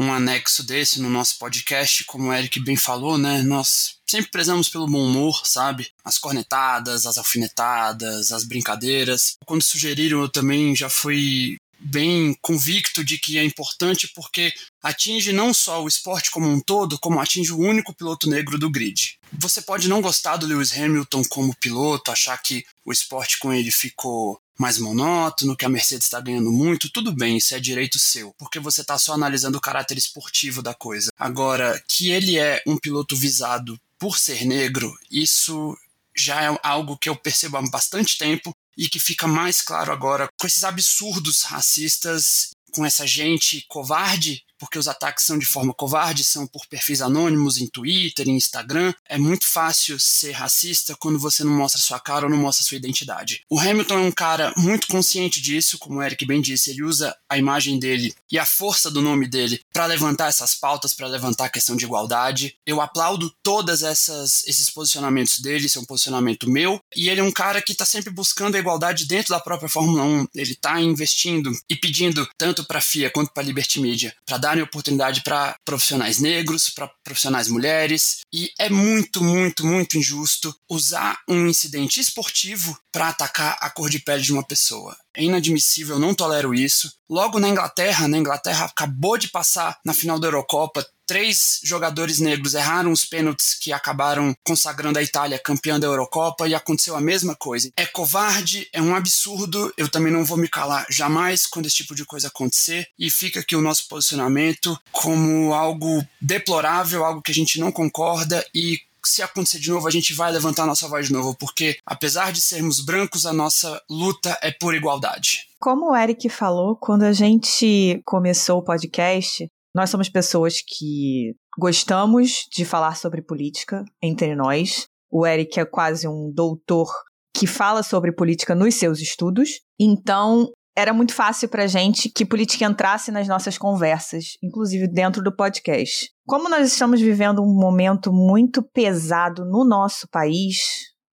um 0.00 0.10
anexo 0.10 0.62
desse 0.62 0.98
no 0.98 1.10
nosso 1.10 1.38
podcast, 1.38 2.04
como 2.04 2.28
o 2.28 2.32
Eric 2.32 2.58
bem 2.60 2.74
falou, 2.74 3.18
né? 3.18 3.42
Nós 3.42 3.96
sempre 4.08 4.30
prezamos 4.30 4.70
pelo 4.70 4.86
bom 4.86 5.04
humor, 5.04 5.46
sabe? 5.46 5.88
As 6.02 6.16
cornetadas, 6.16 7.04
as 7.04 7.18
alfinetadas, 7.18 8.32
as 8.32 8.44
brincadeiras. 8.44 9.36
Quando 9.44 9.62
sugeriram, 9.62 10.22
eu 10.22 10.28
também 10.30 10.74
já 10.74 10.88
fui 10.88 11.58
bem 11.78 12.34
convicto 12.40 13.04
de 13.04 13.18
que 13.18 13.38
é 13.38 13.44
importante 13.44 14.10
porque 14.14 14.52
atinge 14.82 15.32
não 15.32 15.52
só 15.52 15.82
o 15.82 15.88
esporte 15.88 16.30
como 16.30 16.48
um 16.48 16.60
todo, 16.60 16.98
como 16.98 17.20
atinge 17.20 17.52
o 17.52 17.58
único 17.58 17.94
piloto 17.94 18.28
negro 18.28 18.58
do 18.58 18.70
grid. 18.70 19.18
Você 19.32 19.60
pode 19.60 19.86
não 19.86 20.00
gostar 20.00 20.38
do 20.38 20.46
Lewis 20.46 20.76
Hamilton 20.76 21.22
como 21.28 21.56
piloto, 21.56 22.10
achar 22.10 22.36
que 22.38 22.64
o 22.86 22.92
esporte 22.92 23.38
com 23.38 23.52
ele 23.52 23.70
ficou 23.70 24.40
mais 24.60 24.78
monótono, 24.78 25.56
que 25.56 25.64
a 25.64 25.70
Mercedes 25.70 26.04
está 26.04 26.20
ganhando 26.20 26.52
muito, 26.52 26.90
tudo 26.90 27.12
bem, 27.12 27.38
isso 27.38 27.54
é 27.54 27.58
direito 27.58 27.98
seu, 27.98 28.34
porque 28.38 28.60
você 28.60 28.82
está 28.82 28.98
só 28.98 29.14
analisando 29.14 29.56
o 29.56 29.60
caráter 29.60 29.96
esportivo 29.96 30.60
da 30.60 30.74
coisa. 30.74 31.10
Agora, 31.18 31.82
que 31.88 32.10
ele 32.10 32.38
é 32.38 32.62
um 32.66 32.76
piloto 32.76 33.16
visado 33.16 33.80
por 33.98 34.18
ser 34.18 34.44
negro, 34.44 34.94
isso 35.10 35.74
já 36.14 36.42
é 36.42 36.60
algo 36.62 36.98
que 36.98 37.08
eu 37.08 37.16
percebo 37.16 37.56
há 37.56 37.62
bastante 37.70 38.18
tempo 38.18 38.54
e 38.76 38.86
que 38.86 38.98
fica 38.98 39.26
mais 39.26 39.62
claro 39.62 39.92
agora 39.92 40.28
com 40.38 40.46
esses 40.46 40.62
absurdos 40.62 41.42
racistas, 41.42 42.50
com 42.72 42.84
essa 42.84 43.06
gente 43.06 43.64
covarde 43.66 44.44
porque 44.60 44.78
os 44.78 44.86
ataques 44.86 45.24
são 45.24 45.38
de 45.38 45.46
forma 45.46 45.72
covarde, 45.72 46.22
são 46.22 46.46
por 46.46 46.66
perfis 46.66 47.00
anônimos 47.00 47.56
em 47.56 47.66
Twitter, 47.66 48.28
em 48.28 48.36
Instagram. 48.36 48.92
É 49.08 49.18
muito 49.18 49.46
fácil 49.46 49.98
ser 49.98 50.32
racista 50.32 50.94
quando 50.94 51.18
você 51.18 51.42
não 51.42 51.52
mostra 51.52 51.80
sua 51.80 51.98
cara 51.98 52.26
ou 52.26 52.30
não 52.30 52.36
mostra 52.36 52.64
sua 52.64 52.76
identidade. 52.76 53.42
O 53.48 53.58
Hamilton 53.58 53.94
é 53.94 54.02
um 54.02 54.12
cara 54.12 54.52
muito 54.56 54.86
consciente 54.86 55.40
disso, 55.40 55.78
como 55.78 55.98
o 55.98 56.02
Eric 56.02 56.24
bem 56.26 56.42
disse, 56.42 56.70
ele 56.70 56.82
usa 56.82 57.16
a 57.28 57.38
imagem 57.38 57.78
dele 57.78 58.14
e 58.30 58.38
a 58.38 58.44
força 58.44 58.90
do 58.90 59.00
nome 59.00 59.26
dele 59.26 59.60
para 59.72 59.86
levantar 59.86 60.28
essas 60.28 60.54
pautas, 60.54 60.92
para 60.92 61.06
levantar 61.06 61.46
a 61.46 61.50
questão 61.50 61.74
de 61.74 61.86
igualdade. 61.86 62.54
Eu 62.66 62.80
aplaudo 62.80 63.34
todas 63.42 63.82
essas 63.82 64.46
esses 64.46 64.68
posicionamentos 64.70 65.38
dele, 65.38 65.66
isso 65.66 65.78
é 65.78 65.82
um 65.82 65.86
posicionamento 65.86 66.50
meu, 66.50 66.80
e 66.94 67.08
ele 67.08 67.20
é 67.20 67.24
um 67.24 67.32
cara 67.32 67.62
que 67.62 67.72
está 67.72 67.86
sempre 67.86 68.10
buscando 68.10 68.56
a 68.56 68.58
igualdade 68.58 69.06
dentro 69.06 69.30
da 69.30 69.40
própria 69.40 69.68
Fórmula 69.68 70.02
1. 70.02 70.26
Ele 70.34 70.52
está 70.52 70.80
investindo 70.80 71.50
e 71.68 71.76
pedindo 71.76 72.28
tanto 72.36 72.64
para 72.64 72.78
a 72.78 72.82
FIA 72.82 73.10
quanto 73.10 73.32
para 73.32 73.42
a 73.42 73.46
Liberty 73.46 73.80
Media 73.80 74.14
para 74.26 74.38
dar 74.38 74.49
darem 74.50 74.64
oportunidade 74.64 75.22
para 75.22 75.54
profissionais 75.64 76.18
negros, 76.18 76.68
para 76.68 76.90
profissionais 77.04 77.48
mulheres, 77.48 78.20
e 78.32 78.50
é 78.58 78.68
muito, 78.68 79.22
muito, 79.22 79.64
muito 79.64 79.96
injusto 79.96 80.52
usar 80.68 81.18
um 81.28 81.46
incidente 81.46 82.00
esportivo 82.00 82.76
para 82.92 83.08
atacar 83.08 83.56
a 83.60 83.70
cor 83.70 83.88
de 83.88 84.00
pele 84.00 84.22
de 84.22 84.32
uma 84.32 84.44
pessoa. 84.44 84.96
É 85.14 85.24
inadmissível, 85.24 85.96
eu 85.96 86.00
não 86.00 86.14
tolero 86.14 86.54
isso. 86.54 86.92
Logo 87.08 87.40
na 87.40 87.48
Inglaterra, 87.48 88.06
na 88.06 88.18
Inglaterra 88.18 88.66
acabou 88.66 89.18
de 89.18 89.28
passar 89.28 89.78
na 89.84 89.92
final 89.92 90.18
da 90.18 90.28
Eurocopa, 90.28 90.86
três 91.10 91.58
jogadores 91.64 92.20
negros 92.20 92.54
erraram 92.54 92.92
os 92.92 93.04
pênaltis 93.04 93.58
que 93.58 93.72
acabaram 93.72 94.32
consagrando 94.44 94.96
a 94.96 95.02
Itália 95.02 95.40
campeã 95.40 95.80
da 95.80 95.88
Eurocopa 95.88 96.46
e 96.46 96.54
aconteceu 96.54 96.94
a 96.94 97.00
mesma 97.00 97.34
coisa. 97.34 97.68
É 97.76 97.84
covarde, 97.84 98.68
é 98.72 98.80
um 98.80 98.94
absurdo, 98.94 99.74
eu 99.76 99.88
também 99.88 100.12
não 100.12 100.24
vou 100.24 100.36
me 100.36 100.46
calar 100.46 100.86
jamais 100.88 101.48
quando 101.48 101.66
esse 101.66 101.78
tipo 101.78 101.96
de 101.96 102.04
coisa 102.04 102.28
acontecer 102.28 102.86
e 102.96 103.10
fica 103.10 103.40
aqui 103.40 103.56
o 103.56 103.60
nosso 103.60 103.88
posicionamento 103.88 104.78
como 104.92 105.52
algo 105.52 106.00
deplorável, 106.20 107.04
algo 107.04 107.20
que 107.20 107.32
a 107.32 107.34
gente 107.34 107.58
não 107.58 107.72
concorda 107.72 108.46
e 108.54 108.78
se 109.08 109.22
acontecer 109.22 109.58
de 109.58 109.70
novo, 109.70 109.86
a 109.86 109.90
gente 109.90 110.14
vai 110.14 110.30
levantar 110.32 110.66
nossa 110.66 110.88
voz 110.88 111.06
de 111.06 111.12
novo, 111.12 111.36
porque 111.38 111.76
apesar 111.84 112.32
de 112.32 112.40
sermos 112.40 112.84
brancos, 112.84 113.26
a 113.26 113.32
nossa 113.32 113.80
luta 113.88 114.36
é 114.42 114.50
por 114.50 114.74
igualdade. 114.74 115.46
Como 115.58 115.90
o 115.90 115.96
Eric 115.96 116.28
falou, 116.28 116.76
quando 116.76 117.02
a 117.02 117.12
gente 117.12 118.00
começou 118.04 118.58
o 118.58 118.64
podcast, 118.64 119.46
nós 119.74 119.90
somos 119.90 120.08
pessoas 120.08 120.62
que 120.66 121.34
gostamos 121.58 122.46
de 122.52 122.64
falar 122.64 122.96
sobre 122.96 123.22
política 123.22 123.84
entre 124.02 124.34
nós. 124.34 124.86
O 125.10 125.26
Eric 125.26 125.58
é 125.60 125.64
quase 125.64 126.08
um 126.08 126.32
doutor 126.32 126.90
que 127.34 127.46
fala 127.46 127.82
sobre 127.82 128.12
política 128.12 128.54
nos 128.54 128.74
seus 128.74 129.00
estudos. 129.00 129.60
Então, 129.78 130.50
era 130.76 130.92
muito 130.92 131.14
fácil 131.14 131.48
pra 131.48 131.66
gente 131.66 132.08
que 132.08 132.24
política 132.24 132.64
entrasse 132.64 133.10
nas 133.10 133.26
nossas 133.28 133.58
conversas, 133.58 134.36
inclusive 134.42 134.86
dentro 134.88 135.22
do 135.22 135.34
podcast. 135.34 136.10
Como 136.26 136.48
nós 136.48 136.66
estamos 136.72 137.00
vivendo 137.00 137.42
um 137.42 137.54
momento 137.54 138.12
muito 138.12 138.62
pesado 138.62 139.44
no 139.44 139.64
nosso 139.64 140.08
país, 140.10 140.58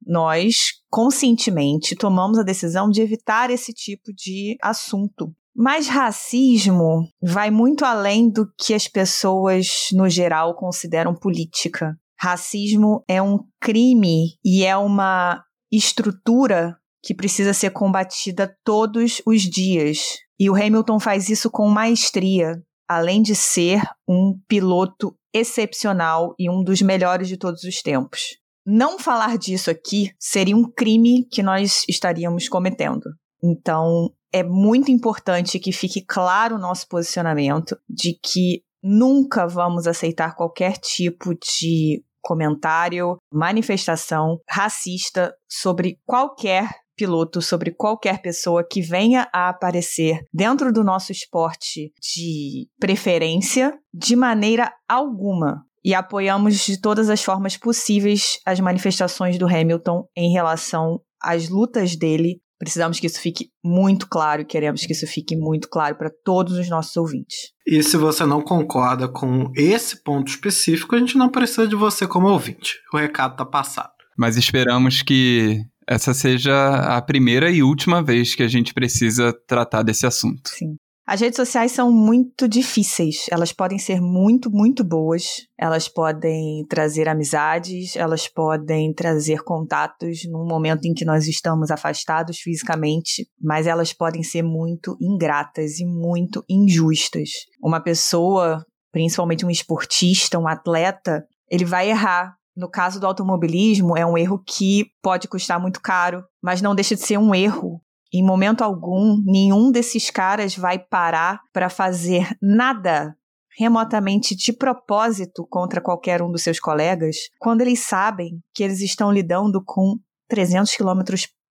nós 0.06 0.74
conscientemente 0.90 1.96
tomamos 1.96 2.38
a 2.38 2.44
decisão 2.44 2.90
de 2.90 3.02
evitar 3.02 3.50
esse 3.50 3.74
tipo 3.74 4.14
de 4.14 4.58
assunto. 4.62 5.34
Mas 5.56 5.88
racismo 5.88 7.10
vai 7.22 7.50
muito 7.50 7.84
além 7.84 8.30
do 8.30 8.48
que 8.60 8.76
as 8.76 8.88
pessoas, 8.88 9.88
no 9.92 10.08
geral, 10.08 10.56
consideram 10.56 11.16
política. 11.16 11.98
Racismo 12.20 13.04
é 13.08 13.22
um 13.22 13.40
crime 13.60 14.38
e 14.46 14.64
é 14.64 14.78
uma 14.78 15.44
estrutura 15.72 16.78
que 17.08 17.16
precisa 17.16 17.54
ser 17.54 17.70
combatida 17.70 18.54
todos 18.66 19.22
os 19.26 19.44
dias. 19.44 20.00
E 20.38 20.50
o 20.50 20.56
Hamilton 20.56 21.00
faz 21.00 21.30
isso 21.30 21.50
com 21.50 21.70
maestria, 21.70 22.62
além 22.86 23.22
de 23.22 23.34
ser 23.34 23.82
um 24.06 24.38
piloto 24.46 25.16
excepcional 25.34 26.36
e 26.38 26.50
um 26.50 26.62
dos 26.62 26.82
melhores 26.82 27.30
de 27.30 27.38
todos 27.38 27.64
os 27.64 27.82
tempos. 27.82 28.36
Não 28.66 29.00
falar 29.00 29.38
disso 29.38 29.72
aqui 29.72 30.12
seria 30.20 30.58
um 30.58 30.70
crime 30.70 31.26
que 31.32 31.42
nós 31.42 31.86
estaríamos 31.88 32.50
cometendo. 32.50 33.06
Então, 33.42 34.12
é 34.34 34.44
muito 34.44 34.92
importante 34.92 35.60
que 35.60 35.72
fique 35.72 36.04
claro 36.06 36.58
o 36.58 36.60
nosso 36.60 36.90
posicionamento 36.90 37.78
de 37.90 38.20
que 38.22 38.64
nunca 38.84 39.48
vamos 39.48 39.88
aceitar 39.88 40.36
qualquer 40.36 40.74
tipo 40.74 41.34
de 41.36 42.04
comentário, 42.22 43.16
manifestação 43.32 44.42
racista 44.50 45.34
sobre 45.48 46.02
qualquer 46.06 46.70
piloto, 46.98 47.42
sobre 47.42 47.72
qualquer 47.72 48.22
pessoa 48.22 48.68
que 48.68 48.82
venha 48.82 49.30
a 49.34 49.50
aparecer 49.50 50.20
dentro 50.34 50.74
do 50.74 50.84
nosso 50.84 51.12
esporte 51.12 51.94
de 52.02 52.68
preferência, 52.80 53.74
de 53.94 54.16
maneira 54.16 54.74
alguma. 54.90 55.64
E 55.86 55.94
apoiamos 55.94 56.66
de 56.66 56.82
todas 56.82 57.10
as 57.10 57.24
formas 57.24 57.56
possíveis 57.56 58.40
as 58.46 58.60
manifestações 58.60 59.38
do 59.38 59.48
Hamilton 59.48 60.06
em 60.18 60.34
relação 60.34 61.00
às 61.22 61.48
lutas 61.48 61.96
dele 61.96 62.42
Precisamos 62.60 63.00
que 63.00 63.06
isso 63.06 63.22
fique 63.22 63.50
muito 63.64 64.08
claro 64.08 64.42
e 64.42 64.46
queremos 64.46 64.84
que 64.84 64.92
isso 64.92 65.06
fique 65.06 65.36
muito 65.36 65.70
claro 65.70 65.96
para 65.96 66.12
todos 66.24 66.58
os 66.58 66.68
nossos 66.68 66.96
ouvintes. 66.98 67.52
E 67.66 67.84
se 67.84 67.98
você 67.98 68.26
não 68.26 68.42
concorda 68.42 69.08
com 69.08 69.52
esse 69.56 70.02
ponto 70.04 70.30
específico, 70.30 70.96
a 70.96 71.00
gente 71.00 71.18
não 71.18 71.30
precisa 71.30 71.68
de 71.68 71.76
você 71.76 72.08
como 72.08 72.28
ouvinte. 72.28 72.80
O 72.92 72.98
recado 72.98 73.34
está 73.34 73.46
passado. 73.46 73.92
Mas 74.18 74.38
esperamos 74.38 75.04
que 75.04 75.62
essa 75.88 76.14
seja 76.14 76.76
a 76.96 77.02
primeira 77.02 77.50
e 77.50 77.64
última 77.64 78.04
vez 78.04 78.36
que 78.36 78.44
a 78.44 78.48
gente 78.48 78.74
precisa 78.74 79.34
tratar 79.48 79.84
desse 79.84 80.06
assunto. 80.06 80.50
Sim. 80.50 80.76
As 81.08 81.22
redes 81.22 81.38
sociais 81.38 81.72
são 81.72 81.90
muito 81.90 82.50
difíceis. 82.50 83.28
Elas 83.32 83.54
podem 83.54 83.80
ser 83.80 84.02
muito, 84.02 84.52
muito 84.52 84.84
boas. 84.84 85.24
Elas 85.58 85.88
podem 85.88 86.66
trazer 86.68 87.08
amizades, 87.08 87.96
elas 87.96 88.28
podem 88.28 88.94
trazer 88.94 89.42
contatos 89.42 90.26
num 90.30 90.46
momento 90.46 90.84
em 90.84 90.94
que 90.94 91.06
nós 91.06 91.26
estamos 91.26 91.72
afastados 91.72 92.40
fisicamente, 92.40 93.26
mas 93.42 93.68
elas 93.68 93.94
podem 93.94 94.22
ser 94.22 94.42
muito 94.42 94.98
ingratas 95.00 95.80
e 95.80 95.86
muito 95.86 96.44
injustas. 96.50 97.30
Uma 97.64 97.80
pessoa, 97.80 98.66
principalmente 98.92 99.46
um 99.46 99.50
esportista, 99.50 100.38
um 100.38 100.46
atleta, 100.46 101.24
ele 101.50 101.64
vai 101.64 101.90
errar. 101.90 102.36
No 102.58 102.68
caso 102.68 103.00
do 103.00 103.06
automobilismo, 103.06 103.96
é 103.96 104.04
um 104.04 104.18
erro 104.18 104.42
que 104.44 104.88
pode 105.02 105.28
custar 105.28 105.60
muito 105.60 105.80
caro, 105.80 106.24
mas 106.42 106.62
não 106.62 106.74
deixa 106.74 106.96
de 106.96 107.02
ser 107.02 107.18
um 107.18 107.36
erro 107.36 107.80
em 108.14 108.24
momento 108.24 108.64
algum, 108.64 109.22
nenhum 109.24 109.72
desses 109.72 110.10
caras 110.10 110.56
vai 110.56 110.80
parar 110.80 111.42
para 111.54 111.70
fazer 111.70 112.36
nada 112.42 113.16
remotamente 113.58 114.36
de 114.36 114.54
propósito 114.54 115.46
contra 115.50 115.82
qualquer 115.82 116.22
um 116.22 116.32
dos 116.32 116.44
seus 116.44 116.60
colegas, 116.60 117.18
quando 117.40 117.62
eles 117.62 117.80
sabem 117.80 118.40
que 118.54 118.64
eles 118.64 118.82
estão 118.82 119.12
lidando 119.12 119.62
com 119.66 119.98
300 120.30 120.76
km 120.76 121.02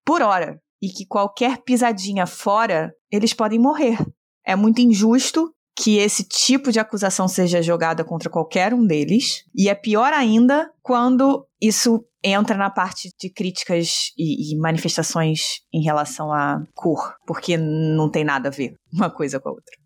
por 0.05 0.23
hora 0.23 0.61
e 0.81 0.89
que 0.89 1.05
qualquer 1.05 1.59
pisadinha 1.65 2.27
fora, 2.27 2.93
eles 3.11 3.33
podem 3.33 3.59
morrer. 3.59 3.99
É 4.47 4.55
muito 4.55 4.81
injusto 4.81 5.53
que 5.77 5.99
esse 5.99 6.25
tipo 6.25 6.73
de 6.73 6.81
acusação 6.81 7.29
seja 7.29 7.61
jogada 7.61 8.03
contra 8.03 8.31
qualquer 8.31 8.73
um 8.73 8.87
deles, 8.87 9.45
e 9.55 9.69
é 9.69 9.75
pior 9.75 10.13
ainda 10.13 10.71
quando 10.83 11.47
isso 11.61 12.03
entra 12.25 12.57
na 12.57 12.71
parte 12.71 13.13
de 13.21 13.29
críticas 13.29 14.13
e, 14.17 14.53
e, 14.53 14.59
manifestações 14.59 15.61
em 15.73 15.83
relação 15.83 16.33
à 16.33 16.63
cor, 16.75 17.15
porque 17.27 17.57
não 17.57 18.11
tem 18.11 18.25
nada 18.25 18.49
a 18.49 18.53
ver 18.53 18.75
uma 18.93 19.11
coisa 19.11 19.39
com 19.39 19.51
a 19.51 19.53
outra. 19.53 19.77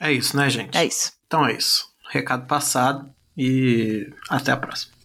É 0.00 0.12
isso, 0.12 0.36
né, 0.36 0.50
gente? 0.50 0.76
É 0.76 0.84
isso. 0.84 1.12
Então 1.26 1.46
é 1.46 1.54
isso. 1.54 1.86
Recado 2.10 2.46
passado 2.46 3.08
e 3.36 4.12
até 4.28 4.52
a 4.52 4.56
próxima. 4.56 4.97